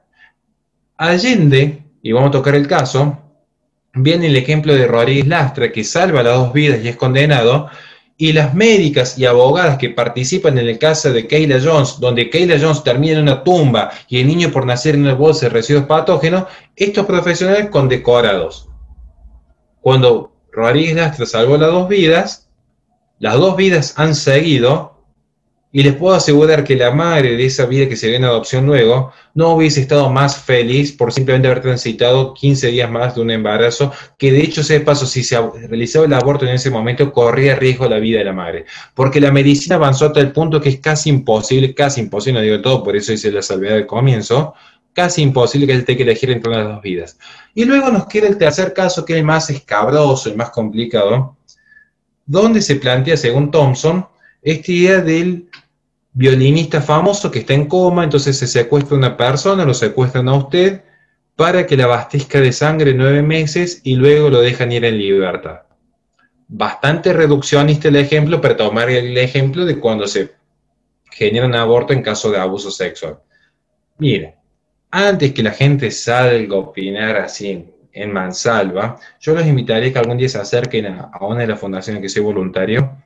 Allende, 0.98 1.84
y 2.02 2.12
vamos 2.12 2.28
a 2.28 2.32
tocar 2.34 2.54
el 2.54 2.68
caso, 2.68 3.18
viene 3.94 4.28
el 4.28 4.36
ejemplo 4.36 4.76
de 4.76 4.88
Rodríguez 4.88 5.28
Lastra, 5.28 5.72
que 5.72 5.86
salva 5.86 6.22
las 6.22 6.36
dos 6.36 6.52
vidas 6.52 6.84
y 6.84 6.90
es 6.90 6.98
condenado, 6.98 7.70
y 8.22 8.34
las 8.34 8.54
médicas 8.54 9.18
y 9.18 9.26
abogadas 9.26 9.78
que 9.78 9.92
participan 9.92 10.58
en 10.58 10.68
el 10.68 10.78
caso 10.78 11.14
de 11.14 11.26
Kayla 11.26 11.62
Jones, 11.64 12.02
donde 12.02 12.30
Kayla 12.30 12.60
Jones 12.60 12.84
termina 12.84 13.14
en 13.14 13.22
una 13.22 13.46
tumba 13.46 13.92
y 14.10 14.20
el 14.20 14.28
niño 14.28 14.52
por 14.52 14.66
nacer 14.66 14.96
en 14.96 15.04
una 15.04 15.14
bolsa 15.14 15.46
de 15.46 15.52
residuos 15.52 15.86
patógenos, 15.86 16.44
estos 16.76 17.06
profesionales 17.06 17.70
condecorados. 17.70 18.68
Cuando 19.80 20.34
Rodríguez 20.52 20.98
Lastra 20.98 21.26
salvó 21.26 21.56
las 21.56 21.72
dos 21.72 21.88
vidas, 21.88 22.50
las 23.20 23.36
dos 23.36 23.56
vidas 23.56 23.94
han 23.96 24.14
seguido 24.14 24.99
y 25.72 25.84
les 25.84 25.96
puedo 25.96 26.16
asegurar 26.16 26.64
que 26.64 26.76
la 26.76 26.92
madre 26.92 27.38
de 27.38 27.46
esa 27.46 27.68
vida 27.68 27.88
que 27.88 27.96
se 27.96 28.10
ve 28.10 28.16
en 28.16 28.26
adopción 28.26 28.66
luego 28.66 29.12
no 29.36 29.50
hubiese 29.50 29.82
estado 29.82 30.10
más 30.10 30.38
feliz 30.38 30.92
por 30.92 31.14
simplemente 31.14 31.48
haber 31.48 31.62
transitado 31.62 32.34
15 32.34 32.68
días 32.68 32.90
más 32.90 33.14
de 33.14 33.22
un 33.22 33.30
embarazo, 33.30 33.92
que 34.18 34.32
de 34.32 34.42
hecho, 34.42 34.62
ese 34.62 34.80
paso, 34.80 35.06
si 35.06 35.24
se 35.24 35.40
realizaba 35.68 36.06
el 36.06 36.14
aborto 36.14 36.46
en 36.46 36.56
ese 36.56 36.72
momento, 36.72 37.14
corría 37.14 37.56
riesgo 37.56 37.88
la 37.88 38.00
vida 38.00 38.18
de 38.18 38.26
la 38.26 38.34
madre. 38.34 38.66
Porque 38.96 39.22
la 39.22 39.32
medicina 39.32 39.76
avanzó 39.76 40.08
hasta 40.08 40.20
el 40.22 40.32
punto 40.32 40.60
que 40.60 40.70
es 40.70 40.80
casi 40.80 41.10
imposible, 41.10 41.76
casi 41.76 42.02
imposible, 42.02 42.40
no 42.40 42.44
digo 42.44 42.62
todo, 42.62 42.84
por 42.84 42.96
eso 42.96 43.14
hice 43.14 43.32
la 43.32 43.44
salvedad 43.44 43.76
del 43.76 43.86
comienzo, 43.86 44.56
casi 44.94 45.22
imposible 45.22 45.68
que 45.68 45.74
él 45.74 45.86
tenga 45.86 45.98
que 45.98 46.04
elegir 46.04 46.32
entre 46.32 46.52
las 46.52 46.68
dos 46.68 46.82
vidas. 46.82 47.20
Y 47.54 47.66
luego 47.66 47.92
nos 47.92 48.08
queda 48.08 48.28
el 48.28 48.40
tercer 48.40 48.74
caso, 48.74 49.06
que 49.06 49.14
es 49.14 49.20
el 49.20 49.26
más 49.26 49.52
escabroso, 49.52 50.30
el 50.30 50.36
más 50.36 50.50
complicado, 50.50 51.38
donde 52.26 52.62
se 52.64 52.76
plantea, 52.76 53.16
según 53.18 53.52
Thompson, 53.52 54.08
esta 54.42 54.72
idea 54.72 55.02
del 55.02 55.49
violinista 56.14 56.82
famoso 56.82 57.30
que 57.30 57.40
está 57.40 57.54
en 57.54 57.66
coma, 57.68 58.04
entonces 58.04 58.38
se 58.38 58.48
secuestra 58.48 58.98
una 58.98 59.16
persona, 59.16 59.66
lo 59.66 59.74
secuestran 59.74 60.28
a 60.28 60.34
usted 60.34 60.82
para 61.36 61.66
que 61.66 61.78
la 61.78 61.86
abastezca 61.86 62.42
de 62.42 62.52
sangre 62.52 62.94
nueve 62.94 63.22
meses 63.22 63.82
y 63.84 63.96
luego 63.96 64.30
lo 64.30 64.42
dejan 64.42 64.72
ir 64.72 64.84
en 64.86 64.98
libertad. 64.98 65.62
Bastante 66.48 67.14
reduccionista 67.14 67.88
el 67.88 67.96
ejemplo, 67.96 68.42
para 68.42 68.58
tomar 68.58 68.90
el 68.90 69.18
ejemplo 69.18 69.66
de 69.66 69.80
cuando 69.80 70.08
se 70.08 70.32
genera 71.12 71.46
un 71.46 71.56
aborto 71.56 71.94
en 71.94 72.02
caso 72.02 72.32
de 72.32 72.40
abuso 72.40 72.72
sexual. 72.72 73.20
Mire, 74.00 74.36
antes 74.92 75.32
que 75.34 75.44
la 75.44 75.52
gente 75.52 75.92
salga 75.92 76.56
a 76.56 76.60
opinar 76.60 77.18
así 77.18 77.66
en, 77.94 78.12
mansalva, 78.12 78.98
yo 79.20 79.34
los 79.34 79.46
invitaría 79.46 79.92
que 79.92 80.00
algún 80.00 80.18
día 80.18 80.30
se 80.30 80.40
acerquen 80.40 80.88
a, 80.88 81.12
a 81.14 81.26
una 81.26 81.42
de 81.42 81.48
las 81.48 81.60
fundaciones 81.60 82.02
que 82.02 82.10
soy 82.10 82.24
voluntario 82.24 82.98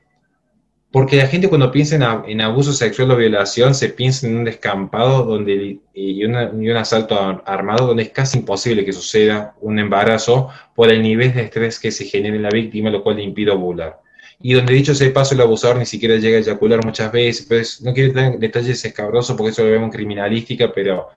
porque 0.94 1.16
la 1.16 1.26
gente 1.26 1.48
cuando 1.48 1.72
piensa 1.72 2.22
en, 2.24 2.40
abuso 2.40 2.72
sexual 2.72 3.10
o 3.10 3.16
violación 3.16 3.74
se 3.74 3.88
piensa 3.88 4.28
en 4.28 4.36
un 4.36 4.44
descampado 4.44 5.24
donde, 5.24 5.80
y, 5.92 6.24
un 6.24 6.76
asalto 6.76 7.42
armado 7.44 7.88
donde 7.88 8.04
es 8.04 8.10
casi 8.10 8.38
imposible 8.38 8.84
que 8.84 8.92
suceda 8.92 9.56
un 9.60 9.80
embarazo 9.80 10.50
por 10.76 10.92
el 10.92 11.02
nivel 11.02 11.34
de 11.34 11.42
estrés 11.42 11.80
que 11.80 11.90
se 11.90 12.04
genera 12.04 12.36
en 12.36 12.42
la 12.44 12.48
víctima, 12.48 12.90
lo 12.90 13.02
cual 13.02 13.16
le 13.16 13.24
impide 13.24 13.50
ovular. 13.50 13.98
Y 14.40 14.52
donde 14.52 14.72
dicho 14.72 14.94
sea 14.94 15.12
paso, 15.12 15.34
el 15.34 15.40
abusador 15.40 15.78
ni 15.78 15.86
siquiera 15.86 16.14
llega 16.14 16.36
a 16.36 16.40
eyacular 16.42 16.84
muchas 16.84 17.10
veces. 17.10 17.44
Pues, 17.48 17.82
no 17.82 17.92
quiero 17.92 18.16
en 18.20 18.38
detalles 18.38 18.84
escabrosos 18.84 19.36
porque 19.36 19.50
eso 19.50 19.64
lo 19.64 19.72
vemos 19.72 19.86
en 19.86 19.94
criminalística, 19.94 20.70
pero 20.72 21.08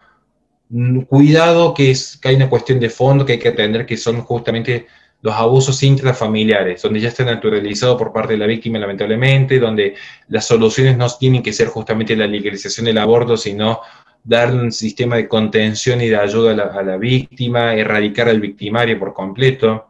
mm, 0.70 1.02
cuidado 1.02 1.76
que, 1.76 1.92
es, 1.92 2.18
que 2.18 2.30
hay 2.30 2.36
una 2.36 2.50
cuestión 2.50 2.80
de 2.80 2.90
fondo 2.90 3.28
que 3.28 3.34
hay 3.34 3.40
que 3.40 3.50
atender, 3.50 3.86
que 3.86 3.96
son 3.96 4.22
justamente 4.22 4.88
los 5.28 5.36
abusos 5.36 5.84
intrafamiliares, 5.84 6.82
donde 6.82 7.02
ya 7.02 7.10
está 7.10 7.26
naturalizado 7.26 7.98
por 7.98 8.14
parte 8.14 8.32
de 8.34 8.40
la 8.40 8.46
víctima 8.46 8.80
lamentablemente, 8.80 9.60
donde 9.60 9.96
las 10.30 10.48
soluciones 10.48 10.96
no 10.96 11.06
tienen 11.10 11.44
que 11.44 11.52
ser 11.52 11.68
justamente 11.68 12.16
la 12.16 12.26
legalización 12.26 12.86
del 12.86 12.98
aborto, 12.98 13.36
sino 13.36 13.82
dar 14.24 14.54
un 14.54 14.72
sistema 14.72 15.18
de 15.18 15.28
contención 15.28 16.00
y 16.00 16.08
de 16.08 16.16
ayuda 16.16 16.52
a 16.52 16.82
la, 16.82 16.96
víctima, 16.96 17.74
erradicar 17.74 18.30
al 18.30 18.40
victimario 18.40 18.98
por 18.98 19.14
completo. 19.14 19.90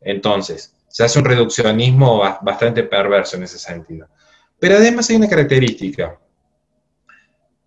Entonces, 0.00 0.72
se 0.86 1.02
hace 1.02 1.18
un 1.18 1.24
reduccionismo 1.24 2.22
bastante 2.40 2.84
perverso 2.84 3.36
en 3.36 3.42
ese 3.42 3.58
sentido. 3.58 4.06
Pero 4.60 4.76
además 4.76 5.10
hay 5.10 5.16
una 5.16 5.28
característica, 5.28 6.16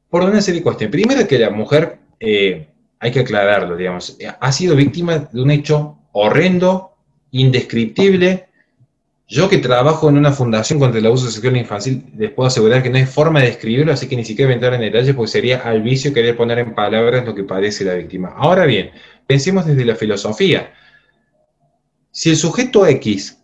por 0.09 0.23
una 0.23 0.39
serie 0.39 0.61
de 0.61 0.63
cuestiones. 0.63 0.93
Primero 0.93 1.27
que 1.27 1.37
la 1.37 1.49
mujer, 1.49 1.99
eh, 2.17 2.69
hay 2.97 3.11
que 3.11 3.19
aclararlo, 3.19 3.75
digamos, 3.75 4.17
ha 4.39 4.51
sido 4.53 4.73
víctima 4.77 5.17
de 5.17 5.41
un 5.41 5.51
hecho 5.51 5.97
horrendo 6.13 6.88
indescriptible. 7.31 8.47
Yo 9.27 9.47
que 9.47 9.59
trabajo 9.59 10.09
en 10.09 10.17
una 10.17 10.31
fundación 10.31 10.79
contra 10.79 10.99
el 10.99 11.05
abuso 11.05 11.29
sexual 11.29 11.55
infantil, 11.55 12.03
les 12.17 12.31
puedo 12.31 12.47
asegurar 12.47 12.81
que 12.81 12.89
no 12.89 12.97
hay 12.97 13.05
forma 13.05 13.41
de 13.41 13.47
describirlo, 13.47 13.93
así 13.93 14.07
que 14.07 14.15
ni 14.15 14.25
siquiera 14.25 14.47
voy 14.47 14.53
a 14.53 14.55
entrar 14.55 14.73
en 14.73 14.81
detalles 14.81 15.15
porque 15.15 15.31
sería 15.31 15.59
al 15.59 15.83
vicio 15.83 16.13
querer 16.13 16.35
poner 16.35 16.57
en 16.59 16.73
palabras 16.73 17.25
lo 17.25 17.35
que 17.35 17.43
padece 17.43 17.85
la 17.85 17.93
víctima. 17.93 18.33
Ahora 18.35 18.65
bien, 18.65 18.89
pensemos 19.27 19.67
desde 19.67 19.85
la 19.85 19.95
filosofía. 19.95 20.73
Si 22.11 22.31
el 22.31 22.37
sujeto 22.37 22.87
X 22.87 23.37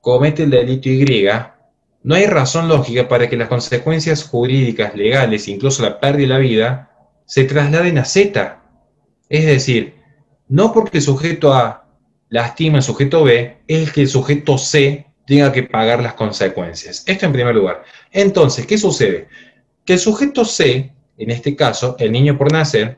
comete 0.00 0.42
el 0.42 0.50
delito 0.50 0.90
Y, 0.90 1.26
no 2.02 2.14
hay 2.14 2.26
razón 2.26 2.68
lógica 2.68 3.08
para 3.08 3.30
que 3.30 3.36
las 3.36 3.48
consecuencias 3.48 4.24
jurídicas, 4.24 4.94
legales, 4.94 5.48
incluso 5.48 5.82
la 5.82 6.00
pérdida 6.00 6.22
de 6.22 6.34
la 6.34 6.38
vida, 6.38 6.90
se 7.24 7.44
trasladen 7.44 7.96
a 7.96 8.04
Z. 8.04 8.60
Es 9.30 9.46
decir, 9.46 9.94
no 10.48 10.72
porque 10.72 10.98
el 10.98 11.04
sujeto 11.04 11.54
A 11.54 11.81
lastima 12.32 12.78
al 12.78 12.82
sujeto 12.82 13.24
B 13.24 13.58
es 13.68 13.92
que 13.92 14.00
el 14.00 14.08
sujeto 14.08 14.56
C 14.56 15.06
tenga 15.26 15.52
que 15.52 15.64
pagar 15.64 16.02
las 16.02 16.14
consecuencias. 16.14 17.04
Esto 17.06 17.26
en 17.26 17.32
primer 17.32 17.54
lugar. 17.54 17.84
Entonces, 18.10 18.66
¿qué 18.66 18.78
sucede? 18.78 19.28
Que 19.84 19.92
el 19.92 19.98
sujeto 19.98 20.44
C, 20.44 20.92
en 21.18 21.30
este 21.30 21.54
caso, 21.54 21.94
el 21.98 22.10
niño 22.10 22.38
por 22.38 22.50
nacer, 22.50 22.96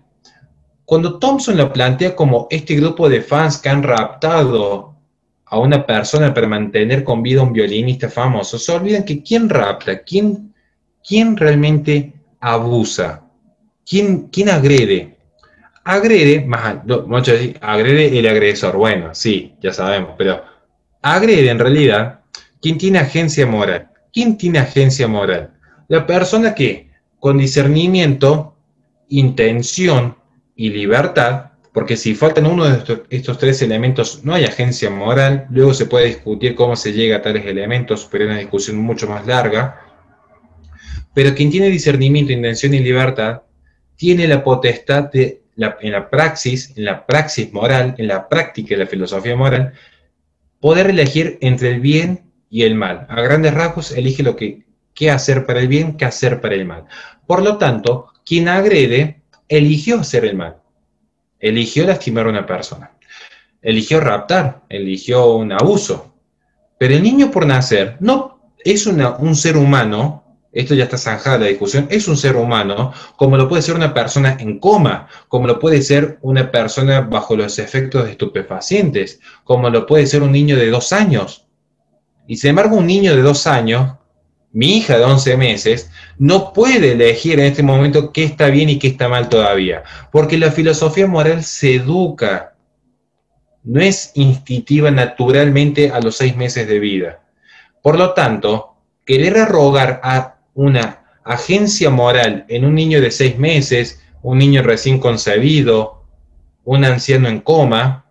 cuando 0.85 1.19
Thompson 1.19 1.57
lo 1.57 1.73
plantea 1.73 2.15
como 2.15 2.47
este 2.49 2.77
grupo 2.77 3.09
de 3.09 3.23
fans 3.23 3.59
que 3.59 3.69
han 3.69 3.83
raptado 3.83 4.95
a 5.47 5.59
una 5.59 5.85
persona 5.85 6.33
para 6.33 6.47
mantener 6.47 7.03
con 7.03 7.21
vida 7.21 7.41
a 7.41 7.45
un 7.45 7.53
violinista 7.53 8.09
famoso, 8.09 8.57
se 8.57 8.71
olvidan 8.71 9.05
que 9.05 9.21
quién 9.21 9.49
rapta, 9.49 10.01
quién, 10.05 10.55
quién 11.07 11.37
realmente 11.37 12.13
abusa, 12.39 13.25
quién, 13.85 14.29
quién 14.29 14.49
agrede, 14.49 15.14
agrede, 15.85 16.45
más, 16.45 16.85
muchos 17.07 17.39
dicen, 17.39 17.59
agrede 17.61 18.19
el 18.19 18.27
agresor. 18.27 18.77
Bueno, 18.77 19.15
sí, 19.15 19.55
ya 19.61 19.73
sabemos, 19.73 20.15
pero 20.17 20.43
agrede 21.03 21.51
en 21.51 21.59
realidad 21.59 22.21
quien 22.61 22.79
tiene 22.79 22.99
agencia 22.99 23.47
moral. 23.47 23.91
¿Quién 24.13 24.39
tiene 24.39 24.59
agencia 24.59 25.07
moral? 25.07 25.53
La 25.89 26.07
persona 26.07 26.55
que 26.55 26.91
con 27.21 27.39
discernimiento, 27.39 28.57
intención 29.09 30.17
y 30.57 30.71
libertad 30.71 31.51
Porque 31.73 31.97
si 31.97 32.15
faltan 32.15 32.47
uno 32.47 32.67
de 32.67 32.79
estos, 32.79 33.01
estos, 33.11 33.37
tres 33.37 33.61
elementos, 33.61 34.21
no 34.23 34.33
hay 34.33 34.45
agencia 34.45 34.91
moral, 34.91 35.49
luego 35.51 35.75
se 35.75 35.87
puede 35.87 36.07
discutir 36.07 36.55
cómo 36.55 36.77
se 36.77 36.93
llega 36.93 37.17
a 37.17 37.23
tales 37.23 37.45
elementos, 37.47 38.07
pero 38.09 38.25
es 38.25 38.31
una 38.31 38.39
discusión 38.39 38.77
mucho 38.77 39.09
más 39.09 39.27
larga. 39.27 39.81
Pero 41.13 41.35
quien 41.35 41.51
tiene 41.51 41.69
discernimiento, 41.71 42.33
intención 42.33 42.75
y 42.75 42.79
libertad, 42.79 43.43
tiene 43.97 44.29
la 44.29 44.45
potestad 44.45 45.11
de, 45.11 45.44
en 45.57 45.93
la 45.93 46.11
praxis, 46.11 46.73
en 46.77 46.85
la 46.85 47.07
praxis 47.07 47.53
moral, 47.53 47.95
en 47.99 48.09
la 48.09 48.29
práctica 48.29 48.75
de 48.75 48.85
la 48.85 48.91
filosofía 48.91 49.37
moral, 49.37 49.73
poder 50.61 50.91
elegir 50.91 51.39
entre 51.41 51.71
el 51.71 51.81
bien 51.81 52.31
y 52.51 52.63
el 52.63 52.75
mal. 52.75 53.07
A 53.09 53.21
grandes 53.23 53.55
rasgos, 53.55 53.93
elige 53.93 54.23
lo 54.23 54.37
que 54.37 54.65
qué 54.95 55.11
hacer 55.11 55.45
para 55.45 55.61
el 55.61 55.69
bien, 55.69 55.97
qué 55.97 56.05
hacer 56.05 56.41
para 56.41 56.55
el 56.55 56.65
mal. 56.65 56.85
Por 57.27 57.43
lo 57.43 57.59
tanto, 57.59 58.13
quien 58.25 58.49
agrede, 58.49 59.23
eligió 59.49 60.01
hacer 60.01 60.25
el 60.25 60.37
mal 60.37 60.57
eligió 61.45 61.85
lastimar 61.85 62.27
a 62.27 62.31
una 62.31 62.47
persona, 62.47 62.93
eligió 63.61 64.01
raptar, 64.01 64.63
eligió 64.71 65.37
un 65.37 65.53
abuso. 65.53 66.15
Pero 66.79 66.95
el 66.95 67.03
niño 67.03 67.31
por 67.31 67.47
nacer 67.47 67.99
no 68.01 68.53
es 68.65 68.87
un 68.87 69.37
ser 69.37 69.59
humano, 69.59 70.24
esto 70.55 70.75
ya 70.75 70.85
está 70.85 70.97
zanjada 70.97 71.39
la 71.39 71.47
discusión, 71.47 71.87
es 71.91 72.09
un 72.09 72.17
ser 72.17 72.37
humano 72.37 72.93
como 73.17 73.37
lo 73.37 73.49
puede 73.49 73.63
ser 73.63 73.75
una 73.75 73.93
persona 73.93 74.37
en 74.39 74.59
coma, 74.59 75.09
como 75.29 75.47
lo 75.47 75.59
puede 75.59 75.83
ser 75.83 76.19
una 76.23 76.51
persona 76.51 77.03
bajo 77.03 77.37
los 77.37 77.59
efectos 77.59 78.05
de 78.05 78.13
estupefacientes, 78.13 79.21
como 79.43 79.69
lo 79.69 79.87
puede 79.87 80.07
ser 80.07 80.23
un 80.23 80.33
niño 80.33 80.57
de 80.57 80.71
dos 80.71 80.93
años. 80.93 81.47
Y 82.27 82.37
sin 82.37 82.51
embargo, 82.51 82.77
un 82.77 82.87
niño 82.87 83.15
de 83.15 83.23
dos 83.23 83.47
años 83.47 83.95
mi 84.55 84.77
hija 84.77 84.97
de 84.97 85.05
11 85.05 85.37
meses 85.37 85.91
no 86.17 86.53
puede 86.53 86.93
elegir 86.93 87.41
en 87.41 87.47
este 87.47 87.65
momento 87.65 88.13
qué 88.13 88.23
está 88.23 88.47
bien 88.51 88.71
y 88.71 88.79
qué 88.79 88.87
está 88.87 89.09
mal 89.09 89.29
todavía, 89.29 89.83
porque 90.13 90.39
la 90.39 90.53
filosofía 90.53 91.09
moral 91.09 91.43
se 91.43 91.75
educa, 91.75 92.55
no 93.65 93.81
es 93.81 94.13
instintiva 94.15 94.93
naturalmente 94.93 95.91
a 95.91 96.01
los 96.01 96.17
seis 96.17 96.37
meses 96.37 96.69
de 96.69 96.79
vida. 96.79 97.21
Por 97.83 97.99
lo 97.99 98.15
tanto, 98.15 98.77
querer 99.05 99.39
arrogar 99.39 100.01
a 100.05 100.34
una 100.55 101.05
agencia 101.25 101.91
moral 101.91 102.45
en 102.49 102.65
un 102.65 102.75
niño 102.75 103.01
de 103.01 103.11
seis 103.11 103.39
meses, 103.39 104.01
un 104.23 104.39
niño 104.39 104.63
recién 104.63 104.99
concebido, 104.99 106.05
un 106.65 106.85
anciano 106.85 107.29
en 107.29 107.41
coma, 107.41 108.05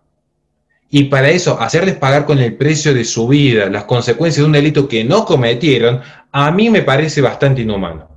y 0.90 1.04
para 1.04 1.30
eso 1.30 1.60
hacerles 1.60 1.96
pagar 1.96 2.24
con 2.24 2.38
el 2.38 2.54
precio 2.54 2.94
de 2.94 3.04
su 3.04 3.26
vida 3.26 3.68
las 3.68 3.84
consecuencias 3.84 4.42
de 4.42 4.46
un 4.46 4.52
delito 4.52 4.86
que 4.86 5.02
no 5.02 5.24
cometieron, 5.24 6.02
a 6.30 6.50
mí 6.52 6.70
me 6.70 6.82
parece 6.82 7.20
bastante 7.20 7.62
inhumano. 7.62 8.08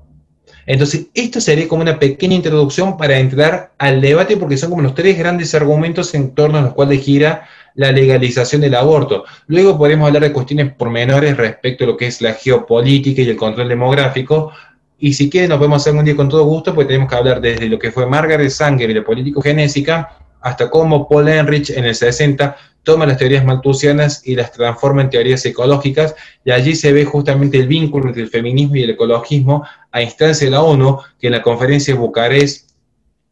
Entonces, 0.67 1.07
esto 1.13 1.39
sería 1.39 1.67
como 1.67 1.81
una 1.81 1.97
pequeña 1.97 2.35
introducción 2.35 2.97
para 2.97 3.17
entrar 3.17 3.71
al 3.77 4.01
debate, 4.01 4.35
porque 4.35 4.57
son 4.57 4.69
como 4.69 4.81
los 4.81 4.93
tres 4.93 5.17
grandes 5.17 5.55
argumentos 5.55 6.13
en 6.13 6.35
torno 6.35 6.57
a 6.57 6.61
los 6.61 6.73
cuales 6.73 7.03
gira 7.03 7.47
la 7.77 7.91
legalización 7.91 8.61
del 8.61 8.75
aborto. 8.75 9.23
Luego 9.47 9.77
podemos 9.77 10.07
hablar 10.07 10.23
de 10.23 10.33
cuestiones 10.33 10.73
pormenores 10.73 11.37
respecto 11.37 11.83
a 11.83 11.87
lo 11.87 11.95
que 11.95 12.07
es 12.07 12.21
la 12.21 12.33
geopolítica 12.33 13.21
y 13.21 13.29
el 13.29 13.37
control 13.37 13.69
demográfico, 13.69 14.51
y 14.99 15.13
si 15.13 15.29
quieren 15.29 15.49
nos 15.49 15.59
podemos 15.59 15.83
hacer 15.83 15.93
un 15.93 16.03
día 16.03 16.15
con 16.15 16.27
todo 16.27 16.43
gusto, 16.43 16.73
pues 16.73 16.87
tenemos 16.87 17.07
que 17.07 17.15
hablar 17.15 17.39
desde 17.39 17.69
lo 17.69 17.77
que 17.77 17.91
fue 17.91 18.07
Margaret 18.07 18.49
Sanger 18.49 18.89
y 18.89 18.95
la 18.95 19.03
político-genésica, 19.03 20.17
hasta 20.41 20.71
cómo 20.71 21.07
Paul 21.07 21.27
Enrich 21.27 21.69
en 21.69 21.85
el 21.85 21.93
60 21.93 22.57
toma 22.81 23.05
las 23.05 23.17
teorías 23.17 23.45
malthusianas 23.45 24.25
y 24.25 24.35
las 24.35 24.51
transforma 24.51 25.03
en 25.03 25.11
teorías 25.11 25.45
ecológicas, 25.45 26.15
y 26.43 26.49
allí 26.49 26.75
se 26.75 26.91
ve 26.93 27.05
justamente 27.05 27.59
el 27.59 27.67
vínculo 27.67 28.07
entre 28.07 28.23
el 28.23 28.29
feminismo 28.29 28.75
y 28.75 28.83
el 28.83 28.89
ecologismo 28.89 29.63
a 29.91 30.01
instancia 30.01 30.47
de 30.47 30.51
la 30.51 30.63
ONU, 30.63 30.97
que 31.19 31.27
en 31.27 31.33
la 31.33 31.43
conferencia 31.43 31.93
de 31.93 31.99
Bucarest, 31.99 32.71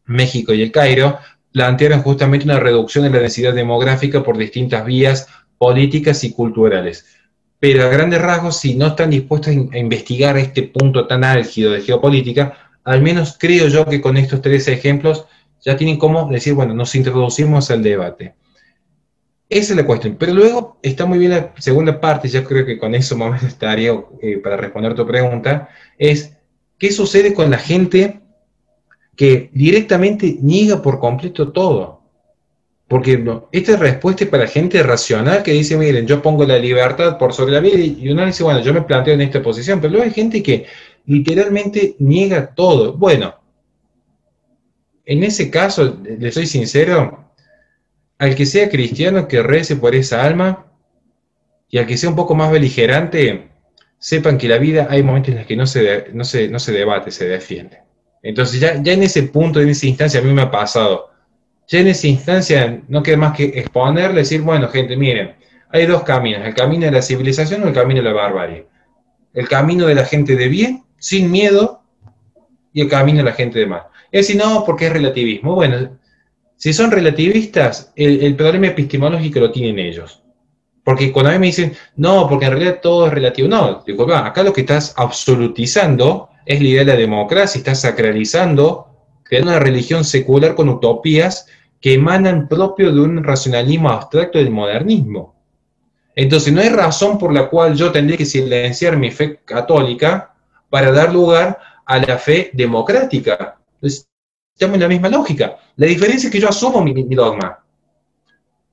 México 0.04 0.54
y 0.54 0.62
el 0.62 0.70
Cairo, 0.70 1.18
plantearon 1.56 2.02
justamente 2.02 2.44
una 2.44 2.60
reducción 2.60 3.04
de 3.04 3.10
la 3.10 3.20
densidad 3.20 3.54
demográfica 3.54 4.22
por 4.22 4.36
distintas 4.36 4.84
vías 4.84 5.26
políticas 5.56 6.22
y 6.22 6.34
culturales. 6.34 7.06
Pero 7.58 7.82
a 7.82 7.88
grandes 7.88 8.20
rasgos, 8.20 8.60
si 8.60 8.74
no 8.74 8.88
están 8.88 9.08
dispuestos 9.08 9.54
a 9.72 9.78
investigar 9.78 10.36
este 10.36 10.64
punto 10.64 11.06
tan 11.06 11.24
álgido 11.24 11.72
de 11.72 11.80
geopolítica, 11.80 12.52
al 12.84 13.00
menos 13.00 13.38
creo 13.40 13.68
yo 13.68 13.86
que 13.86 14.02
con 14.02 14.18
estos 14.18 14.42
tres 14.42 14.68
ejemplos 14.68 15.24
ya 15.64 15.78
tienen 15.78 15.96
cómo 15.96 16.28
decir, 16.30 16.52
bueno, 16.52 16.74
nos 16.74 16.94
introducimos 16.94 17.70
al 17.70 17.82
debate. 17.82 18.34
Esa 19.48 19.72
es 19.72 19.76
la 19.78 19.86
cuestión. 19.86 20.16
Pero 20.18 20.34
luego 20.34 20.78
está 20.82 21.06
muy 21.06 21.18
bien 21.18 21.30
la 21.30 21.54
segunda 21.56 21.98
parte, 21.98 22.28
yo 22.28 22.44
creo 22.44 22.66
que 22.66 22.76
con 22.76 22.94
eso 22.94 23.16
más 23.16 23.42
estaría 23.42 23.98
eh, 24.20 24.36
para 24.44 24.58
responder 24.58 24.94
tu 24.94 25.06
pregunta, 25.06 25.70
es 25.96 26.36
qué 26.78 26.92
sucede 26.92 27.32
con 27.32 27.50
la 27.50 27.56
gente 27.56 28.20
que 29.16 29.50
directamente 29.52 30.36
niega 30.40 30.82
por 30.82 31.00
completo 31.00 31.50
todo. 31.50 32.02
Porque 32.88 33.24
esta 33.50 33.76
respuesta 33.76 34.24
es 34.24 34.30
para 34.30 34.46
gente 34.46 34.80
racional 34.82 35.42
que 35.42 35.52
dice, 35.52 35.76
miren, 35.76 36.06
yo 36.06 36.22
pongo 36.22 36.44
la 36.44 36.58
libertad 36.58 37.18
por 37.18 37.32
sobre 37.32 37.54
la 37.54 37.60
vida 37.60 37.78
y 37.78 38.08
uno 38.08 38.24
dice, 38.24 38.44
bueno, 38.44 38.60
yo 38.60 38.72
me 38.72 38.82
planteo 38.82 39.14
en 39.14 39.22
esta 39.22 39.42
posición, 39.42 39.80
pero 39.80 39.92
luego 39.92 40.04
hay 40.04 40.12
gente 40.12 40.40
que 40.40 40.66
literalmente 41.06 41.96
niega 41.98 42.54
todo. 42.54 42.92
Bueno, 42.92 43.34
en 45.04 45.24
ese 45.24 45.50
caso, 45.50 45.98
le 46.04 46.30
soy 46.30 46.46
sincero, 46.46 47.32
al 48.18 48.34
que 48.36 48.46
sea 48.46 48.68
cristiano 48.68 49.26
que 49.26 49.42
rece 49.42 49.76
por 49.76 49.94
esa 49.94 50.22
alma 50.22 50.66
y 51.68 51.78
al 51.78 51.86
que 51.86 51.96
sea 51.96 52.10
un 52.10 52.16
poco 52.16 52.36
más 52.36 52.52
beligerante, 52.52 53.48
sepan 53.98 54.38
que 54.38 54.48
la 54.48 54.58
vida 54.58 54.86
hay 54.88 55.02
momentos 55.02 55.30
en 55.32 55.38
los 55.38 55.46
que 55.46 55.56
no 55.56 55.66
se, 55.66 56.06
no 56.12 56.24
no 56.50 56.58
se 56.58 56.72
debate, 56.72 57.10
se 57.10 57.26
defiende. 57.26 57.85
Entonces 58.26 58.60
ya, 58.60 58.82
ya 58.82 58.92
en 58.92 59.02
ese 59.02 59.22
punto, 59.24 59.60
en 59.60 59.68
esa 59.68 59.86
instancia, 59.86 60.20
a 60.20 60.22
mí 60.22 60.32
me 60.32 60.42
ha 60.42 60.50
pasado. 60.50 61.10
Ya 61.68 61.80
en 61.80 61.88
esa 61.88 62.06
instancia 62.06 62.82
no 62.88 63.02
queda 63.02 63.16
más 63.16 63.36
que 63.36 63.44
exponer, 63.44 64.12
decir, 64.12 64.40
bueno, 64.40 64.68
gente, 64.68 64.96
miren, 64.96 65.34
hay 65.70 65.86
dos 65.86 66.02
caminos, 66.02 66.44
el 66.44 66.54
camino 66.54 66.86
de 66.86 66.92
la 66.92 67.02
civilización 67.02 67.62
o 67.62 67.68
el 67.68 67.74
camino 67.74 68.02
de 68.02 68.08
la 68.08 68.12
barbarie. 68.12 68.66
El 69.32 69.48
camino 69.48 69.86
de 69.86 69.94
la 69.94 70.04
gente 70.04 70.36
de 70.36 70.48
bien, 70.48 70.84
sin 70.98 71.30
miedo, 71.30 71.82
y 72.72 72.82
el 72.82 72.88
camino 72.88 73.18
de 73.18 73.24
la 73.24 73.32
gente 73.32 73.58
de 73.58 73.66
mal. 73.66 73.82
Es 74.12 74.26
decir, 74.26 74.42
no, 74.42 74.64
porque 74.64 74.86
es 74.86 74.92
relativismo. 74.92 75.54
Bueno, 75.54 75.98
si 76.56 76.72
son 76.72 76.90
relativistas, 76.90 77.92
el, 77.96 78.34
problema 78.34 78.68
epistemológico 78.68 79.40
lo 79.40 79.50
tienen 79.50 79.78
ellos. 79.78 80.22
Porque 80.86 81.10
cuando 81.10 81.30
a 81.30 81.32
mí 81.32 81.40
me 81.40 81.46
dicen, 81.46 81.76
no, 81.96 82.28
porque 82.28 82.44
en 82.44 82.52
realidad 82.52 82.78
todo 82.80 83.08
es 83.08 83.12
relativo, 83.12 83.48
no, 83.48 83.82
digo, 83.84 84.08
acá 84.14 84.44
lo 84.44 84.52
que 84.52 84.60
estás 84.60 84.94
absolutizando 84.96 86.28
es 86.44 86.60
la 86.60 86.68
idea 86.68 86.84
de 86.84 86.92
la 86.92 86.96
democracia, 86.96 87.58
estás 87.58 87.80
sacralizando, 87.80 88.86
creando 89.24 89.50
una 89.50 89.58
religión 89.58 90.04
secular 90.04 90.54
con 90.54 90.68
utopías 90.68 91.48
que 91.80 91.94
emanan 91.94 92.46
propio 92.46 92.92
de 92.94 93.00
un 93.00 93.24
racionalismo 93.24 93.90
abstracto 93.90 94.38
del 94.38 94.50
modernismo. 94.50 95.34
Entonces, 96.14 96.52
no 96.52 96.60
hay 96.60 96.68
razón 96.68 97.18
por 97.18 97.32
la 97.32 97.48
cual 97.48 97.74
yo 97.74 97.90
tendría 97.90 98.16
que 98.16 98.24
silenciar 98.24 98.96
mi 98.96 99.10
fe 99.10 99.40
católica 99.44 100.36
para 100.70 100.92
dar 100.92 101.12
lugar 101.12 101.58
a 101.84 101.98
la 101.98 102.16
fe 102.16 102.52
democrática. 102.52 103.58
Entonces, 103.74 104.08
estamos 104.54 104.74
en 104.76 104.82
la 104.82 104.88
misma 104.88 105.08
lógica. 105.08 105.56
La 105.74 105.88
diferencia 105.88 106.28
es 106.28 106.32
que 106.32 106.40
yo 106.40 106.48
asumo 106.48 106.80
mi, 106.80 106.94
dogma. 107.12 107.58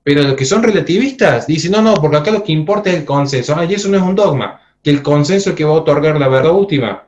Pero 0.04 0.22
los 0.24 0.36
que 0.36 0.46
son 0.46 0.62
relativistas 0.64 1.48
dicen, 1.48 1.72
no, 1.72 1.82
no, 1.82 1.94
porque 1.96 2.18
acá 2.18 2.32
lo 2.32 2.44
que 2.44 2.52
importa 2.52 2.90
es 2.90 2.98
el 2.98 3.06
consenso. 3.06 3.56
y 3.64 3.74
eso 3.74 3.90
no 3.90 3.98
es 3.98 4.04
un 4.04 4.16
dogma, 4.16 4.62
que 4.82 4.90
el 4.90 5.02
consenso 5.02 5.52
es 5.52 5.56
que 5.56 5.64
va 5.64 5.72
a 5.72 5.80
otorgar 5.80 6.20
la 6.20 6.28
verdad 6.28 6.52
última. 6.52 7.08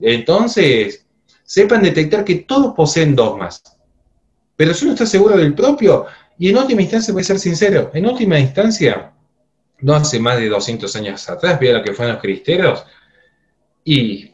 Entonces, 0.00 1.06
sepan 1.42 1.82
detectar 1.82 2.24
que 2.24 2.36
todos 2.36 2.74
poseen 2.74 3.14
dogmas. 3.14 3.62
Pero 4.56 4.72
si 4.72 4.84
uno 4.84 4.94
está 4.94 5.04
seguro 5.04 5.36
del 5.36 5.54
propio, 5.54 6.06
y 6.38 6.48
en 6.48 6.56
última 6.56 6.80
instancia, 6.80 7.12
voy 7.12 7.20
a 7.22 7.24
ser 7.24 7.38
sincero, 7.38 7.90
en 7.92 8.06
última 8.06 8.38
instancia, 8.38 9.12
no 9.80 9.94
hace 9.94 10.18
más 10.20 10.38
de 10.38 10.48
200 10.48 10.94
años 10.96 11.28
atrás, 11.28 11.60
vea 11.60 11.78
lo 11.78 11.82
que 11.82 11.92
fueron 11.92 12.14
los 12.14 12.22
cristeros, 12.22 12.84
y 13.84 14.30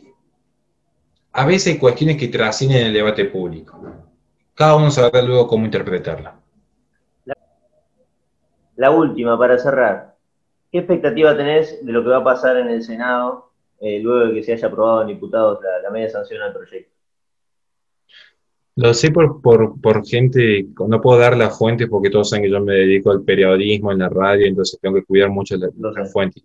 a 1.32 1.44
veces 1.46 1.74
hay 1.74 1.78
cuestiones 1.78 2.16
que 2.16 2.28
trascienden 2.28 2.86
el 2.86 2.92
debate 2.92 3.24
público. 3.24 3.80
Cada 4.54 4.76
uno 4.76 4.90
sabrá 4.90 5.20
luego 5.22 5.46
cómo 5.46 5.64
interpretarla. 5.64 6.40
La, 8.76 8.90
última, 8.90 9.38
para 9.38 9.58
cerrar. 9.58 10.16
¿Qué 10.70 10.78
expectativa 10.78 11.36
tenés 11.36 11.84
de 11.84 11.92
lo 11.92 12.02
que 12.02 12.10
va 12.10 12.18
a 12.18 12.24
pasar 12.24 12.56
en 12.58 12.68
el 12.68 12.82
Senado 12.82 13.50
eh, 13.80 14.00
luego 14.00 14.26
de 14.26 14.34
que 14.34 14.42
se 14.42 14.52
haya 14.52 14.68
aprobado 14.68 15.02
en 15.02 15.08
diputados 15.08 15.60
la, 15.82 15.90
media 15.90 16.10
sanción 16.10 16.42
al 16.42 16.52
proyecto? 16.52 16.92
Lo 18.76 18.92
sé 18.92 19.10
por, 19.10 19.40
por, 19.40 20.06
gente, 20.06 20.66
no 20.86 21.00
puedo 21.00 21.18
dar 21.18 21.36
la 21.36 21.48
fuente 21.48 21.86
porque 21.86 22.10
todos 22.10 22.28
saben 22.28 22.44
que 22.44 22.50
yo 22.50 22.60
me 22.60 22.74
dedico 22.74 23.10
al 23.10 23.22
periodismo, 23.22 23.90
en 23.90 24.00
la 24.00 24.10
radio, 24.10 24.46
entonces 24.46 24.78
tengo 24.80 24.96
que 24.96 25.04
cuidar 25.04 25.30
mucho 25.30 25.56
la, 25.56 25.68
la 25.78 26.04
fuente 26.04 26.40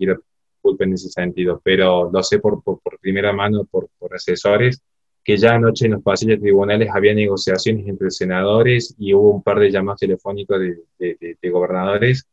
en 0.80 0.94
ese 0.94 1.10
sentido, 1.10 1.62
pero 1.64 2.10
lo 2.12 2.24
sé 2.24 2.40
por, 2.40 2.64
por, 2.64 2.80
primera 3.00 3.34
mano, 3.34 3.66
por, 3.66 3.90
por, 3.98 4.14
asesores, 4.14 4.82
que 5.24 5.38
ya 5.38 5.54
anoche 5.54 5.86
en 5.86 5.94
los 5.94 6.04
pasillos 6.04 6.40
tribunales 6.40 6.90
había 6.94 7.14
negociaciones 7.14 7.88
entre 7.88 8.10
senadores 8.10 8.96
y 8.98 9.14
hubo 9.14 9.36
un 9.36 9.44
par 9.44 9.60
de 9.60 9.72
llamados 9.72 10.00
telefónicos 10.00 10.60
de, 10.60 11.38
de, 11.42 11.50
gobernadores 11.50 12.28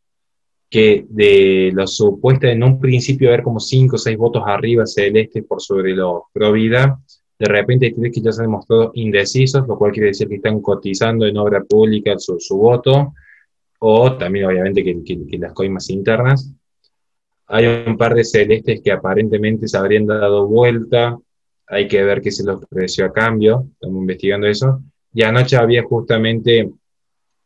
que 0.71 1.07
de 1.09 1.71
lo 1.75 1.87
supuesto 1.87 2.47
en 2.47 2.63
un 2.63 2.81
principio 2.81 3.29
haber 3.29 3.43
como 3.43 3.61
cinco 3.61 3.97
o 3.97 3.99
seis 3.99 4.17
votos 4.17 4.43
arriba 4.47 4.87
celeste 4.87 5.43
por 5.43 5.63
sobre 5.63 5.95
lo 5.95 6.27
pro 6.33 6.53
vida, 6.53 6.99
de 7.39 7.47
repente 7.47 7.87
hay 7.87 8.11
que 8.11 8.21
ya 8.21 8.33
se 8.33 8.43
han 8.43 8.49
demostrado 8.49 8.91
indecisos, 8.95 9.67
lo 9.67 9.79
cual 9.79 9.93
quiere 9.93 10.09
decir 10.09 10.29
que 10.29 10.37
están 10.37 10.61
cotizando 10.61 11.25
en 11.25 11.37
obra 11.37 11.63
pública 11.63 12.19
su, 12.19 12.37
voto, 12.57 13.15
o 13.79 14.17
también 14.17 14.47
obviamente 14.47 14.83
que, 14.83 15.03
que, 15.05 15.39
las 15.39 15.53
coimas 15.53 15.89
internas. 15.89 16.53
Hay 17.47 17.67
un 17.87 17.97
par 17.97 18.15
de 18.15 18.25
celestes 18.25 18.83
que 18.83 18.91
aparentemente 18.91 19.69
se 19.69 19.79
habrían 19.79 20.07
dado 20.07 20.49
vuelta, 20.49 21.17
hay 21.71 21.87
que 21.87 22.03
ver 22.03 22.21
qué 22.21 22.31
se 22.31 22.45
les 22.45 22.57
ofreció 22.57 23.07
a 23.07 23.13
cambio, 23.13 23.67
estamos 23.73 24.01
investigando 24.01 24.47
eso. 24.47 24.83
Y 25.13 25.23
anoche 25.23 25.57
había 25.57 25.83
justamente 25.83 26.71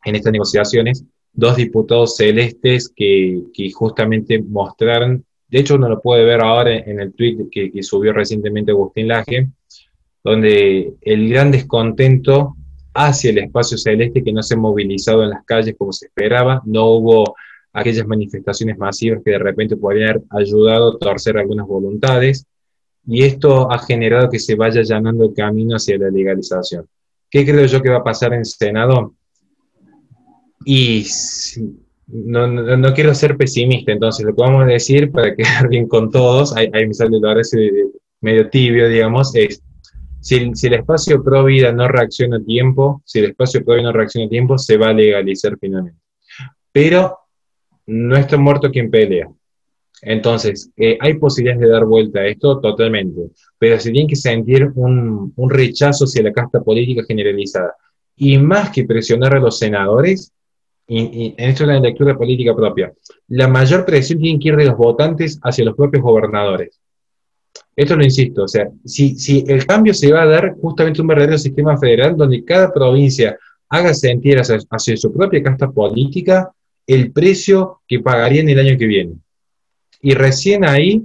en 0.05 0.15
estas 0.15 0.31
negociaciones 0.31 1.03
dos 1.31 1.55
diputados 1.55 2.15
celestes 2.15 2.91
que, 2.95 3.43
que 3.53 3.71
justamente 3.71 4.41
mostraron, 4.41 5.25
de 5.47 5.59
hecho 5.59 5.75
uno 5.75 5.89
lo 5.89 5.99
puede 5.99 6.25
ver 6.25 6.41
ahora 6.41 6.75
en 6.75 6.99
el 6.99 7.13
tweet 7.13 7.49
que, 7.51 7.71
que 7.71 7.83
subió 7.83 8.13
recientemente 8.13 8.71
Agustín 8.71 9.07
Laje, 9.07 9.49
donde 10.23 10.93
el 11.01 11.29
gran 11.29 11.51
descontento 11.51 12.55
hacia 12.93 13.31
el 13.31 13.39
espacio 13.39 13.77
celeste 13.77 14.23
que 14.23 14.31
no 14.31 14.43
se 14.43 14.53
ha 14.53 14.57
movilizado 14.57 15.23
en 15.23 15.31
las 15.31 15.43
calles 15.45 15.75
como 15.77 15.91
se 15.91 16.05
esperaba, 16.05 16.61
no 16.65 16.85
hubo 16.91 17.35
aquellas 17.73 18.05
manifestaciones 18.05 18.77
masivas 18.77 19.21
que 19.25 19.31
de 19.31 19.39
repente 19.39 19.75
podrían 19.75 20.11
haber 20.11 20.23
ayudado 20.29 20.95
a 20.95 20.99
torcer 20.99 21.37
algunas 21.37 21.65
voluntades, 21.65 22.45
y 23.05 23.23
esto 23.23 23.71
ha 23.71 23.79
generado 23.79 24.29
que 24.29 24.39
se 24.39 24.55
vaya 24.55 24.81
allanando 24.81 25.25
el 25.25 25.33
camino 25.33 25.75
hacia 25.75 25.97
la 25.97 26.09
legalización. 26.09 26.87
¿Qué 27.29 27.45
creo 27.45 27.65
yo 27.65 27.81
que 27.81 27.89
va 27.89 27.97
a 27.97 28.03
pasar 28.03 28.33
en 28.33 28.45
Senado? 28.45 29.15
Y 30.65 31.05
no, 32.07 32.47
no, 32.47 32.93
quiero 32.93 33.13
ser 33.13 33.35
pesimista, 33.35 33.91
entonces 33.91 34.25
lo 34.25 34.33
a 34.61 34.65
decir 34.65 35.11
para 35.11 35.35
quedar 35.35 35.67
bien 35.69 35.87
con 35.87 36.09
todos, 36.11 36.55
ahí, 36.55 36.69
me 36.87 36.93
sale 36.93 37.19
lo 37.19 37.33
medio 38.21 38.49
tibio, 38.49 38.87
digamos, 38.87 39.35
es 39.35 39.61
si, 40.23 40.37
el 40.37 40.73
espacio 40.73 41.21
pro 41.21 41.43
vida 41.43 41.73
no 41.73 41.87
reacciona 41.87 42.37
a 42.37 42.43
tiempo, 42.43 43.01
si 43.05 43.19
el 43.19 43.31
espacio 43.31 43.63
pro 43.63 43.75
vida 43.75 43.83
no 43.83 43.91
reacciona 43.91 44.27
a 44.27 44.29
tiempo, 44.29 44.57
se 44.57 44.77
va 44.77 44.89
a 44.89 44.93
legalizar 44.93 45.57
finalmente. 45.59 45.99
Pero 46.71 47.17
no 47.87 48.15
está 48.15 48.37
muerto 48.37 48.71
quien 48.71 48.89
pelea. 48.89 49.29
Entonces, 50.05 50.69
eh, 50.75 50.97
¿hay 50.99 51.15
posibilidades 51.15 51.61
de 51.61 51.69
dar 51.69 51.85
vuelta 51.85 52.19
a 52.19 52.27
esto? 52.27 52.59
Totalmente. 52.59 53.21
Pero 53.57 53.79
se 53.79 53.91
tiene 53.91 54.07
que 54.07 54.15
sentir 54.15 54.71
un, 54.75 55.33
rechazo 55.49 56.05
hacia 56.05 56.23
la 56.23 56.33
casta 56.33 56.61
política 56.61 57.03
generalizada. 57.07 57.75
Y 58.15 58.37
más 58.37 58.69
que 58.69 58.85
presionar 58.85 59.35
a 59.35 59.39
los 59.39 59.57
senadores, 59.57 60.31
y, 60.87 61.33
en 61.37 61.49
esto 61.49 61.63
es 61.63 61.69
una 61.69 61.79
lectura 61.79 62.17
política 62.17 62.55
propia, 62.55 62.93
la 63.29 63.47
mayor 63.47 63.85
presión 63.85 64.19
tiene 64.19 64.39
que 64.39 64.49
ir 64.49 64.55
de 64.57 64.65
los 64.65 64.77
votantes 64.77 65.39
hacia 65.41 65.65
los 65.65 65.75
propios 65.75 66.03
gobernadores. 66.03 66.79
Esto 67.75 67.95
lo 67.95 68.03
insisto, 68.03 68.43
o 68.43 68.47
sea, 68.47 68.67
si, 68.85 69.15
si 69.15 69.43
el 69.47 69.65
cambio 69.65 69.93
se 69.93 70.11
va 70.11 70.23
a 70.23 70.27
dar 70.27 70.55
justamente 70.59 71.01
un 71.01 71.07
verdadero 71.07 71.37
sistema 71.37 71.77
federal 71.77 72.15
donde 72.15 72.43
cada 72.43 72.71
provincia 72.71 73.37
haga 73.69 73.93
sentir 73.93 74.37
hacia, 74.39 74.59
su 74.97 75.11
propia 75.11 75.41
casta 75.41 75.71
política 75.71 76.51
el 76.85 77.11
precio 77.11 77.81
que 77.87 77.99
pagaría 77.99 78.41
en 78.41 78.49
el 78.49 78.59
año 78.59 78.77
que 78.77 78.85
viene. 78.85 79.13
Y 80.03 80.15
recién 80.15 80.65
ahí 80.65 81.01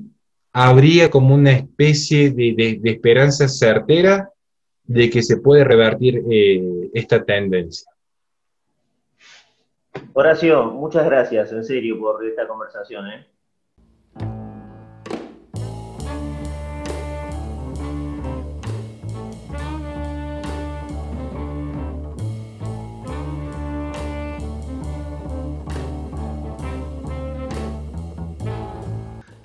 habría 0.53 1.09
como 1.09 1.33
una 1.33 1.53
especie 1.53 2.33
de, 2.33 2.81
esperanza 2.83 3.47
certera 3.47 4.33
de 4.83 5.09
que 5.09 5.23
se 5.23 5.37
puede 5.37 5.63
revertir 5.63 6.25
eh, 6.29 6.91
esta 6.93 7.25
tendencia. 7.25 7.89
Horacio, 10.15 10.65
muchas 10.65 11.07
gracias, 11.07 11.53
en 11.53 11.65
serio, 11.65 11.97
por 12.01 12.27
esta 12.27 12.49
conversación. 12.49 13.07
¿eh? 13.07 13.27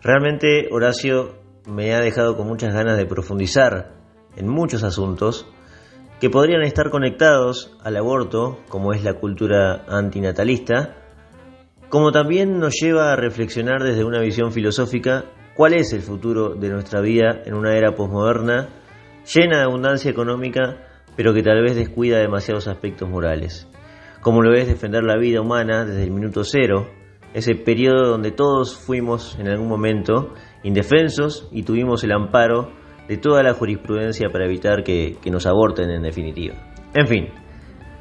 Realmente 0.03 0.67
Horacio 0.69 1.35
me 1.65 1.93
ha 1.93 2.01
dejado 2.01 2.35
con 2.35 2.45
muchas 2.45 2.73
ganas 2.73 2.97
de 2.97 3.05
profundizar 3.05 3.93
en 4.35 4.49
muchos 4.49 4.83
asuntos 4.83 5.47
que 6.19 6.29
podrían 6.29 6.61
estar 6.63 6.89
conectados 6.89 7.77
al 7.81 7.95
aborto, 7.95 8.59
como 8.67 8.91
es 8.91 9.01
la 9.05 9.13
cultura 9.13 9.85
antinatalista, 9.87 10.97
como 11.87 12.11
también 12.11 12.59
nos 12.59 12.73
lleva 12.81 13.13
a 13.13 13.15
reflexionar 13.15 13.81
desde 13.81 14.03
una 14.03 14.19
visión 14.19 14.51
filosófica 14.51 15.23
cuál 15.55 15.73
es 15.73 15.93
el 15.93 16.01
futuro 16.01 16.49
de 16.49 16.67
nuestra 16.67 16.99
vida 16.99 17.41
en 17.45 17.53
una 17.53 17.77
era 17.77 17.95
posmoderna 17.95 18.67
llena 19.33 19.59
de 19.59 19.63
abundancia 19.63 20.11
económica, 20.11 20.85
pero 21.15 21.33
que 21.33 21.43
tal 21.43 21.61
vez 21.61 21.77
descuida 21.77 22.17
demasiados 22.17 22.67
aspectos 22.67 23.09
morales, 23.09 23.69
como 24.19 24.41
lo 24.41 24.53
es 24.53 24.67
defender 24.67 25.03
la 25.05 25.17
vida 25.17 25.39
humana 25.39 25.85
desde 25.85 26.03
el 26.03 26.11
minuto 26.11 26.43
cero, 26.43 26.89
ese 27.33 27.55
periodo 27.55 28.09
donde 28.09 28.31
todos 28.31 28.77
fuimos 28.77 29.37
en 29.39 29.47
algún 29.47 29.67
momento 29.67 30.33
indefensos 30.63 31.47
y 31.51 31.63
tuvimos 31.63 32.03
el 32.03 32.11
amparo 32.11 32.71
de 33.07 33.17
toda 33.17 33.43
la 33.43 33.53
jurisprudencia 33.53 34.29
para 34.29 34.45
evitar 34.45 34.83
que, 34.83 35.17
nos 35.25 35.45
aborten 35.45 35.89
en 35.89 36.03
definitiva. 36.03 36.55
En 36.93 37.07
fin, 37.07 37.29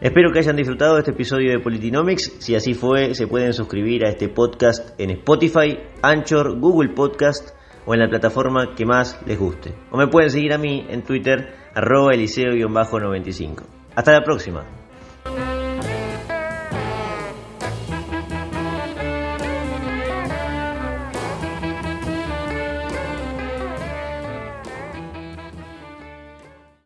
espero 0.00 0.30
que 0.32 0.38
hayan 0.38 0.56
disfrutado 0.56 0.94
de 0.94 1.00
este 1.00 1.12
episodio 1.12 1.50
de 1.50 1.58
Politinomics. 1.58 2.36
Si 2.38 2.54
así 2.54 2.74
fue, 2.74 3.14
se 3.14 3.26
pueden 3.26 3.52
suscribir 3.52 4.04
a 4.04 4.10
este 4.10 4.28
podcast 4.28 4.98
en 5.00 5.10
Spotify, 5.10 5.78
Anchor, 6.02 6.58
Google 6.58 6.90
Podcast 6.90 7.50
o 7.84 7.94
en 7.94 8.00
la 8.00 8.08
plataforma 8.08 8.74
que 8.76 8.86
más 8.86 9.20
les 9.26 9.38
guste. 9.38 9.74
O 9.90 9.96
me 9.96 10.06
pueden 10.06 10.30
seguir 10.30 10.52
a 10.52 10.58
mí 10.58 10.86
en 10.88 11.02
Twitter, 11.02 11.54
arroba 11.74 12.12
eliseo-95. 12.12 13.64
Hasta 13.96 14.12
la 14.12 14.22
próxima. 14.22 14.81